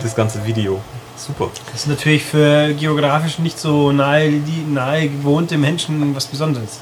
[0.02, 0.80] das ganze Video.
[1.16, 1.48] Super.
[1.72, 6.80] Das ist natürlich für geografisch nicht so nahe, die, nahe gewohnte Menschen was Besonderes.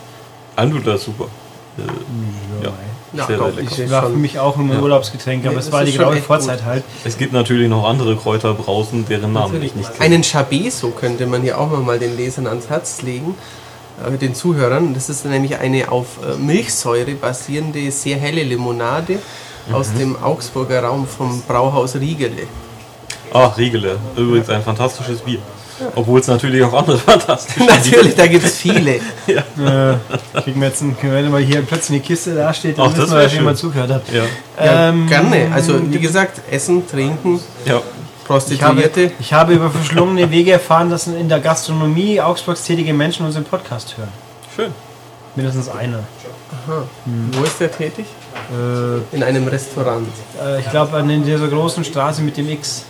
[0.57, 1.27] Almdudler ist super.
[1.79, 2.71] Äh, ja,
[3.13, 3.73] Ja, sehr, doch, sehr lecker.
[3.73, 4.79] ich- Das war für mich auch ein Ja.
[4.81, 6.67] Urlaubsgetränk, aber Nee, es war die graue Vorzeit gut.
[6.67, 6.85] halt.
[7.05, 10.01] Es gibt natürlich noch andere Kräuter draußen, deren Namen ich nicht kenne.
[10.05, 13.35] Einen Chabeso könnte man hier auch noch mal den Lesern ans Herz legen,
[14.21, 14.95] den Zuhörern.
[14.95, 19.19] Das ist nämlich eine auf äh, Milchsäure basierende, sehr helle Limonade
[19.73, 19.99] aus Mhm.
[19.99, 22.43] dem Augsburger Raum vom Brauhaus Riegele.
[23.33, 23.97] Ach, Riegele.
[24.17, 25.39] Übrigens ein fantastisches Bier.
[25.97, 29.01] Obwohl es natürlich auch andere fantastische Natürlich, da gibt es viele.
[29.27, 32.91] Äh, kriegen wir jetzt einen, wenn mal hier plötzlich eine Kiste da steht, dann Ach,
[32.95, 33.71] das wissen wir, wär dass jemand schön.
[33.71, 34.03] zugehört hat.
[34.13, 34.25] Ja,
[34.65, 35.49] Ja, Ähm, gerne.
[35.53, 37.81] Also wie gesagt, Essen, Trinken, ja.
[38.25, 39.13] Ich habe, Prostituierte.
[39.21, 43.97] ich habe über verschlungene Wege erfahren, dass in der Gastronomie Augsburgs tätige Menschen unseren Podcast
[43.99, 44.09] hören.
[44.55, 44.73] Schön.
[45.37, 46.01] Mindestens einer.
[47.33, 48.07] Wo ist der tätig?
[48.51, 50.07] Äh, In einem Restaurant.
[50.43, 52.85] äh, ich glaube an dieser großen Straße mit dem X.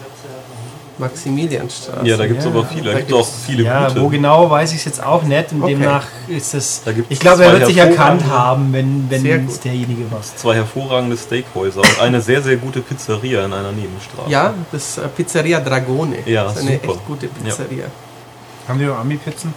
[0.98, 2.06] Maximilianstraße.
[2.06, 2.50] Ja, da gibt es Ja.
[2.50, 2.84] aber viele.
[2.84, 4.00] Da Da gibt es auch viele Ja, gute.
[4.02, 5.74] wo genau weiß ich es jetzt auch nicht und Okay.
[5.74, 6.82] demnach ist es.
[6.84, 10.20] Da Ich glaube, er wird sich erkannt haben, wenn, wenn derjenige war.
[10.22, 14.30] Zwei hervorragende Steakhäuser und eine sehr, sehr gute Pizzeria in einer Nebenstraße.
[14.30, 16.16] Ja, das ist äh, Pizzeria Dragone.
[16.26, 16.92] Ja, das ist eine super.
[16.92, 17.84] echt gute Pizzeria.
[18.68, 19.52] Haben wir Ami-Pizzen?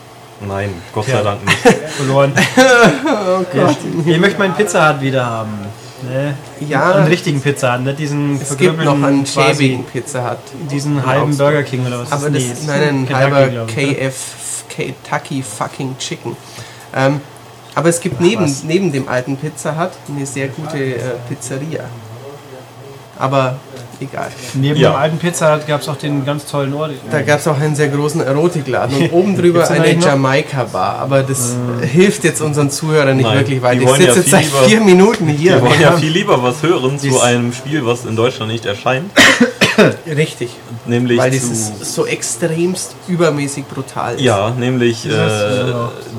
[0.47, 1.17] Nein, Gott Ja.
[1.17, 1.57] sei Dank nicht.
[1.97, 2.33] Verloren.
[3.05, 3.75] Oh ja.
[4.05, 5.49] Ich möchte meinen Pizza Hut wieder haben.
[6.03, 6.35] Ne?
[6.67, 6.93] Ja.
[6.95, 10.37] Einen richtigen Pizza Hut, nicht diesen Es gibt noch einen schäbigen Pizza Hut.
[10.71, 11.47] Diesen halben Augsburg.
[11.47, 13.65] Burger King oder was Aber ist das ist nein, ein Kentucky, halber ne?
[13.65, 14.15] KF,
[14.69, 16.37] Kentucky fucking Chicken.
[16.95, 17.21] Ähm,
[17.73, 21.85] aber es gibt neben, neben dem alten Pizza Hut eine sehr gute äh, Pizzeria.
[23.17, 23.59] Aber
[24.01, 24.29] egal.
[24.53, 24.91] Neben Ja.
[24.91, 26.91] dem alten Pizza Hut gab es auch den ganz tollen Ort.
[27.11, 29.93] Da gab es auch einen sehr großen Erotikladen und oben drüber eine?
[29.97, 30.99] Jamaika-Bar.
[30.99, 33.81] Aber das hilft jetzt unseren Zuhörern nicht Nein, wirklich die weiter.
[33.81, 35.55] Ich sitze ja jetzt seit lieber- vier Minuten hier.
[35.55, 39.11] Wir wollen ja viel lieber was hören zu einem Spiel, was in Deutschland nicht erscheint.
[40.07, 40.49] Richtig.
[40.85, 44.21] Nämlich Weil dieses so extremst übermäßig brutal ist.
[44.21, 45.09] Ja, nämlich äh,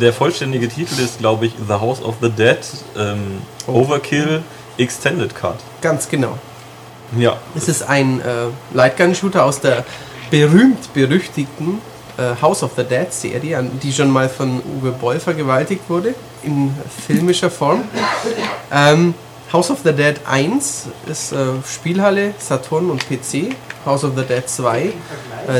[0.01, 2.59] der vollständige Titel ist, glaube ich, The House of the Dead
[2.97, 4.43] ähm, Overkill
[4.77, 5.57] Extended Cut.
[5.81, 6.39] Ganz genau.
[7.17, 8.25] Ja, Es ist ein äh,
[8.75, 9.85] Lightgun-Shooter aus der
[10.31, 11.79] berühmt-berüchtigten
[12.19, 16.75] äh, House of the Dead Serie, die schon mal von Uwe Boll vergewaltigt wurde, in
[17.07, 17.83] filmischer Form.
[18.73, 19.15] Ähm,
[19.53, 21.37] House of the Dead 1 ist äh,
[21.67, 23.55] Spielhalle, Saturn und PC.
[23.87, 24.93] House of the Dead 2 äh,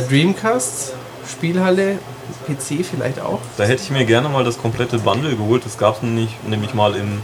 [0.07, 0.93] Dreamcast,
[1.27, 1.97] Spielhalle,
[2.45, 3.39] PC vielleicht auch.
[3.57, 5.65] da hätte ich mir gerne mal das komplette Bundle geholt.
[5.65, 7.21] Das gab es nämlich mal im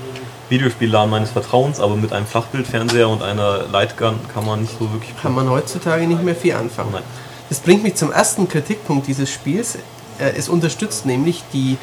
[0.50, 5.14] Videospielladen meines Vertrauens, aber mit einem Flachbildfernseher und einer Lightgun kann man nicht so wirklich.
[5.22, 6.92] Kann man heutzutage nicht mehr viel anfangen.
[6.94, 7.04] Nein.
[7.50, 9.76] Das bringt mich zum ersten Kritikpunkt dieses Spiels.
[10.20, 11.78] Äh, Es unterstützt nämlich die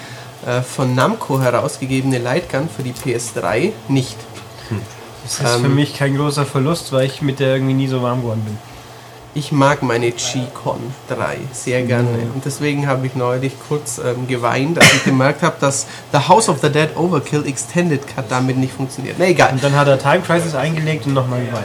[0.47, 4.17] äh, von Namco herausgegebene Lightgun für die PS3 nicht.
[5.25, 8.03] Das ist für Ähm, mich kein großer Verlust, weil ich mit der irgendwie nie so
[8.03, 8.59] warm geworden bin.
[9.35, 10.78] Ich mag meine G-Con
[11.09, 15.57] 3 sehr gerne und deswegen habe ich neulich kurz ähm, geweint, als ich gemerkt habe,
[15.59, 19.16] dass The House of the Dead Overkill Extended Cut damit nicht funktioniert.
[19.18, 19.53] Na egal.
[19.53, 21.64] Und dann hat er Time Crisis eingelegt und nochmal geweint.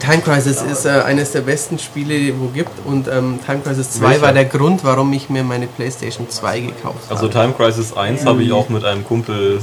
[0.00, 4.02] Time Crisis ist äh, eines der besten Spiele, wo gibt und ähm, Time Crisis 2
[4.10, 4.22] Welcher?
[4.22, 7.14] war der Grund, warum ich mir meine PlayStation 2 gekauft habe.
[7.14, 9.62] Also Time Crisis 1 habe ich auch mit einem Kumpel,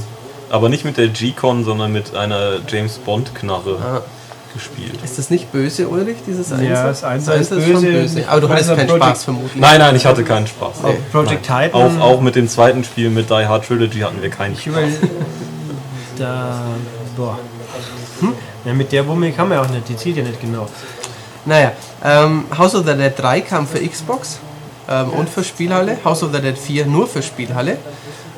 [0.50, 4.02] aber nicht mit der G-Con, sondern mit einer James Bond Knarre Ah.
[4.56, 4.98] Gespielt.
[5.04, 6.64] Ist das nicht böse, Ulrich, dieses Einser?
[6.64, 8.28] Ja, das Einser Das ist schon böse.
[8.28, 9.56] Aber du hattest keinen Project- Spaß vermutlich.
[9.60, 10.84] Nein, nein, ich hatte keinen Spaß.
[10.84, 11.72] Auch Project Titan.
[11.72, 14.74] Auch, auch mit dem zweiten Spiel mit Die Hard Trilogy hatten wir keinen Ich Spaß.
[16.18, 16.62] da.
[17.16, 17.38] Boah.
[18.20, 18.32] Hm?
[18.64, 20.66] Ja, mit der Wumme kann man ja auch nicht, die zielt ja nicht genau.
[21.44, 21.72] Naja,
[22.04, 24.38] ähm, House of the Dead 3 kam für Xbox
[24.88, 25.96] ähm, und für Spielhalle.
[26.04, 27.78] House of the Dead 4 nur für Spielhalle.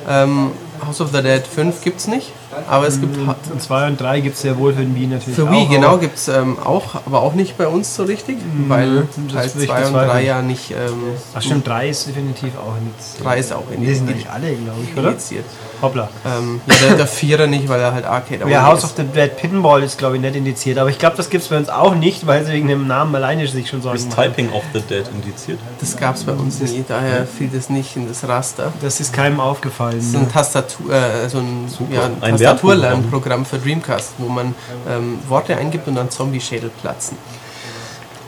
[0.09, 0.51] Ähm,
[0.87, 2.33] House of the Dead 5 gibt es nicht,
[2.69, 5.07] aber es gibt ha- Und 2 und 3 gibt es ja wohl für den Wii
[5.07, 5.51] natürlich für auch.
[5.51, 8.39] Wii, genau, aber gibt es ähm, auch, aber auch nicht bei uns so richtig,
[8.69, 10.09] weil das Teil ich 2 und bezweifeln.
[10.09, 10.71] 3 ja nicht.
[10.71, 10.77] Ähm,
[11.35, 13.17] Ach stimmt, 3 ist definitiv auch nichts.
[13.23, 14.11] 3 ist auch Die sind indiziert.
[14.11, 15.09] eigentlich alle, glaube ich, oder?
[15.11, 15.45] indiziert.
[15.81, 16.09] Hoppla.
[16.27, 19.37] Ähm, ja, der, der Vierer nicht, weil er halt Arcade Ja, House of the Dead
[19.37, 20.77] Pinball ist, glaube ich, nicht indiziert.
[20.79, 23.15] Aber ich glaube, das gibt es bei uns auch nicht, weil sie wegen dem Namen
[23.15, 24.25] alleine sich schon Sorgen Ist machen.
[24.35, 25.61] Typing of the Dead indiziert?
[25.81, 28.73] Das gab es bei uns nie, daher fiel das nicht in das Raster.
[28.83, 29.97] Das ist keinem aufgefallen.
[29.99, 34.55] Das ist ein Tastatur, äh, so ein, ja, ein Ein Tastaturlernprogramm für Dreamcast, wo man
[34.89, 37.17] ähm, Worte eingibt und dann Zombie-Schädel platzen.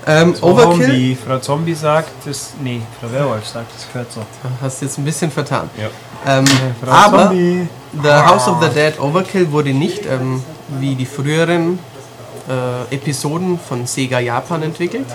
[0.07, 1.19] Ähm, Frau Overkill, Zombie.
[1.27, 2.55] Frau Zombie sagt das.
[2.63, 4.23] Nee, Frau Werwolf sagt das gehört so.
[4.63, 5.69] hast du jetzt ein bisschen vertan.
[5.77, 6.39] Ja.
[6.39, 6.45] Ähm,
[6.83, 7.69] Frau aber Zombie.
[8.03, 10.43] The House of the Dead Overkill wurde nicht ähm,
[10.79, 11.79] wie die früheren
[12.49, 15.07] äh, Episoden von Sega Japan entwickelt.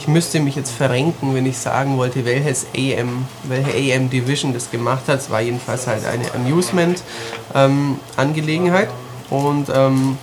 [0.00, 4.70] Ich müsste mich jetzt verrenken, wenn ich sagen wollte, welches AM, welche AM Division das
[4.70, 5.18] gemacht hat.
[5.18, 8.88] Es war jedenfalls halt eine Amusement-Angelegenheit.
[9.28, 10.16] Und ähm,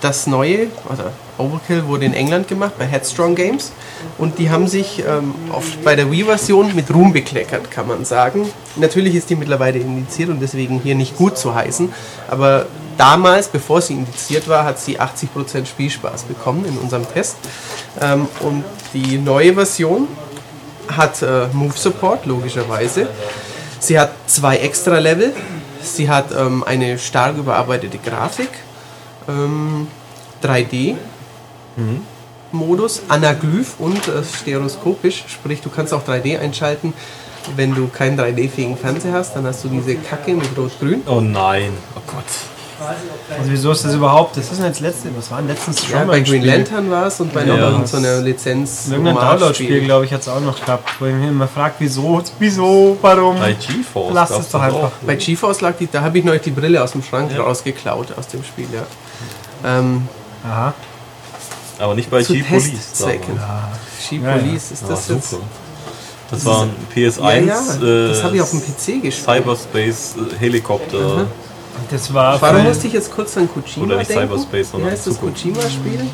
[0.00, 1.04] das neue, also
[1.38, 3.70] Overkill, wurde in England gemacht bei Headstrong Games.
[4.18, 8.50] Und die haben sich ähm, oft bei der Wii-Version mit Ruhm bekleckert, kann man sagen.
[8.74, 11.92] Natürlich ist die mittlerweile indiziert und deswegen hier nicht gut zu heißen.
[12.26, 12.66] Aber
[13.00, 17.36] damals, bevor sie indiziert war, hat sie 80% Spielspaß bekommen in unserem Test.
[17.98, 20.06] Ähm, und die neue Version
[20.94, 23.08] hat äh, Move Support, logischerweise.
[23.78, 25.32] Sie hat zwei extra Level.
[25.82, 28.50] Sie hat ähm, eine stark überarbeitete Grafik.
[29.26, 29.88] Ähm,
[30.42, 30.96] 3D.
[32.52, 36.92] Modus, Anaglyph und äh, stereoskopisch, sprich du kannst auch 3D einschalten.
[37.56, 41.02] Wenn du keinen 3D-fähigen Fernseher hast, dann hast du diese Kacke mit Rot-Grün.
[41.06, 42.59] Oh nein, oh Gott.
[43.38, 44.36] Also wieso ist das überhaupt?
[44.36, 46.46] Das ist denn jetzt letzte, was war denn letztens schon Ja, mal bei Green Spiel?
[46.54, 47.56] Lantern war es und bei Ja.
[47.56, 48.88] noch irgendeiner Lizenz.
[48.90, 49.14] Irgendein.
[49.16, 52.96] Download-Spiel, glaube ich, hat es auch noch gehabt, wo ich mich immer fragt, wieso, wieso,
[53.02, 53.38] warum?
[53.38, 54.90] Bei GeForce Lass es doch einfach.
[55.06, 58.28] Bei GeForce lag die, da habe ich neulich die Brille aus dem Schrank rausgeklaut aus
[58.28, 59.78] dem Spiel, ja.
[59.78, 60.08] Ähm,
[60.44, 60.72] Aha.
[61.78, 63.00] Aber nicht bei G-Police.
[63.00, 63.06] Ja.
[64.08, 65.36] G-Police, ist Ja, das jetzt?
[66.30, 67.46] Das war ein PS1 Ja, ja,
[68.08, 69.14] das äh, habe ich auf dem PC gespielt.
[69.14, 71.26] Cyberspace äh, Helikopter.
[71.90, 74.28] Das war Warum musste ich jetzt kurz an Kojima Oder nicht denken?
[74.28, 75.20] Cyberspace, Wie sondern heißt das.
[75.20, 76.06] Kojima-Spiel?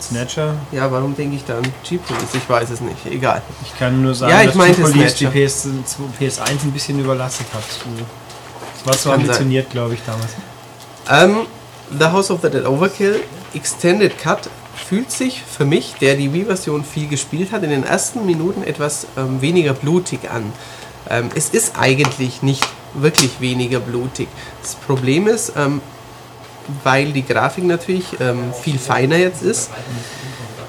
[0.00, 0.54] Snatcher.
[0.72, 2.34] Ja, warum denke ich da an G-Police?
[2.34, 3.04] Ich weiß es nicht.
[3.06, 3.42] Egal.
[3.64, 5.26] Ich kann nur sagen, Ja, ich dass meinte Police die.
[5.26, 5.66] PS,
[6.20, 7.62] PS1 ein bisschen überlastet hat.
[8.74, 10.30] Das war so Kann ambitioniert, glaube ich, damals.
[11.10, 11.46] Ähm,
[11.98, 13.20] The House of the Dead Overkill
[13.54, 18.24] Extended Cut fühlt sich für mich, der die Wii-Version viel gespielt hat, in den ersten
[18.24, 20.52] Minuten etwas ähm, weniger blutig an.
[21.10, 24.28] Ähm, es ist eigentlich nicht wirklich weniger blutig.
[24.62, 25.80] Das Problem ist, ähm,
[26.84, 29.70] weil die Grafik natürlich ähm, viel feiner jetzt ist,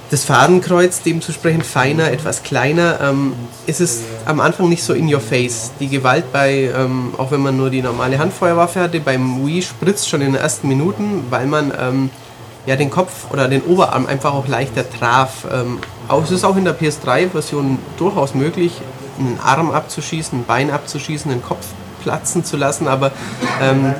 [0.10, 3.34] das Fadenkreuz dementsprechend feiner, etwas kleiner, ähm,
[3.68, 5.72] ist es am Anfang nicht so in your face.
[5.80, 10.10] Die Gewalt bei, ähm, auch wenn man nur die normale Handfeuerwaffe hatte, beim Wii spritzt
[10.10, 12.10] schon in den ersten Minuten, weil man ähm,
[12.66, 15.46] ja den Kopf oder den Oberarm einfach auch leichter traf.
[15.52, 18.74] Ähm, auch, es ist auch in der PS3-Version durchaus möglich,
[19.20, 21.68] einen Arm abzuschießen, ein Bein abzuschießen, den Kopf
[22.02, 23.12] platzen zu lassen, aber
[23.62, 23.93] ähm,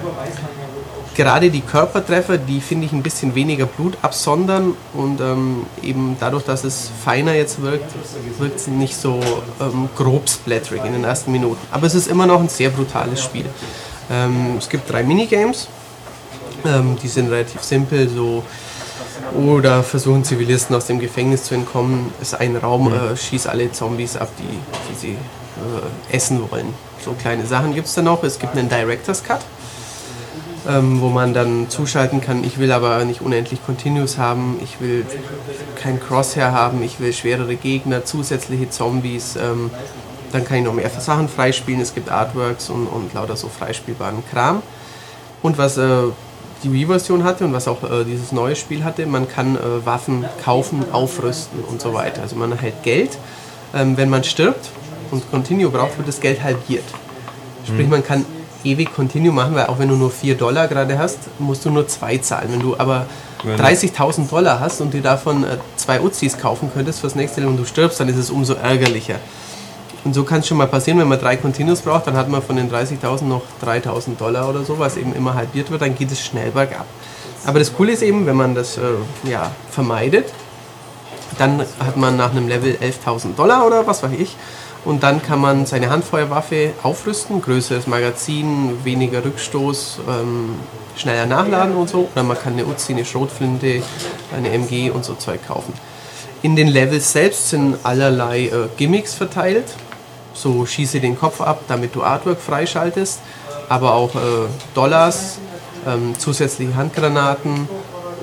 [1.20, 6.46] gerade die Körpertreffer, die finde ich ein bisschen weniger Blut absondern und ähm, eben dadurch,
[6.46, 7.92] dass es feiner jetzt wirkt,
[8.38, 9.20] wirkt es nicht so
[9.60, 11.60] ähm, grob splatterig in den ersten Minuten.
[11.72, 13.44] Aber es ist immer noch ein sehr brutales Spiel.
[14.10, 15.68] Ähm, es gibt drei Minigames,
[16.66, 18.44] ähm, die sind relativ simpel, so
[19.36, 24.16] oder versuchen Zivilisten aus dem Gefängnis zu entkommen, ist ein Raum, äh, schieß alle Zombies
[24.16, 24.58] ab, die,
[24.90, 26.74] die sie äh, essen wollen.
[27.04, 28.24] So kleine Sachen gibt es dann noch.
[28.24, 29.42] Es gibt einen Director's Cut
[30.68, 35.06] ähm, wo man dann zuschalten kann, ich will aber nicht unendlich Continuous haben, ich will
[35.76, 39.72] kein Crosshair haben, ich will schwerere Gegner, zusätzliche Zombies, ähm,
[40.32, 44.24] dann kann ich noch mehr Sachen freispielen, es gibt Artworks und, und lauter so freispielbaren
[44.32, 44.62] Kram.
[45.42, 46.04] Und was äh,
[46.64, 50.26] die Wii-Version hatte und was auch äh, dieses neue Spiel hatte, man kann äh, Waffen
[50.44, 52.22] kaufen, aufrüsten und so weiter.
[52.22, 53.18] Also man erhält Geld.
[53.74, 54.70] Ähm, wenn man stirbt
[55.12, 56.84] und Continue braucht, wird das Geld halbiert.
[57.66, 58.26] Sprich, man kann
[58.64, 61.88] ewig Continue machen, weil auch wenn du nur 4 Dollar gerade hast, musst du nur
[61.88, 62.50] 2 zahlen.
[62.52, 63.06] Wenn du aber
[63.44, 67.54] Wenn- 30.000 Dollar hast und dir davon äh, zwei Uzis kaufen könntest fürs nächste Level
[67.54, 69.16] und du stirbst, dann ist es umso ärgerlicher.
[70.04, 72.42] Und so kann es schon mal passieren, wenn man drei Continues braucht, dann hat man
[72.42, 76.12] von den 30.000 noch 3.000 Dollar oder so, was eben immer halbiert wird, dann geht
[76.12, 76.86] es schnell bergab.
[77.46, 78.82] Aber das Coole ist eben, wenn man das äh,
[79.30, 80.26] ja, vermeidet,
[81.38, 84.36] dann hat man nach einem Level 11.000 Dollar oder was weiß ich.
[84.86, 90.56] Und dann kann man seine Handfeuerwaffe aufrüsten, größeres Magazin, weniger Rückstoß, ähm,
[90.96, 92.10] schneller nachladen und so.
[92.14, 93.84] Oder man kann eine Uzi, eine Schrotflinte,
[94.36, 95.74] eine MG und so Zeug kaufen.
[96.42, 99.66] In den Levels selbst sind allerlei äh, Gimmicks verteilt.
[100.34, 103.20] So schieße den Kopf ab, damit du Artwork freischaltest.
[103.68, 104.20] Aber auch äh,
[104.74, 105.40] Dollars,
[105.86, 107.68] ähm, zusätzliche Handgranaten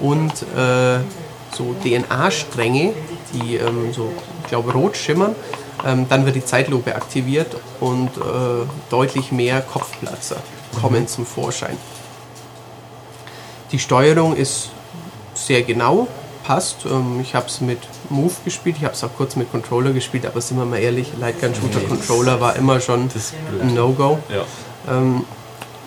[0.01, 0.99] und äh,
[1.53, 2.95] so DNA-Stränge,
[3.33, 5.35] die ähm, so, ich glaube, rot schimmern.
[5.85, 10.37] Ähm, dann wird die Zeitlupe aktiviert und äh, deutlich mehr Kopfplatzer
[10.81, 11.77] kommen zum Vorschein.
[13.73, 14.71] Die Steuerung ist
[15.35, 16.09] sehr genau,
[16.45, 16.87] passt.
[16.87, 20.27] Ähm, ich habe es mit Move gespielt, ich habe es auch kurz mit Controller gespielt,
[20.27, 23.11] aber sind wir mal ehrlich, Lightgun Shooter Controller war immer schon
[23.61, 24.19] ein No-Go.
[24.29, 24.95] Ja.
[24.95, 25.25] Ähm,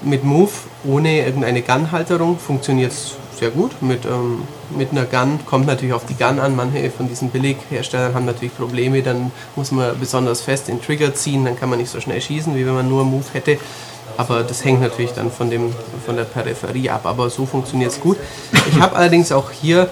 [0.01, 0.51] mit Move
[0.85, 3.81] ohne irgendeine Gun-Halterung funktioniert es sehr gut.
[3.81, 6.55] Mit, ähm, mit einer Gun kommt natürlich auf die Gun an.
[6.55, 9.01] Manche von diesen Billigherstellern haben natürlich Probleme.
[9.01, 12.55] Dann muss man besonders fest den Trigger ziehen, dann kann man nicht so schnell schießen,
[12.55, 13.57] wie wenn man nur Move hätte.
[14.17, 15.73] Aber das hängt natürlich dann von, dem,
[16.05, 17.05] von der Peripherie ab.
[17.05, 18.17] Aber so funktioniert es gut.
[18.67, 19.89] Ich habe allerdings auch hier,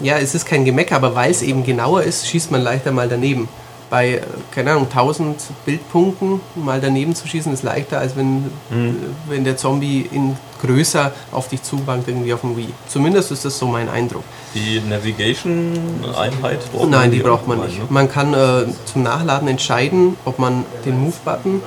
[0.00, 3.08] ja, es ist kein Gemecker, aber weil es eben genauer ist, schießt man leichter mal
[3.08, 3.48] daneben.
[3.90, 4.20] Bei, äh,
[4.54, 8.92] keine Ahnung, 1000 Bildpunkten mal daneben zu schießen, ist leichter, als wenn, äh,
[9.28, 12.68] wenn der Zombie in größer auf dich zubankt, irgendwie auf dem Wii.
[12.88, 14.24] Zumindest ist das so mein Eindruck.
[14.54, 17.78] Die Navigation-Einheit braucht Nein, die hier braucht man nicht.
[17.78, 17.84] ne?
[17.88, 21.62] Man kann äh, zum Nachladen entscheiden, ob man den Move-Button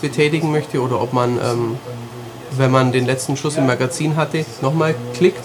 [0.00, 1.78] betätigen möchte oder ob man, ähm,
[2.56, 5.44] wenn man den letzten Schuss im Magazin hatte, nochmal klickt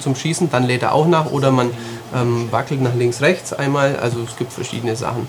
[0.00, 1.70] zum Schießen, dann lädt er auch nach oder man
[2.14, 3.96] ähm, wackelt nach links, rechts einmal.
[3.96, 5.28] Also es gibt verschiedene Sachen.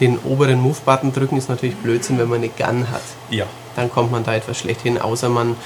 [0.00, 3.02] Den oberen Move-Button drücken ist natürlich Blödsinn, wenn man eine Gun hat.
[3.30, 3.46] Ja.
[3.76, 5.56] Dann kommt man da etwas schlecht hin, außer man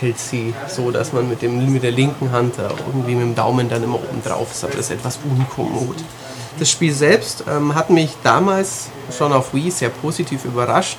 [0.00, 3.34] hält sie so, dass man mit, dem, mit der linken Hand äh, irgendwie mit dem
[3.34, 4.64] Daumen dann immer oben drauf ist.
[4.64, 5.96] Aber das ist etwas unkommod.
[6.58, 10.98] Das Spiel selbst ähm, hat mich damals schon auf Wii sehr positiv überrascht,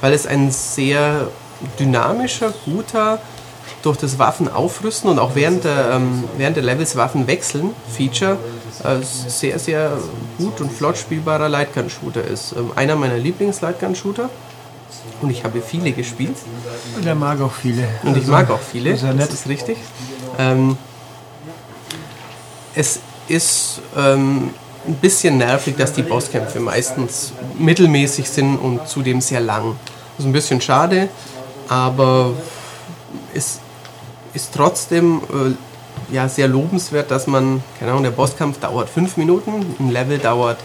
[0.00, 1.28] weil es ein sehr
[1.78, 3.18] dynamischer, guter,
[3.82, 8.36] durch das Waffen aufrüsten und auch während der, ähm, während der Levels Waffen wechseln Feature
[8.84, 9.92] äh, sehr, sehr
[10.38, 12.52] gut und flott spielbarer Lightgun-Shooter ist.
[12.52, 14.28] Ähm, einer meiner Lieblings-Lightgun-Shooter
[15.22, 16.36] und ich habe viele gespielt.
[16.96, 17.88] Und er mag auch viele.
[18.02, 19.28] Und ich mag auch viele, ja nett.
[19.28, 19.78] das ist richtig.
[20.38, 20.76] Ähm,
[22.74, 24.50] es ist ähm,
[24.86, 29.76] ein bisschen nervig, dass die Bosskämpfe meistens mittelmäßig sind und zudem sehr lang.
[30.16, 31.08] Das ist ein bisschen schade,
[31.68, 32.32] aber
[33.34, 33.60] es
[34.34, 39.74] ist trotzdem äh, ja, sehr lobenswert, dass man, keine Ahnung, der Bosskampf dauert 5 Minuten,
[39.78, 40.58] ein Level dauert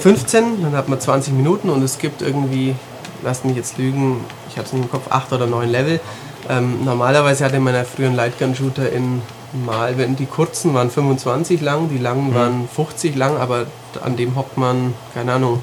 [0.00, 2.74] 15, dann hat man 20 Minuten und es gibt irgendwie,
[3.22, 6.00] lasst mich jetzt lügen, ich habe es nicht im Kopf, 8 oder 9 Level.
[6.48, 11.60] Ähm, normalerweise hatte man ja früher einen Lightgun-Shooter in mal, wenn die kurzen waren 25
[11.60, 13.66] lang, die langen waren 50 lang, aber
[14.00, 15.62] an dem hockt man, keine Ahnung,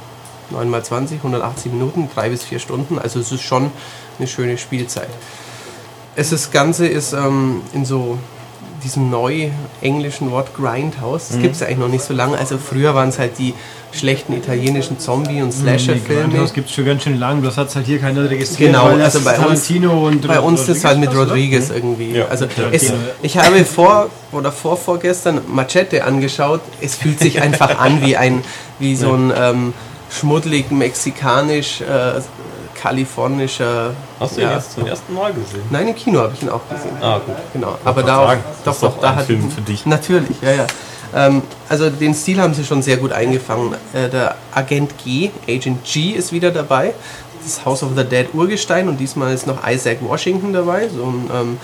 [0.49, 3.72] 9 mal 20, 180 Minuten, 3 bis 4 Stunden, also es ist schon
[4.18, 5.10] eine schöne Spielzeit.
[6.16, 8.18] Es das Ganze ist ähm, in so
[8.88, 9.50] diesem neu
[9.82, 11.28] englischen Wort Grindhouse.
[11.30, 12.38] Das gibt es ja eigentlich noch nicht so lange.
[12.38, 13.54] Also früher waren es halt die
[13.92, 16.38] schlechten italienischen Zombie- und Slasher-Filme.
[16.42, 18.72] Das gibt es schon ganz schön lang, das hat halt hier keiner registriert.
[18.72, 19.66] Genau, also bei uns-
[20.28, 22.12] Bei uns ist halt mit Rodriguez, Rodriguez irgendwie.
[22.18, 26.62] Ja, also es, ich habe vor oder vor vorgestern Machete angeschaut.
[26.82, 28.44] Es fühlt sich einfach an wie ein
[28.80, 29.74] wie so ein ähm,
[30.09, 32.22] schmuddelig mexikanisch äh,
[32.78, 33.91] kalifornischer.
[34.20, 34.55] Hast du ihn ja.
[34.55, 35.63] jetzt zum ersten Mal gesehen?
[35.70, 36.95] Nein, im Kino habe ich ihn auch gesehen.
[37.01, 37.36] Ah, gut.
[37.54, 39.86] Genau, aber da auch, doch, doch, da ein hat Film für dich.
[39.86, 40.67] Natürlich, ja, ja.
[41.16, 43.74] Ähm, also den Stil haben sie schon sehr gut eingefangen.
[43.93, 46.93] Äh, der Agent G, Agent G ist wieder dabei.
[47.43, 51.29] Das House of the Dead Urgestein und diesmal ist noch Isaac Washington dabei, so ein,
[51.33, 51.58] ähm,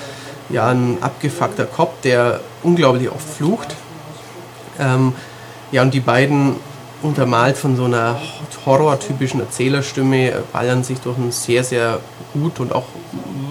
[0.49, 3.75] ja, ein abgefuckter Cop, der unglaublich oft flucht.
[4.79, 5.13] Ähm,
[5.71, 6.55] ja, und die beiden
[7.03, 8.19] untermalt von so einer
[8.65, 11.99] horrortypischen Erzählerstimme, äh, ballern sich durch ein sehr, sehr
[12.33, 12.85] gut und auch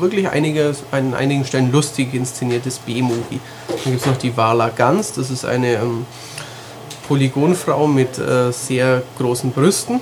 [0.01, 3.41] wirklich einige, an einigen Stellen lustig inszeniertes B-Movie.
[3.69, 6.07] Dann gibt es noch die Vala Gans, das ist eine ähm,
[7.07, 10.01] Polygonfrau mit äh, sehr großen Brüsten.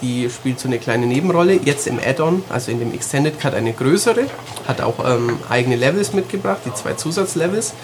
[0.00, 1.54] die spielt so eine kleine Nebenrolle.
[1.64, 4.26] Jetzt im Add-on, also in dem Extended Cut eine größere.
[4.66, 7.74] Hat auch ähm, eigene Levels mitgebracht, die zwei Zusatzlevels.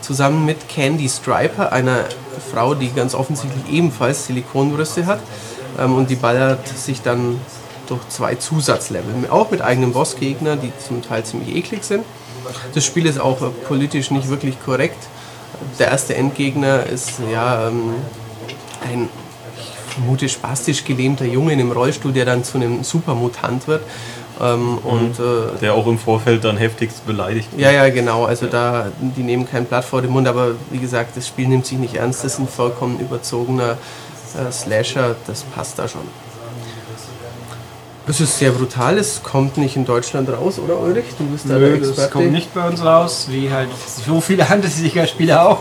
[0.00, 2.04] Zusammen mit Candy Striper, einer
[2.52, 5.20] Frau, die ganz offensichtlich ebenfalls Silikonbrüste hat.
[5.78, 7.40] Ähm, und die ballert sich dann
[7.86, 9.28] durch zwei Zusatzlevel.
[9.30, 12.04] Auch mit eigenem Bossgegner, die zum Teil ziemlich eklig sind.
[12.74, 15.08] Das Spiel ist auch politisch nicht wirklich korrekt.
[15.78, 17.94] Der erste Endgegner ist ja ähm,
[18.80, 19.08] ein,
[19.58, 23.82] ich vermute, spastisch gelähmter Junge in einem Rollstuhl, der dann zu einem Supermutant wird.
[24.42, 27.60] Ähm, und äh, Der auch im Vorfeld dann heftigst beleidigt wird.
[27.60, 28.24] ja, ja, genau.
[28.24, 31.66] Also da, die nehmen kein Blatt vor den Mund, aber wie gesagt, das Spiel nimmt
[31.66, 32.24] sich nicht ernst.
[32.24, 33.72] Das ist ein vollkommen überzogener
[34.38, 35.14] äh, Slasher.
[35.26, 36.02] Das passt da schon.
[38.06, 38.98] Es ist sehr brutal.
[38.98, 41.04] Es kommt nicht in Deutschland raus, oder Ulrich?
[41.18, 42.00] Du bist da der Nö, Experte.
[42.00, 43.68] das kommt nicht bei uns raus, wie halt
[44.06, 45.58] so viele Handelsliga-Spiele auch.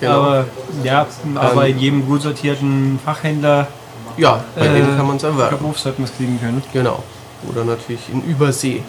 [0.00, 0.12] Genau.
[0.20, 0.46] Aber
[0.82, 1.06] ja,
[1.36, 3.68] aber Ähm, in jedem gut sortierten Fachhändler
[4.16, 5.58] Ja, bei Äh, denen kann man es erwerben.
[5.58, 6.60] Beruf sollte man es kriegen können.
[6.72, 7.02] Genau.
[7.50, 8.82] Oder natürlich in Übersee,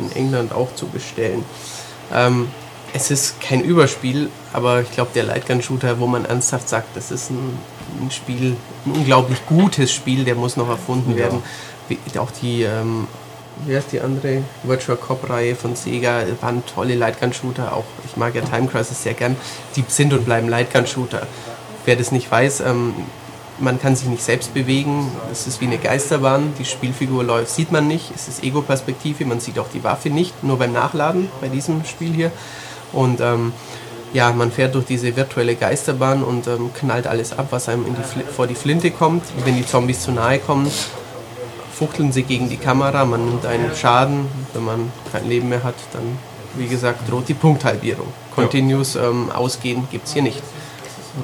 [0.00, 1.44] in England auch zu bestellen.
[2.14, 2.48] Ähm,
[2.92, 7.30] es ist kein Überspiel, aber ich glaube, der Lightgun-Shooter, wo man ernsthaft sagt, das ist
[7.30, 7.58] ein,
[8.00, 8.56] ein Spiel,
[8.86, 11.42] ein unglaublich gutes Spiel, der muss noch erfunden werden.
[11.88, 13.06] Wie, auch die, ähm,
[13.66, 17.74] wie heißt die andere Virtual Cop-Reihe von Sega, waren tolle Lightgun-Shooter.
[17.74, 19.36] Auch ich mag ja Time Crisis sehr gern.
[19.76, 21.26] Die sind und bleiben Lightgun-Shooter.
[21.84, 22.94] Wer das nicht weiß, ähm,
[23.58, 25.10] man kann sich nicht selbst bewegen.
[25.32, 26.52] Es ist wie eine Geisterbahn.
[26.58, 28.12] Die Spielfigur läuft, sieht man nicht.
[28.14, 29.24] Es ist Ego-Perspektive.
[29.24, 32.32] Man sieht auch die Waffe nicht, nur beim Nachladen bei diesem Spiel hier.
[32.92, 33.52] Und ähm,
[34.12, 37.94] ja, man fährt durch diese virtuelle Geisterbahn und ähm, knallt alles ab, was einem in
[37.94, 39.24] die vor die Flinte kommt.
[39.44, 40.70] Wenn die Zombies zu nahe kommen,
[41.72, 43.04] fuchteln sie gegen die Kamera.
[43.04, 44.26] Man nimmt einen Schaden.
[44.52, 46.18] Wenn man kein Leben mehr hat, dann,
[46.56, 48.06] wie gesagt, droht die Punkthalbierung.
[48.34, 50.42] Continuous ähm, ausgehen gibt es hier nicht.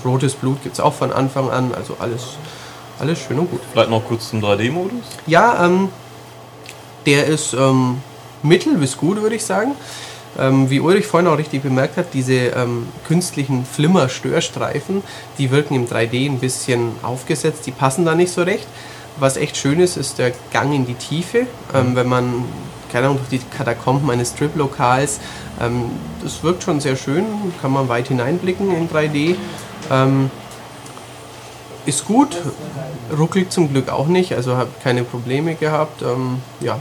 [0.04, 2.36] Rotes Blut gibt es auch von Anfang an, also alles,
[2.98, 3.60] alles schön und gut.
[3.72, 5.04] Vielleicht noch kurz zum 3D-Modus.
[5.26, 5.88] Ja, ähm,
[7.06, 7.98] der ist ähm,
[8.42, 9.72] mittel bis gut, würde ich sagen.
[10.38, 15.02] Ähm, wie Ulrich vorhin auch richtig bemerkt hat, diese ähm, künstlichen Flimmer-Störstreifen,
[15.36, 18.66] die wirken im 3D ein bisschen aufgesetzt, die passen da nicht so recht.
[19.18, 21.46] Was echt schön ist, ist der Gang in die Tiefe.
[21.74, 22.44] Ähm, wenn man,
[22.90, 25.20] keine Ahnung, durch die Katakomben eines Strip-Lokals,
[25.60, 25.90] ähm,
[26.22, 27.24] das wirkt schon sehr schön,
[27.60, 29.36] kann man weit hineinblicken in 3D.
[29.90, 30.30] Ähm,
[31.84, 32.36] ist gut,
[33.18, 36.02] ruckelt zum Glück auch nicht, also habe keine Probleme gehabt.
[36.02, 36.78] Ähm, ja,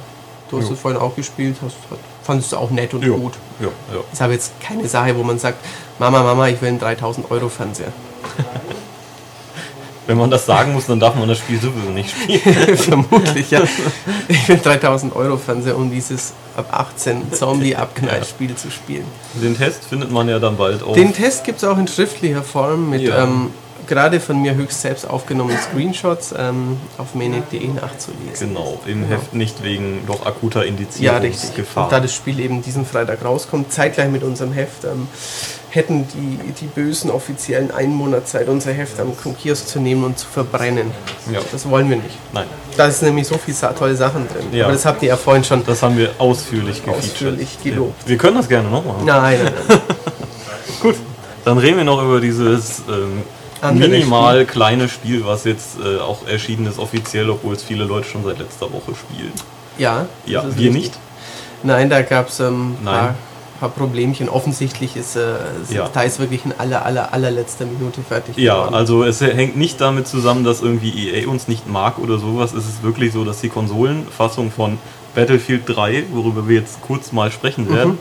[0.50, 0.74] du hast Jo.
[0.74, 1.76] es vorhin auch gespielt, hast,
[2.24, 3.18] fandest du auch nett und Jo.
[3.18, 3.34] gut.
[3.60, 4.02] Ja, ja.
[4.12, 5.58] Ist aber jetzt keine Sache, wo man sagt,
[5.98, 7.92] Mama, Mama, ich will einen 3000 Euro Fernseher.
[10.12, 12.76] Wenn man das sagen muss, dann darf man das Spiel sowieso nicht spielen.
[12.78, 13.62] Vermutlich, ja.
[14.28, 19.06] Ich will 3000 Euro Fernseher, um dieses ab 18 Zombie-Abknallspiel zu spielen.
[19.42, 20.96] Den Test findet man ja dann bald auf.
[20.96, 23.24] Den Test gibt es auch in schriftlicher Form mit Ja.
[23.24, 23.52] ähm,
[23.88, 28.50] gerade von mir höchst selbst aufgenommenen Screenshots ähm, auf menet.de nachzulesen.
[28.50, 31.22] Genau, im Heft nicht wegen doch akuter Ja, Indizierungsgefahr.
[31.24, 31.78] richtig.
[31.78, 35.08] Und da das Spiel eben diesen Freitag rauskommt, zeitgleich mit unserem Heft, ähm,
[35.72, 40.20] hätten die, die Bösen offiziellen einen Monat Zeit, unser Heft am Kiosk zu nehmen und
[40.20, 40.92] zu verbrennen.
[41.32, 41.40] Ja.
[41.52, 42.18] Das wollen wir nicht.
[42.34, 42.46] Nein,
[42.78, 44.46] Da ist nämlich so viel tolle Sachen drin.
[44.52, 44.66] Ja.
[44.66, 45.66] Aber das habt ihr ja vorhin schon.
[45.66, 47.12] das haben wir ausführlich gefeatured.
[47.12, 48.04] Ausführlich gelobt.
[48.04, 48.10] Ja.
[48.10, 49.06] Wir können das gerne noch machen.
[49.06, 49.80] Nein, nein, nein.
[50.82, 50.96] Gut,
[51.46, 53.24] dann reden wir noch über dieses ähm,
[53.78, 58.24] minimal kleine Spiel, was jetzt äh, auch erschienen ist offiziell, obwohl es viele Leute schon
[58.26, 59.32] seit letzter Woche spielen.
[59.78, 60.74] Ja, Ja, wir richtig.
[60.74, 60.94] nicht.
[61.64, 62.94] Nein, da gab es ähm, ein Nein.
[62.94, 63.16] paar,
[63.62, 64.28] paar Problemchen.
[64.28, 65.36] Offensichtlich ist äh,
[65.70, 65.86] Ja.
[66.02, 68.76] ist wirklich in aller, aller, allerletzter Minute fertig Ja, geworden.
[68.76, 72.54] also es hängt nicht damit zusammen, dass irgendwie EA uns nicht mag oder sowas.
[72.54, 74.80] Es ist wirklich so, dass die Konsolenfassung von
[75.16, 78.00] Battlefield 3, worüber wir jetzt kurz mal sprechen werden,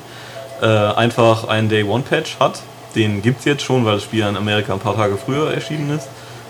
[0.62, 2.62] äh, einfach einen Day-One-Patch hat.
[2.94, 5.90] Den gibt es jetzt schon, weil das Spiel in Amerika ein paar Tage früher erschienen
[5.96, 6.08] ist.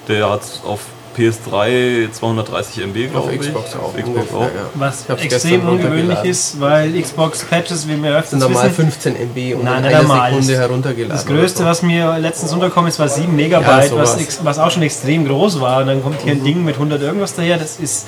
[0.08, 0.80] Der hat auf
[1.16, 3.40] PS3 230 MB, auf glaube ich.
[3.40, 3.82] Xbox auch.
[3.84, 4.42] Auf Xbox auch.
[4.42, 4.48] Ja.
[4.74, 9.16] Was Ich hab's extrem ungewöhnlich ist, weil Xbox-Patches, wie wir öfters sind normal wissen, 15
[9.16, 10.30] MB und Nein, in einer einmal.
[10.30, 11.16] Sekunde Das- heruntergeladen.
[11.16, 14.16] das Größte, was mir letztens unterkommen ist, war 7 Ja, Megabyte, sowas.
[14.18, 15.80] was, was auch schon extrem groß war.
[15.80, 17.58] Und dann kommt hier ein Ding mit 100 irgendwas daher.
[17.58, 18.06] Das ist.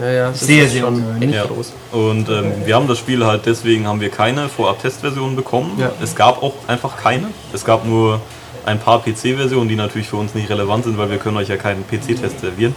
[0.00, 1.36] Ja, ja, das Sehr, ist sehr schon ungewöhnlich.
[1.36, 1.44] Ja.
[1.46, 1.72] groß.
[1.92, 5.72] Und ähm, wir haben das Spiel halt deswegen haben wir keine Vorab-Testversion bekommen.
[5.78, 5.92] Ja.
[6.02, 7.28] Es gab auch einfach keine.
[7.52, 8.20] Es gab nur
[8.66, 11.56] ein paar PC-Versionen, die natürlich für uns nicht relevant sind, weil wir können euch ja
[11.56, 12.74] keinen PC-Test servieren.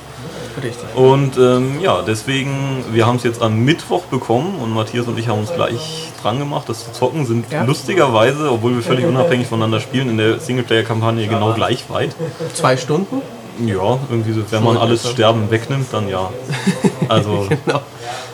[0.62, 0.96] Richtig.
[0.96, 5.28] Und ähm, ja, deswegen, wir haben es jetzt am Mittwoch bekommen und Matthias und ich
[5.28, 7.64] haben uns gleich dran gemacht, das zu zocken, sind Ja.
[7.64, 12.16] lustigerweise, obwohl wir völlig unabhängig voneinander spielen, in der Singleplayer-Kampagne genau gleich weit.
[12.56, 13.22] Zwei Stunden?
[13.66, 15.08] Ja, irgendwie so, wenn man alles.
[15.10, 16.30] Sterben wegnimmt, dann ja.
[17.10, 17.82] Also, Genau.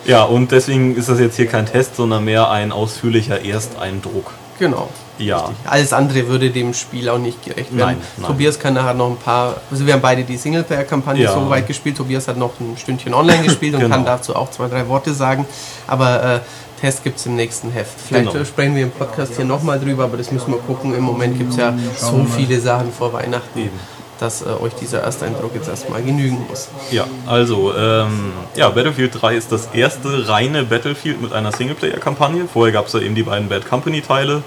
[0.06, 4.32] ja, und deswegen ist das jetzt hier kein Test, sondern mehr ein ausführlicher Ersteindruck.
[4.64, 4.88] Genau.
[5.18, 5.38] Ja.
[5.40, 5.56] Richtig.
[5.70, 7.98] Alles andere würde dem Spiel auch nicht gerecht werden.
[7.98, 8.28] Nein, nein.
[8.28, 11.34] Tobias kann nachher noch ein paar, also wir haben beide die Singleplayer-Kampagne Ja.
[11.34, 11.98] so weit gespielt.
[11.98, 13.96] Tobias hat noch ein Stündchen online gespielt und Genau.
[13.96, 15.46] kann dazu auch zwei, drei Worte sagen.
[15.88, 16.40] Aber äh,
[16.80, 17.94] Test gibt es im nächsten Heft.
[18.08, 18.44] Vielleicht Genau.
[18.46, 20.94] sprechen wir im Podcast hier nochmal drüber, aber das müssen wir gucken.
[20.96, 23.80] Im Moment gibt es ja so viele Sachen vor Weihnachten, Eben.
[24.20, 26.70] Dass äh, euch dieser Ersteindruck jetzt erstmal genügen muss.
[26.92, 32.48] Ja, also, ähm, ja, Battlefield 3 ist das erste reine Battlefield mit einer Singleplayer-Kampagne.
[32.52, 34.44] Vorher gab es ja eben die beiden Bad Company-Teile,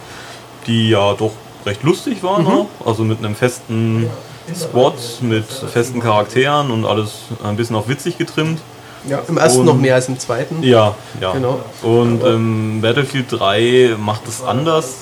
[0.67, 1.33] die ja doch
[1.65, 2.69] recht lustig waren auch.
[2.85, 4.09] Also mit einem festen
[4.55, 7.13] Squad, mit festen Charakteren und alles
[7.45, 8.61] ein bisschen auf witzig getrimmt.
[9.09, 10.63] Ja, Im ersten Und- noch mehr als im zweiten.
[10.63, 11.33] Ja, ja.
[11.33, 11.61] Genau.
[11.83, 14.95] Und ähm, Battlefield 3 macht es anders.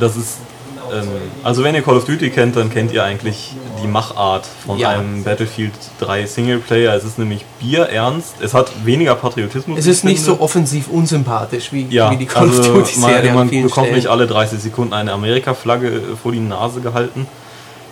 [0.00, 0.38] Das ist,
[1.42, 3.52] also wenn ihr Call of Duty kennt, dann kennt ihr eigentlich
[3.82, 4.90] die Machart von Ja.
[4.90, 6.94] einem Battlefield 3 Singleplayer.
[6.94, 8.34] Es ist nämlich bierernst.
[8.40, 9.78] Es hat weniger Patriotismus.
[9.78, 10.38] Es ist nicht finde.
[10.38, 14.06] so offensiv unsympathisch wie, ja, wie die Call of also Duty-Serie man, man bekommt nicht
[14.08, 17.26] alle 30 Sekunden eine Amerika-Flagge äh, vor die Nase gehalten.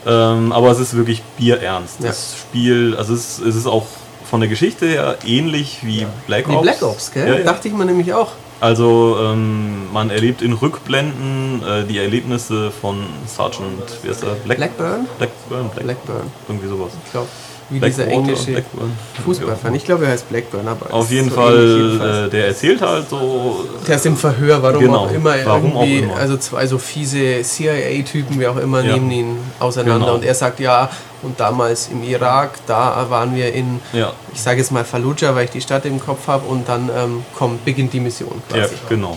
[0.07, 2.01] Ähm, aber es ist wirklich bierernst.
[2.01, 2.09] Ja.
[2.09, 3.87] Das Spiel, also es, es ist auch
[4.29, 6.63] von der Geschichte her ähnlich wie Black Wie Ops.
[6.63, 7.45] Black Ops, gell?
[7.45, 8.33] Dachte ich mir nämlich auch.
[8.63, 14.35] Also ähm, man erlebt in Rückblenden äh, die Erlebnisse von Sergeant, wie heißt er?
[14.37, 15.09] Black Blackburn?
[15.19, 15.69] Blackburn?
[15.71, 16.93] Black Blackburn, Irgendwie sowas.
[17.05, 17.27] ich glaube.
[17.73, 18.93] Wie dieser Blackwater, englische Blackburn.
[19.25, 19.75] Fußballfan.
[19.75, 23.65] Ich glaube, er heißt Blackburn, aber Auf jeden so Fall, äh, der erzählt halt so.
[23.87, 25.35] Der ist im Verhör, warum Genau, auch immer.
[25.45, 26.17] warum auch immer.
[26.17, 28.95] Also zwei so fiese CIA-Typen, wie auch immer, Ja.
[28.95, 30.07] nehmen ihn auseinander.
[30.07, 30.15] Genau.
[30.17, 30.91] Und er sagt, ja,
[31.23, 35.45] und damals im Irak, da waren wir in, Ja, ich sage jetzt mal Fallujah, weil
[35.47, 36.47] ich die Stadt im Kopf habe.
[36.47, 38.75] Und dann ähm, kommt, beginnt die Mission ja, quasi.
[38.89, 39.17] genau.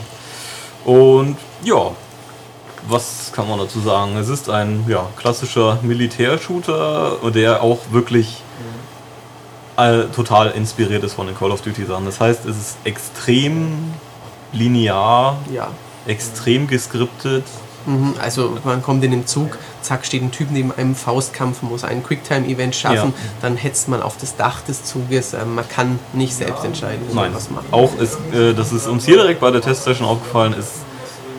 [0.86, 1.91] Und ja,
[2.88, 4.16] was kann man dazu sagen?
[4.18, 8.41] Es ist ein ja, klassischer Militärshooter, der auch wirklich
[9.78, 12.06] äh, total inspiriert ist von den Call of Duty Sachen.
[12.06, 13.94] Das heißt, es ist extrem
[14.53, 15.68] linear, Ja.
[16.07, 17.44] extrem geskriptet.
[17.86, 21.84] Mhm, Also man kommt in den Zug, zack, steht ein Typ neben einem Faustkampf, muss
[21.84, 23.30] ein Quicktime-Event schaffen, Ja.
[23.41, 25.34] dann hetzt man auf das Dach des Zuges.
[25.34, 27.66] Ähm, Man kann nicht selbst entscheiden, man Nein, was macht.
[27.72, 30.72] auch ist, äh, das ist uns hier direkt bei der Testsession aufgefallen, ist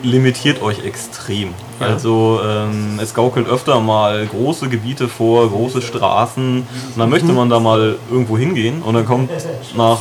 [0.03, 1.53] limitiert euch extrem.
[1.79, 1.87] Ja.
[1.87, 7.49] Also ähm, es gaukelt öfter mal große Gebiete vor, große Straßen und dann möchte man
[7.49, 9.29] da mal irgendwo hingehen und dann kommt
[9.75, 9.99] nach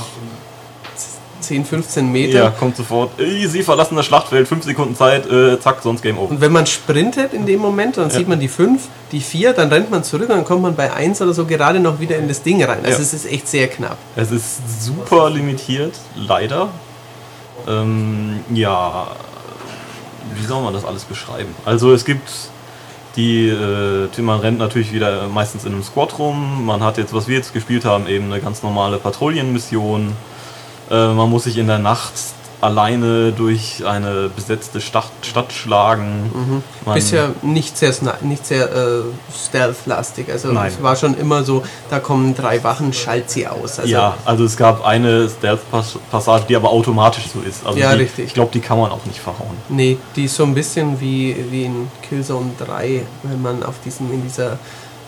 [1.41, 2.39] 10, 15 Meter.
[2.39, 6.19] ja, kommt sofort, "Ey, Sie verlassen das Schlachtfeld, 5 Sekunden Zeit, äh, zack, sonst Game
[6.19, 6.31] Over.
[6.31, 9.69] Und wenn man sprintet in dem Moment, dann sieht man die 5, die 4, dann
[9.69, 12.27] rennt man zurück und dann kommt man bei 1 oder so gerade noch wieder in
[12.27, 12.79] das Ding rein.
[12.83, 13.03] Also Ja.
[13.03, 13.97] es ist echt sehr knapp.
[14.17, 16.69] Es ist super limitiert, leider.
[17.69, 19.07] Ähm, ja,
[20.35, 21.55] wie soll man das alles beschreiben?
[21.65, 22.31] Also es gibt
[23.17, 26.67] die, äh, man rennt natürlich wieder meistens in einem Squad rum.
[26.67, 30.13] Man hat jetzt, was wir jetzt gespielt haben, eben eine ganz normale Patrouillenmission.
[30.91, 32.13] Äh, man muss sich in der Nacht
[32.61, 36.63] alleine durch eine besetzte Stadt, Stadt schlagen.
[36.85, 37.93] Man, Bisher nicht sehr,
[38.23, 39.03] nicht sehr äh,
[39.35, 40.31] stealth-lastig.
[40.31, 40.73] Also Nein.
[40.75, 43.79] es war schon immer so, da kommen drei Wachen, schalt sie aus.
[43.79, 47.67] Also ja, also es gab eine Stealth-Passage, die aber automatisch so ist.
[47.67, 48.27] Also Ja, die, richtig.
[48.27, 49.57] Ich glaube, die kann man auch nicht verhauen.
[49.69, 54.13] Nee, die ist so ein bisschen wie, wie in Killzone 3, wenn man auf diesem,
[54.13, 54.59] in dieser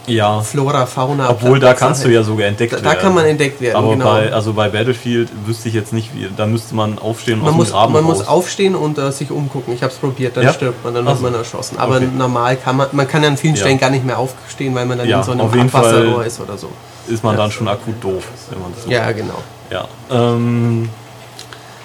[0.09, 1.31] Ja, Flora, Fauna.
[1.31, 2.85] Obwohl, da kannst du ja sogar entdeckt Da, werden.
[2.87, 4.05] da kann man entdeckt werden, Aber genau.
[4.07, 7.51] bei, also bei Battlefield wüsste ich jetzt nicht, wie, da müsste man aufstehen und man
[7.51, 8.19] aus muss, Graben man raus.
[8.19, 9.75] muss aufstehen und äh, sich umgucken.
[9.75, 10.53] Ich habe es probiert, dann Ja?
[10.53, 11.23] stirbt man, dann wird so.
[11.23, 11.79] man erschossen.
[11.79, 12.09] Aber Okay.
[12.17, 13.61] normal kann man, man kann ja an vielen Ja.
[13.61, 16.69] Stellen gar nicht mehr aufstehen, weil man dann in so einem Abwasserrohr ist oder so.
[17.09, 19.39] ist man dann schon akut doof, wenn man das so Ja, genau.
[19.71, 20.89] Ja, ähm,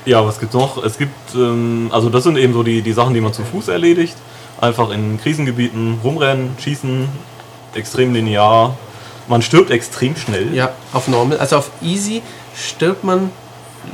[0.06, 0.84] ja, was gibt's noch?
[0.84, 3.68] Es gibt, ähm, also das sind eben so die, die Sachen, die man zu Fuß
[3.70, 4.16] erledigt.
[4.62, 7.08] Einfach in Krisengebieten rumrennen, schießen,
[7.76, 8.76] extrem linear.
[9.28, 10.54] Man stirbt extrem schnell.
[10.54, 11.38] Ja, auf Normal.
[11.38, 12.22] Also auf Easy
[12.56, 13.32] stirbt man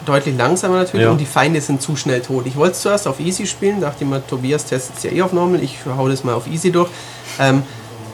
[0.06, 1.12] deutlich langsamer natürlich Ja.
[1.12, 2.46] und die Feinde sind zu schnell tot.
[2.46, 5.34] Ich wollte es zuerst auf Easy spielen, dachte mir, Tobias testet es ja eh auf
[5.34, 6.90] Normal, ich hau das mal auf Easy durch.
[7.40, 7.64] Ähm,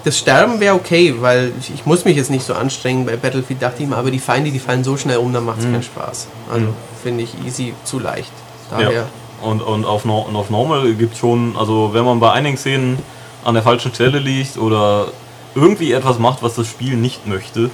[0.04, 3.06] das Sterben wäre okay, weil ich, muss mich jetzt nicht so anstrengen.
[3.06, 5.60] Bei Battlefield dachte ich mir, aber die Feinde, die fallen so schnell um, dann macht
[5.60, 6.28] es keinen Spaß.
[6.54, 6.68] Also
[7.02, 8.32] finde ich Easy zu leicht.
[8.70, 8.96] Daher, Mhm.
[8.96, 9.04] Ja.
[9.42, 13.00] Und, und, auf, Nor- und auf Normal gibt schon, also wenn man bei einigen Szenen
[13.44, 15.08] an der falschen Stelle liegt oder
[15.56, 17.70] irgendwie etwas macht, was das Spiel nicht möchte,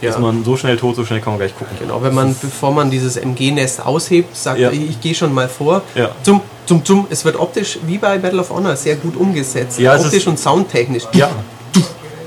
[0.00, 0.10] ja.
[0.10, 1.76] ist man so schnell tot, so schnell kann man gleich gucken.
[1.78, 4.70] Genau, wenn man, bevor man dieses MG-Nest aushebt, sagt, Ja.
[4.70, 5.82] ich, ich gehe schon mal vor.
[5.94, 6.10] Ja.
[6.22, 7.06] Zum, zum, zum.
[7.10, 9.78] Es wird optisch, wie bei Battle of Honor, sehr gut umgesetzt.
[9.78, 11.04] Ja, optisch und soundtechnisch.
[11.12, 11.30] Ja,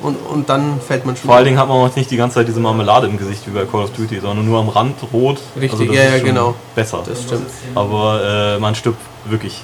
[0.01, 2.35] Und, und dann fällt man schon vor allen Dingen hat man jetzt nicht die ganze
[2.35, 5.37] Zeit diese Marmelade im Gesicht wie bei Call of Duty, sondern nur am Rand rot.
[5.37, 6.55] Also Richtig, das ja, ja, genau.
[6.73, 7.03] Besser.
[7.05, 7.45] Das stimmt.
[7.75, 9.61] Aber äh, man stirbt wirklich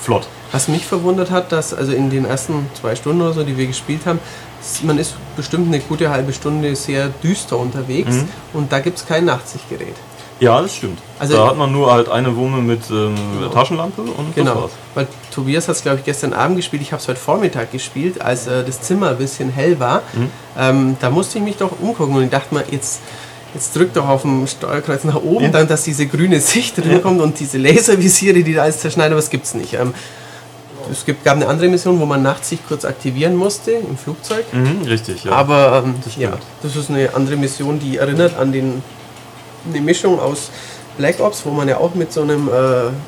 [0.00, 0.26] flott.
[0.52, 3.66] Was mich verwundert hat, dass also in den ersten zwei Stunden oder so, die wir
[3.66, 4.18] gespielt haben,
[4.82, 8.28] man ist bestimmt eine gute halbe Stunde sehr düster unterwegs Mhm.
[8.52, 9.94] und da gibt es kein Nachtsichtgerät.
[10.40, 10.98] Ja, das stimmt.
[11.18, 13.14] Also- da hat man nur halt eine Wumme mit ähm,
[13.52, 14.62] Taschenlampe und das Genau.
[14.62, 14.72] war's.
[14.94, 16.82] Weil Tobias hat es, glaube ich, gestern Abend gespielt.
[16.82, 20.02] Ich habe es heute Vormittag gespielt, als äh, das Zimmer ein bisschen hell war.
[20.12, 20.30] Mhm.
[20.58, 23.00] Ähm, da musste ich mich doch umgucken und ich dachte mir, jetzt,
[23.54, 25.50] jetzt drück doch auf dem Steuerkreuz nach oben, Ja.
[25.50, 29.20] dann, dass diese grüne Sicht drin kommt und diese Laservisiere, die da alles zerschneiden, aber
[29.20, 29.74] das gibt es nicht.
[29.74, 29.94] Ähm,
[30.92, 34.44] es gibt, gab eine andere Mission, wo man nachts sich kurz aktivieren musste im Flugzeug.
[34.52, 35.32] Mhm, richtig, ja.
[35.32, 36.32] Aber ähm, Das ja,
[36.62, 38.82] das ist eine andere Mission, die erinnert an den,
[39.68, 40.50] eine Mischung aus
[40.98, 42.52] Black Ops, wo man ja auch mit so einem äh,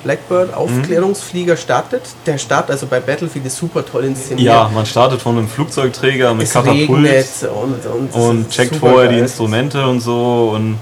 [0.04, 2.02] Blackbird-Aufklärungsflieger startet.
[2.24, 4.46] Der Start also bei Battlefield ist super toll inszeniert.
[4.46, 9.16] ja, man startet von einem Flugzeugträger mit es Katapult und, und, und checkt vorher die
[9.16, 9.22] geil.
[9.24, 10.78] Instrumente und so und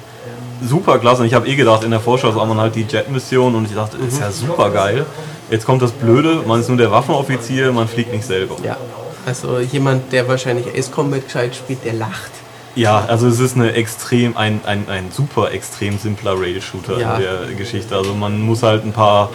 [0.64, 1.22] super klasse.
[1.22, 3.74] Und ich habe eh gedacht, in der Vorschau sah man halt die Jet-Mission und ich
[3.74, 5.04] dachte, ist ja super geil.
[5.52, 8.56] Jetzt kommt das Blöde, man ist nur der Waffenoffizier, man fliegt nicht selber.
[8.64, 8.78] Ja,
[9.26, 12.30] also jemand, der wahrscheinlich Ace Combat gescheit spielt, der lacht.
[12.74, 17.16] Ja, also es ist eine extrem, ein, ein, ein super extrem simpler Rail-Shooter Ja.
[17.16, 17.94] in der Geschichte.
[17.94, 19.28] Also man muss halt ein paar,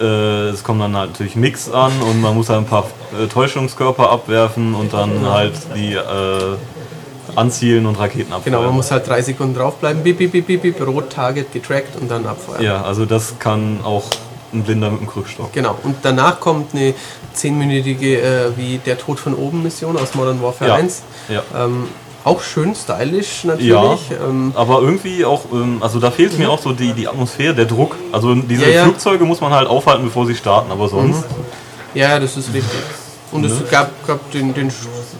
[0.00, 0.04] äh,
[0.50, 2.84] es kommen dann halt natürlich Mix an und man muss halt ein paar
[3.20, 6.56] äh, Täuschungskörper abwerfen und dann halt die äh,
[7.34, 8.44] anzielen und Raketen abfeuern.
[8.44, 12.00] Genau, man muss halt drei Sekunden draufbleiben, bip, bip, bip, bip, bip, rot, Target getrackt
[12.00, 12.62] und dann abfeuern.
[12.62, 14.04] Ja, also das kann auch
[14.52, 15.52] ein Blinder mit dem Krückstock.
[15.52, 16.94] Genau, und danach kommt eine
[17.34, 20.76] zehnminütige äh, wie der Tod von oben Mission aus Modern Warfare Ja.
[20.76, 21.02] 1.
[21.28, 21.42] Ja.
[21.56, 21.84] Ähm,
[22.24, 23.68] auch schön stylisch natürlich.
[23.70, 23.96] Ja,
[24.28, 27.64] Ähm, aber irgendwie auch, ähm, also da fehlt mir auch so die, die Atmosphäre, der
[27.64, 27.96] Druck.
[28.12, 28.84] Also diese Ja.
[28.84, 31.24] Flugzeuge muss man halt aufhalten, bevor sie starten, aber sonst.
[31.94, 32.80] ja, das ist richtig.
[33.30, 34.70] Und es gab, gab den, den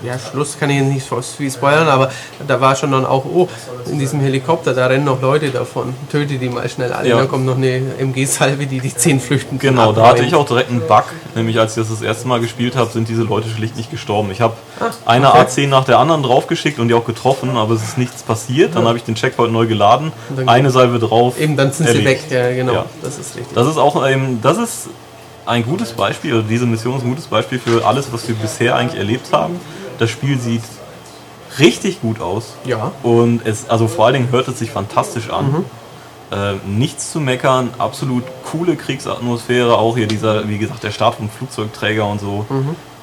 [0.03, 2.11] ja, Schluss, kann ich jetzt nicht so viel spoilern, aber
[2.47, 3.49] da war schon dann auch, oh,
[3.87, 5.95] in diesem Helikopter, da rennen noch Leute davon.
[6.11, 7.09] Töte die mal schnell alle.
[7.09, 7.17] Ja.
[7.17, 9.71] Dann kommt noch eine MG-Salve, die die zehn flüchten kann.
[9.71, 11.05] Genau, da hatte ich auch direkt einen Bug,
[11.35, 14.31] nämlich als ich das das erste Mal gespielt habe, sind diese Leute schlicht nicht gestorben.
[14.31, 14.55] Ich habe
[15.05, 15.43] eine okay.
[15.43, 18.77] A10 nach der anderen draufgeschickt und die auch getroffen, aber es ist nichts passiert.
[18.77, 20.13] Dann habe ich den Checkpoint neu geladen,
[20.47, 21.39] eine Salve drauf.
[21.41, 22.23] Eben, dann sind sie weg.
[22.29, 22.31] erledigt.
[22.31, 22.87] Ja, genau, Ja.
[23.03, 23.55] das ist richtig.
[23.55, 24.89] Das ist auch ähm, das ist
[25.49, 28.77] ein gutes Beispiel, oder diese Mission ist ein gutes Beispiel für alles, was wir bisher
[28.77, 29.59] eigentlich erlebt haben.
[29.99, 30.63] Das Spiel sieht
[31.59, 32.55] richtig gut aus.
[32.65, 32.93] Ja.
[33.03, 35.65] Und es, also vor allen Dingen hört es sich fantastisch an.
[36.31, 41.31] Ähm, nichts zu meckern, absolut coole Kriegsatmosphäre, auch hier dieser, wie gesagt, der Start vom
[41.31, 42.45] Flugzeugträger und so.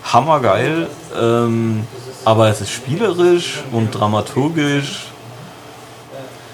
[0.03, 0.87] Hammergeil.
[1.19, 1.87] Ähm,
[2.23, 5.07] aber es ist spielerisch und dramaturgisch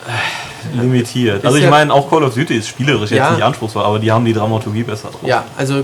[0.08, 1.46] äh, limitiert.
[1.46, 3.26] Also ich meine, auch Call of Duty ist spielerisch Ja.
[3.28, 5.22] jetzt nicht anspruchsvoll, aber die haben die Dramaturgie besser drauf.
[5.24, 5.84] Ja, also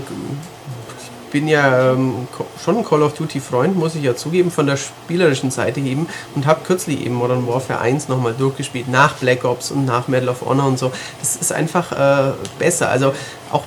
[1.30, 2.28] bin ja ähm,
[2.62, 6.06] schon ein Call of Duty Freund, muss ich ja zugeben, von der spielerischen Seite eben
[6.34, 10.28] und habe kürzlich eben Modern Warfare 1 nochmal durchgespielt, nach Black Ops und nach Medal
[10.30, 10.92] of Honor und so.
[11.20, 13.12] Das ist einfach äh, besser, also
[13.52, 13.64] auch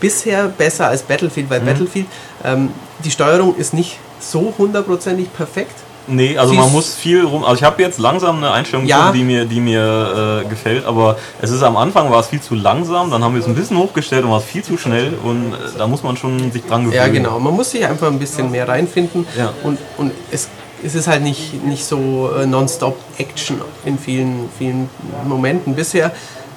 [0.00, 1.50] bisher besser als Battlefield, Mhm.
[1.50, 2.06] weil Battlefield,
[2.44, 2.70] ähm,
[3.04, 5.74] die Steuerung ist nicht so hundertprozentig perfekt.
[6.06, 7.44] Nee, also Sie man muss viel rum.
[7.44, 8.96] Also ich habe jetzt langsam eine Einstellung Ja.
[9.10, 12.40] gefunden, die mir, die mir äh, gefällt, aber es ist am Anfang war es viel
[12.40, 15.14] zu langsam, dann haben wir es ein bisschen hochgestellt und war es viel zu schnell
[15.22, 16.96] und äh, da muss man schon sich dran gewöhnen.
[16.96, 17.38] Ja, genau.
[17.38, 19.26] Man muss sich einfach ein bisschen mehr reinfinden.
[19.38, 19.52] Ja.
[19.62, 20.48] Und, und es,
[20.82, 24.88] es ist halt nicht, nicht so äh, nonstop Action in vielen, vielen
[25.26, 26.10] Momenten bisher.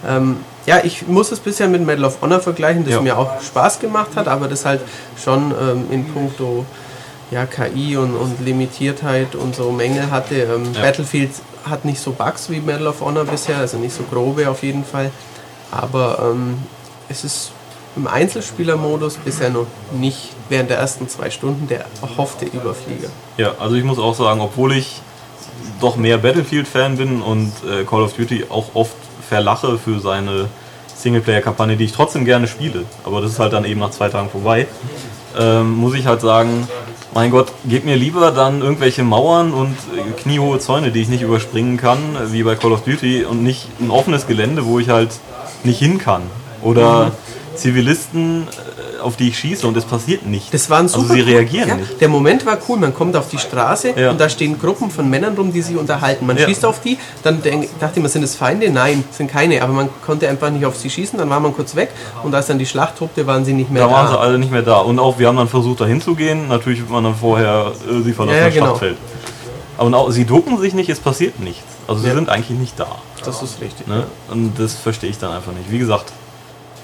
[0.08, 3.02] Ähm, ja, ich muss es bisher mit Medal of Honor vergleichen, das Ja.
[3.02, 4.80] mir auch Spaß gemacht hat, aber das halt
[5.22, 6.66] schon ähm, in puncto
[7.34, 10.36] ja, KI und, und Limitiertheit und so Mängel hatte.
[10.36, 10.82] Ähm, Ja.
[10.82, 11.32] Battlefield
[11.70, 14.86] hat nicht so Bugs wie Medal of Honor bisher, also nicht so grobe auf jeden
[14.86, 15.12] Fall.
[15.72, 16.58] Aber ähm,
[17.10, 17.52] es ist
[17.96, 23.10] im Einzelspielermodus bisher noch nicht während der ersten zwei Stunden der erhoffte Überflieger.
[23.38, 25.02] Ja, also ich muss auch sagen, obwohl ich
[25.80, 28.96] doch mehr Battlefield-Fan bin und äh, Call of Duty auch oft
[29.28, 30.48] verlache für seine
[30.96, 34.30] Singleplayer-Kampagne, die ich trotzdem gerne spiele, aber das ist halt dann eben nach zwei Tagen
[34.30, 34.68] vorbei,
[35.38, 36.68] ähm, muss ich halt sagen,
[37.14, 41.22] mein Gott, gebt mir lieber dann irgendwelche Mauern und äh, kniehohe Zäune, die ich nicht
[41.22, 42.00] überspringen kann,
[42.32, 45.12] wie bei Call of Duty, und nicht ein offenes Gelände, wo ich halt
[45.64, 46.24] nicht hin kann.
[46.62, 47.12] Oder
[47.56, 50.50] Zivilisten, äh, auf die ich schieße und es passiert nichts.
[50.52, 51.04] Das waren super.
[51.04, 52.02] Also sie reagieren ja, nicht.
[52.02, 52.78] Der Moment war cool.
[52.80, 54.12] Man kommt auf die Straße Ja.
[54.12, 56.26] und da stehen Gruppen von Männern rum, die sich unterhalten.
[56.26, 56.46] Man Ja.
[56.48, 58.70] schießt auf die, dann denk, dachte man, sind es Feinde?
[58.70, 59.62] Nein, sind keine.
[59.62, 61.20] Aber man konnte einfach nicht auf sie schießen.
[61.20, 61.90] Dann war man kurz weg
[62.24, 63.94] und als dann die Schlacht tobte, waren sie nicht mehr Da da.
[63.94, 64.78] waren sie alle nicht mehr da.
[64.80, 66.48] Und auch wir haben dann versucht, da hinzugehen.
[66.48, 68.66] Natürlich wird man dann vorher äh, sie verlassen Ja, genau.
[68.68, 68.98] Schlachtfeld.
[69.78, 71.64] Aber auch, sie ducken sich nicht, es passiert nichts.
[71.88, 72.88] Also sie sind eigentlich nicht da.
[73.26, 73.88] Das ist richtig.
[73.88, 74.04] Ne?
[74.30, 75.72] Und das verstehe ich dann einfach nicht.
[75.72, 76.12] Wie gesagt,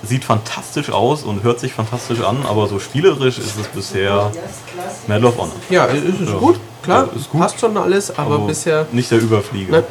[0.03, 4.31] sieht fantastisch aus und hört sich fantastisch an, aber so spielerisch ist es bisher
[5.07, 5.51] Medal of Honor.
[5.69, 6.37] Ja, es ist Ja.
[6.37, 7.41] gut, klar, Ja, ist gut.
[7.41, 9.71] passt schon alles, aber Also bisher, Nicht der Überflieger.
[9.77, 9.83] ne,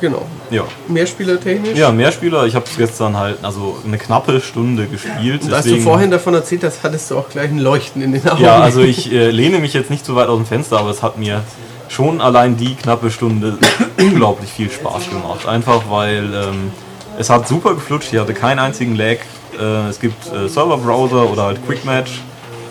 [0.00, 0.26] genau.
[0.50, 0.64] Ja.
[0.88, 1.78] Mehrspielertechnisch.
[1.78, 2.44] ja, mehr Spieler.
[2.46, 5.42] Ich habe es gestern halt also eine knappe Stunde gespielt.
[5.44, 8.28] Und als du vorhin davon erzählt hast, hattest du auch gleich ein Leuchten in den
[8.28, 8.42] Augen.
[8.42, 11.02] Ja, also ich äh, lehne mich jetzt nicht zu weit aus dem Fenster, aber es
[11.02, 11.42] hat mir
[11.88, 13.56] schon allein die knappe Stunde
[13.98, 15.46] unglaublich viel Spaß gemacht.
[15.48, 16.70] Einfach weil ähm,
[17.18, 19.18] es hat super geflutscht, ich hatte keinen einzigen Lag.
[19.58, 22.20] Äh, es gibt äh, Server-Browser oder halt Quick-Match.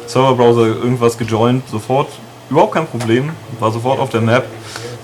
[0.08, 2.10] Server-Browser irgendwas gejoint, sofort,
[2.50, 4.46] überhaupt kein Problem, war sofort auf der Map.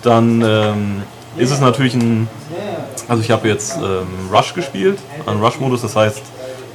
[0.02, 1.04] Dann ähm,
[1.38, 2.28] ist es natürlich ein,
[3.08, 6.22] also ich habe jetzt ähm, Rush gespielt, einen Rush-Modus, das heißt,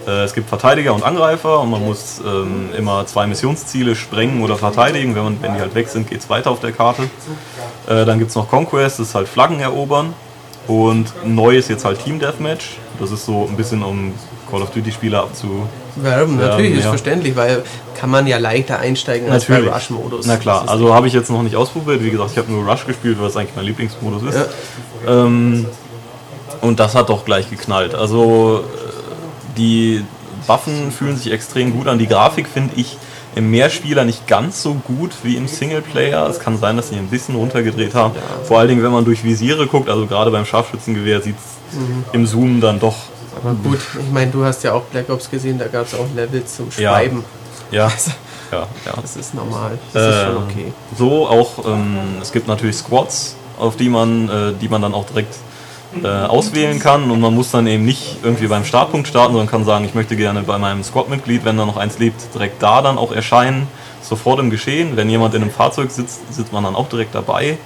[0.07, 4.57] äh, es gibt Verteidiger und Angreifer und man muss ähm, immer zwei Missionsziele sprengen oder
[4.57, 5.15] verteidigen.
[5.15, 7.03] Wenn, man, wenn die halt weg sind, geht es weiter auf der Karte.
[7.87, 10.15] Äh, dann gibt es noch Conquest, das ist halt Flaggen erobern.
[10.69, 12.77] Und neu ist jetzt halt Team Deathmatch.
[13.01, 14.13] Das ist so ein bisschen um
[14.51, 15.67] Call of Duty Spieler abzu.
[15.97, 16.91] Werben, Ja, natürlich, ist ja.
[16.91, 17.65] verständlich, weil
[17.97, 20.27] kann man ja leichter einsteigen als bei Rush-Modus.
[20.27, 22.03] Na klar, ist also habe ich jetzt noch nicht ausprobiert.
[22.03, 24.49] Wie gesagt, ich habe nur Rush gespielt, weil es eigentlich mein Lieblingsmodus ist.
[25.07, 25.67] Ähm,
[26.61, 27.95] und das hat doch gleich geknallt.
[27.95, 30.05] Also äh, die
[30.47, 31.99] Waffen fühlen sich extrem gut an.
[31.99, 32.97] Die Grafik finde ich
[33.35, 36.27] im Mehrspieler nicht ganz so gut wie im Singleplayer.
[36.29, 38.15] Es kann sein, dass sie ein bisschen runtergedreht haben.
[38.45, 42.05] Vor allen Dingen, wenn man durch Visiere guckt, also gerade beim Scharfschützengewehr sieht es Mhm.
[42.13, 42.97] im Zoom dann doch.
[43.43, 46.05] Aber gut, ich meine, du hast ja auch Black Ops gesehen, da gab es auch
[46.15, 46.91] Levels zum Ja.
[46.93, 47.25] Schreiben.
[47.71, 47.91] Ja,
[48.53, 48.93] ja, ja.
[49.01, 49.79] Das ist normal.
[49.95, 50.73] Das ist schon Äh, okay.
[50.99, 55.07] So auch, ähm, es gibt natürlich Squads, auf die man, äh, die man dann auch
[55.07, 55.35] direkt
[56.03, 59.65] äh, auswählen kann und man muss dann eben nicht irgendwie beim Startpunkt starten, sondern kann
[59.65, 62.99] sagen, ich möchte gerne bei meinem Squad-Mitglied, wenn da noch eins lebt, direkt da dann
[62.99, 63.67] auch erscheinen,
[64.01, 64.97] sofort im Geschehen.
[64.97, 67.59] Wenn jemand in einem Fahrzeug sitzt, sitzt man dann auch direkt dabei.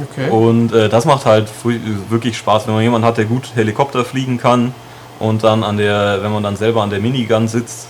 [0.00, 0.30] Okay.
[0.30, 4.38] Und äh, das macht halt wirklich Spaß, wenn man jemanden hat, der gut Helikopter fliegen
[4.38, 4.72] kann
[5.18, 7.88] und dann an der, wenn man dann selber an der Minigun sitzt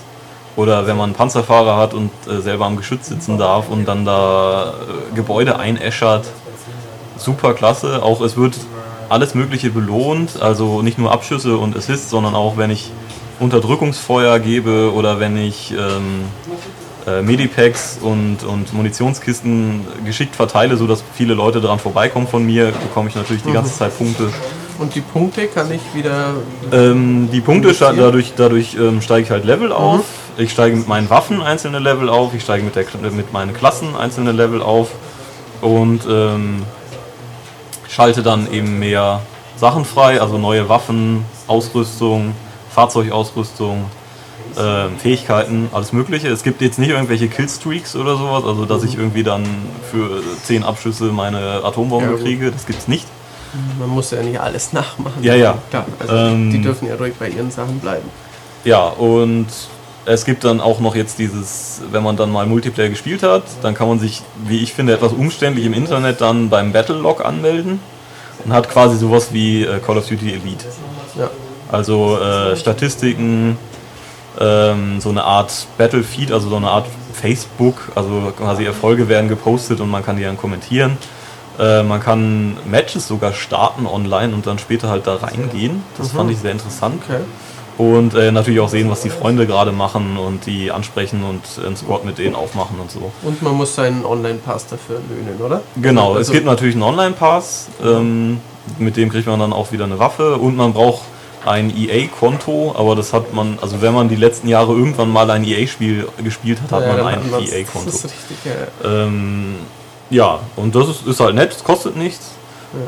[0.55, 4.05] oder wenn man einen Panzerfahrer hat und äh, selber am Geschütz sitzen darf und dann
[4.05, 6.25] da äh, Gebäude einäschert.
[7.17, 8.01] Super klasse.
[8.01, 8.55] Auch es wird
[9.09, 12.91] alles Mögliche belohnt, also nicht nur Abschüsse und Assists, sondern auch wenn ich
[13.39, 16.25] Unterdrückungsfeuer gebe oder wenn ich ähm,
[17.07, 23.09] äh, Medipacks und, und Munitionskisten geschickt verteile, sodass viele Leute daran vorbeikommen von mir, bekomme
[23.09, 24.29] ich natürlich die ganze Zeit Punkte.
[24.77, 26.35] Und die Punkte kann ich wieder.
[26.71, 30.05] Ähm, die Punkte, dadurch, dadurch ähm, steige ich halt Level auf.
[30.37, 32.33] Ich steige mit meinen Waffen einzelne Level auf.
[32.33, 34.91] Ich steige mit, der, mit meinen Klassen einzelne Level auf.
[35.61, 36.63] Und ähm,
[37.99, 39.19] schalte dann eben mehr
[39.57, 42.33] Sachen frei, also neue Waffen, Ausrüstung,
[42.69, 43.83] Fahrzeugausrüstung,
[44.57, 46.29] ähm, Fähigkeiten, alles Mögliche.
[46.29, 49.43] Es gibt jetzt nicht irgendwelche Killstreaks oder sowas, also dass ich irgendwie dann
[49.91, 53.05] für 10 Abschüsse meine Atombombe Ja, kriege, das gibt's nicht.
[53.77, 55.21] Man muss ja nicht alles nachmachen.
[55.21, 55.57] Ja, ja.
[55.69, 58.09] Klar, also Ähm, die dürfen ja ruhig bei ihren Sachen bleiben.
[58.63, 59.47] Ja, und
[60.09, 63.75] es gibt dann auch noch jetzt dieses, wenn man dann mal Multiplayer gespielt hat, dann
[63.75, 67.79] kann man sich, wie ich finde, etwas umständlich im Internet dann beim Battlelog anmelden
[68.43, 70.65] und hat quasi sowas wie äh, Call of Duty Elite.
[71.15, 71.29] Ja.
[71.71, 73.59] Also äh, Statistiken,
[74.39, 79.79] ähm, so eine Art Battlefeed, also so eine Art Facebook, also quasi Erfolge werden gepostet
[79.79, 80.97] und man kann die dann kommentieren.
[81.59, 85.83] Äh, man kann Matches sogar starten online und dann später halt da reingehen.
[85.99, 87.03] Das fand ich sehr interessant.
[87.05, 87.21] Okay.
[87.79, 91.77] Und äh, natürlich auch sehen, was die Freunde gerade machen und die ansprechen und einen
[91.77, 93.09] Squad mit denen aufmachen und so.
[93.23, 95.61] Und man muss seinen Online-Pass dafür löhnen, oder?
[95.77, 98.41] Genau, Also- es gibt natürlich einen Online-Pass, ähm,
[98.79, 101.03] mit dem kriegt man dann auch wieder eine Waffe und man braucht
[101.45, 105.45] ein EA-Konto, aber das hat man, also wenn man die letzten Jahre irgendwann mal ein
[105.45, 107.21] EA-Spiel gespielt hat, hat Ja, man ein.
[107.23, 107.85] EA-Konto.
[107.85, 108.37] Das ist richtig,
[108.83, 108.89] ja.
[109.05, 109.55] Ähm,
[110.09, 112.31] ja, und das ist, ist halt nett, es kostet nichts.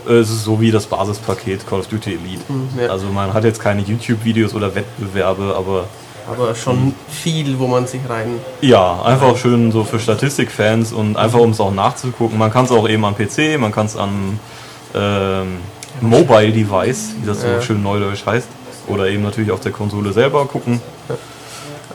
[0.08, 2.41] Äh, Es ist so wie das Basispaket Call of Duty Elite.
[2.48, 2.90] Hm, ja.
[2.90, 5.86] Also man hat jetzt keine YouTube-Videos oder Wettbewerbe, aber
[6.30, 8.40] Aber schon viel, wo man sich rein.
[8.62, 12.38] Ja, einfach schön so für Statistikfans und einfach um es auch nachzugucken.
[12.38, 14.40] Man kann es auch eben am PC, man kann es am
[14.94, 15.58] ähm,
[15.99, 17.62] Mobile Device, wie das so Ja.
[17.62, 18.48] schön neudeutsch heißt,
[18.88, 20.80] oder eben natürlich auf der Konsole selber gucken.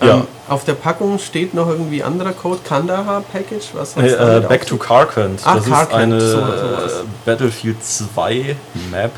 [0.00, 0.14] Ja.
[0.16, 3.66] Ähm, auf der Packung steht noch irgendwie anderer Code, Kandahar Package.
[3.74, 4.76] Was Äh, hat's äh, Back auf to?
[4.76, 5.40] Carcant.
[5.44, 6.42] Ah, das ist Carcant, eine so- äh,
[7.24, 8.56] Battlefield 2
[8.90, 9.12] Map,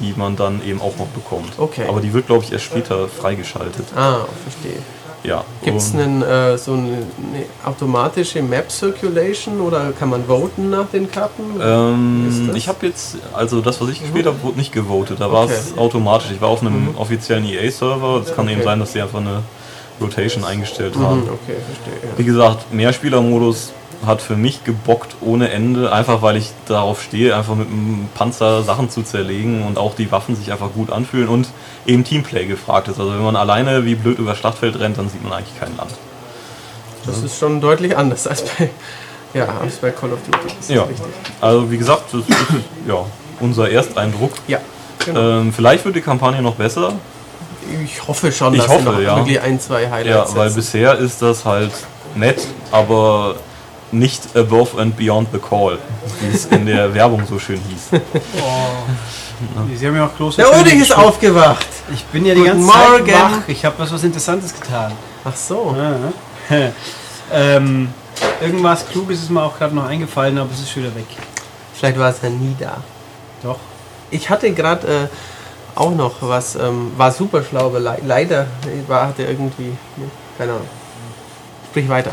[0.00, 1.52] die man dann eben auch noch bekommt.
[1.58, 1.84] Okay.
[1.88, 3.86] Aber die wird, glaube ich, erst später freigeschaltet.
[3.96, 4.80] Ah, verstehe.
[5.24, 5.42] Ja.
[5.64, 11.10] Gibt es äh, so eine, eine automatische Map Circulation oder kann man voten nach den
[11.10, 11.56] Karten?
[11.56, 15.20] Ist Ähm, ich habe jetzt, also das, was ich gespielt habe, wurde nicht gewotet.
[15.20, 15.80] Da war es Okay.
[15.80, 16.30] automatisch.
[16.32, 18.22] Ich war auf einem offiziellen EA-Server.
[18.24, 18.64] Es kann eben Okay.
[18.68, 19.42] sein, dass sie einfach eine
[20.00, 21.22] Rotation eingestellt haben.
[21.22, 22.10] Hm, okay, verstehe.
[22.16, 23.72] Wie gesagt, Mehrspielermodus
[24.06, 28.62] hat für mich gebockt ohne Ende, einfach weil ich darauf stehe, einfach mit einem Panzer
[28.62, 31.48] Sachen zu zerlegen und auch die Waffen sich einfach gut anfühlen und
[31.86, 33.00] eben Teamplay gefragt ist.
[33.00, 35.76] Also wenn man alleine wie blöd über das Schlachtfeld rennt, dann sieht man eigentlich kein
[35.76, 35.90] Land.
[37.06, 38.70] Das ist schon deutlich anders als bei,
[39.34, 40.74] ja, als bei Call of Duty.
[40.74, 41.06] Ja, richtig.
[41.40, 42.28] also wie gesagt, das ist
[42.86, 43.04] ja,
[43.40, 44.32] unser Ersteindruck.
[44.46, 44.60] Ja,
[45.04, 45.40] genau.
[45.40, 46.94] Ähm, vielleicht wird die Kampagne noch besser,
[47.84, 49.16] ich hoffe schon, ich dass hoffe, sie noch ja.
[49.16, 50.56] wirklich ein, zwei Ja, Highlights weil setzen.
[50.56, 51.72] bisher ist das halt
[52.14, 53.36] nett, aber
[53.92, 55.78] nicht Above and Beyond the Call,
[56.20, 58.00] wie es in der Werbung so schön hieß.
[59.78, 61.66] Sie haben ja auch große Der Ulrich ist aufgewacht.
[61.92, 63.12] Ich bin ja die Guten ganze Zeit Morgen.
[63.12, 63.38] wach.
[63.48, 64.92] Ich habe was, was Interessantes getan.
[65.24, 65.76] Ach so.
[66.50, 66.56] Ja.
[67.32, 67.88] ähm,
[68.40, 71.06] irgendwas Kluges ist mir auch gerade noch eingefallen, aber es ist schon wieder weg.
[71.74, 72.78] Vielleicht war es ja nie da.
[73.42, 73.58] Doch.
[74.10, 75.08] Ich hatte gerade äh,
[75.78, 78.46] auch noch was, ähm, war super schlau, aber le leider
[78.86, 80.68] war, hatte irgendwie, ne, keine Ahnung.
[81.70, 82.12] Sprich weiter.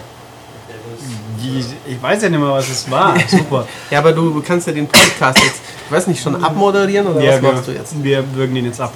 [1.41, 3.15] Die, ich weiß ja nicht mehr, was es war.
[3.27, 3.67] Super.
[3.91, 7.41] Ja, aber du kannst ja den Podcast jetzt, ich weiß nicht, schon abmoderieren oder was
[7.41, 8.03] wir, machst du jetzt?
[8.03, 8.91] wir würgen den jetzt ab.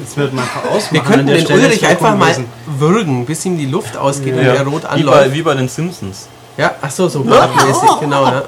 [0.00, 0.92] Jetzt wird man einfach ausmachen.
[0.92, 1.62] Wir könnten den Stelle.
[1.64, 2.46] Ulrich einfach mal Kundenwesen.
[2.78, 5.34] würgen, bis ihm die Luft ausgeht und Ja, er rot wie, bei, anläuft.
[5.34, 6.28] wie bei den Simpsons.
[6.56, 8.42] Ja, ach so, so bratmäßig, genau, ja.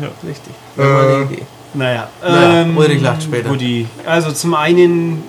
[0.00, 0.08] Ja.
[0.26, 0.54] Richtig.
[0.76, 1.42] Das war eine Idee.
[1.74, 3.48] Naja, Naja, Ulrich lacht später.
[3.48, 3.86] Guti.
[4.06, 5.22] Also zum einen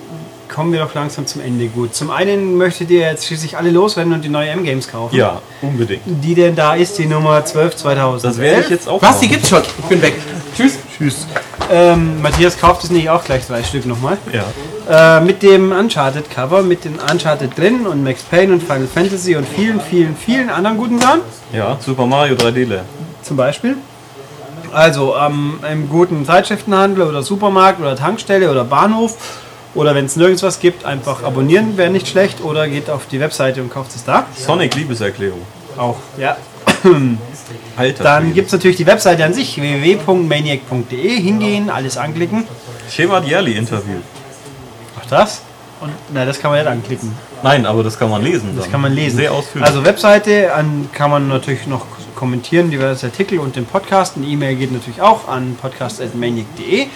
[0.48, 1.66] kommen wir doch langsam zum Ende.
[1.66, 1.94] Gut.
[1.94, 5.16] Zum einen möchtet ihr jetzt schließlich alle losrennen und die neue M-Games kaufen.
[5.16, 6.02] Ja, unbedingt.
[6.04, 8.24] Die denn da ist, die Nummer 12 2000.
[8.32, 9.62] Das werde ich jetzt auch Was, die gibt's schon?
[9.78, 10.14] Ich bin weg.
[10.56, 10.78] Tschüss.
[10.96, 11.26] Tschüss.
[11.72, 14.18] Ähm, Matthias kauft es nicht auch gleich drei Stück nochmal.
[14.32, 15.16] Ja.
[15.18, 19.48] Äh, mit dem Uncharted-Cover, mit den Uncharted drin und Max Payne und Final Fantasy und
[19.48, 21.20] vielen, vielen, vielen anderen guten Sachen.
[21.52, 22.82] ja, Super Mario 3D Land.
[23.22, 23.76] Zum Beispiel.
[24.74, 29.16] Also am einem guten Zeitschriftenhandel oder Supermarkt oder Tankstelle oder Bahnhof.
[29.74, 32.42] Oder wenn es nirgends was gibt, einfach abonnieren wäre nicht schlecht.
[32.42, 34.26] Oder geht auf die Webseite und kauft es da.
[34.36, 35.42] Sonic Liebeserklärung.
[35.76, 35.96] Auch.
[36.18, 36.36] Ja.
[37.76, 38.04] Alter.
[38.04, 41.20] Dann gibt es natürlich die Webseite an sich, www.maniac.de.
[41.20, 42.44] Hingehen, alles anklicken.
[42.90, 43.96] Sheva Yearly Interview.
[45.00, 45.42] Auch das.
[45.80, 47.12] Und na, das kann man nicht anklicken.
[47.42, 48.56] Nein, aber das kann man lesen.
[48.56, 49.16] Das kann man lesen.
[49.16, 49.68] Sehr ausführlich.
[49.68, 51.84] Also Webseite an, kann man natürlich noch
[52.24, 54.16] kommentieren über das Artikel und den Podcast.
[54.16, 56.86] Eine E-Mail geht natürlich auch an podcast.maniac.de.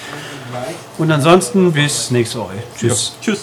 [0.97, 2.55] Und ansonsten bis nächste Woche.
[2.75, 3.13] Tschüss.
[3.21, 3.37] Ja.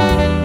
[0.00, 0.37] Tschüss.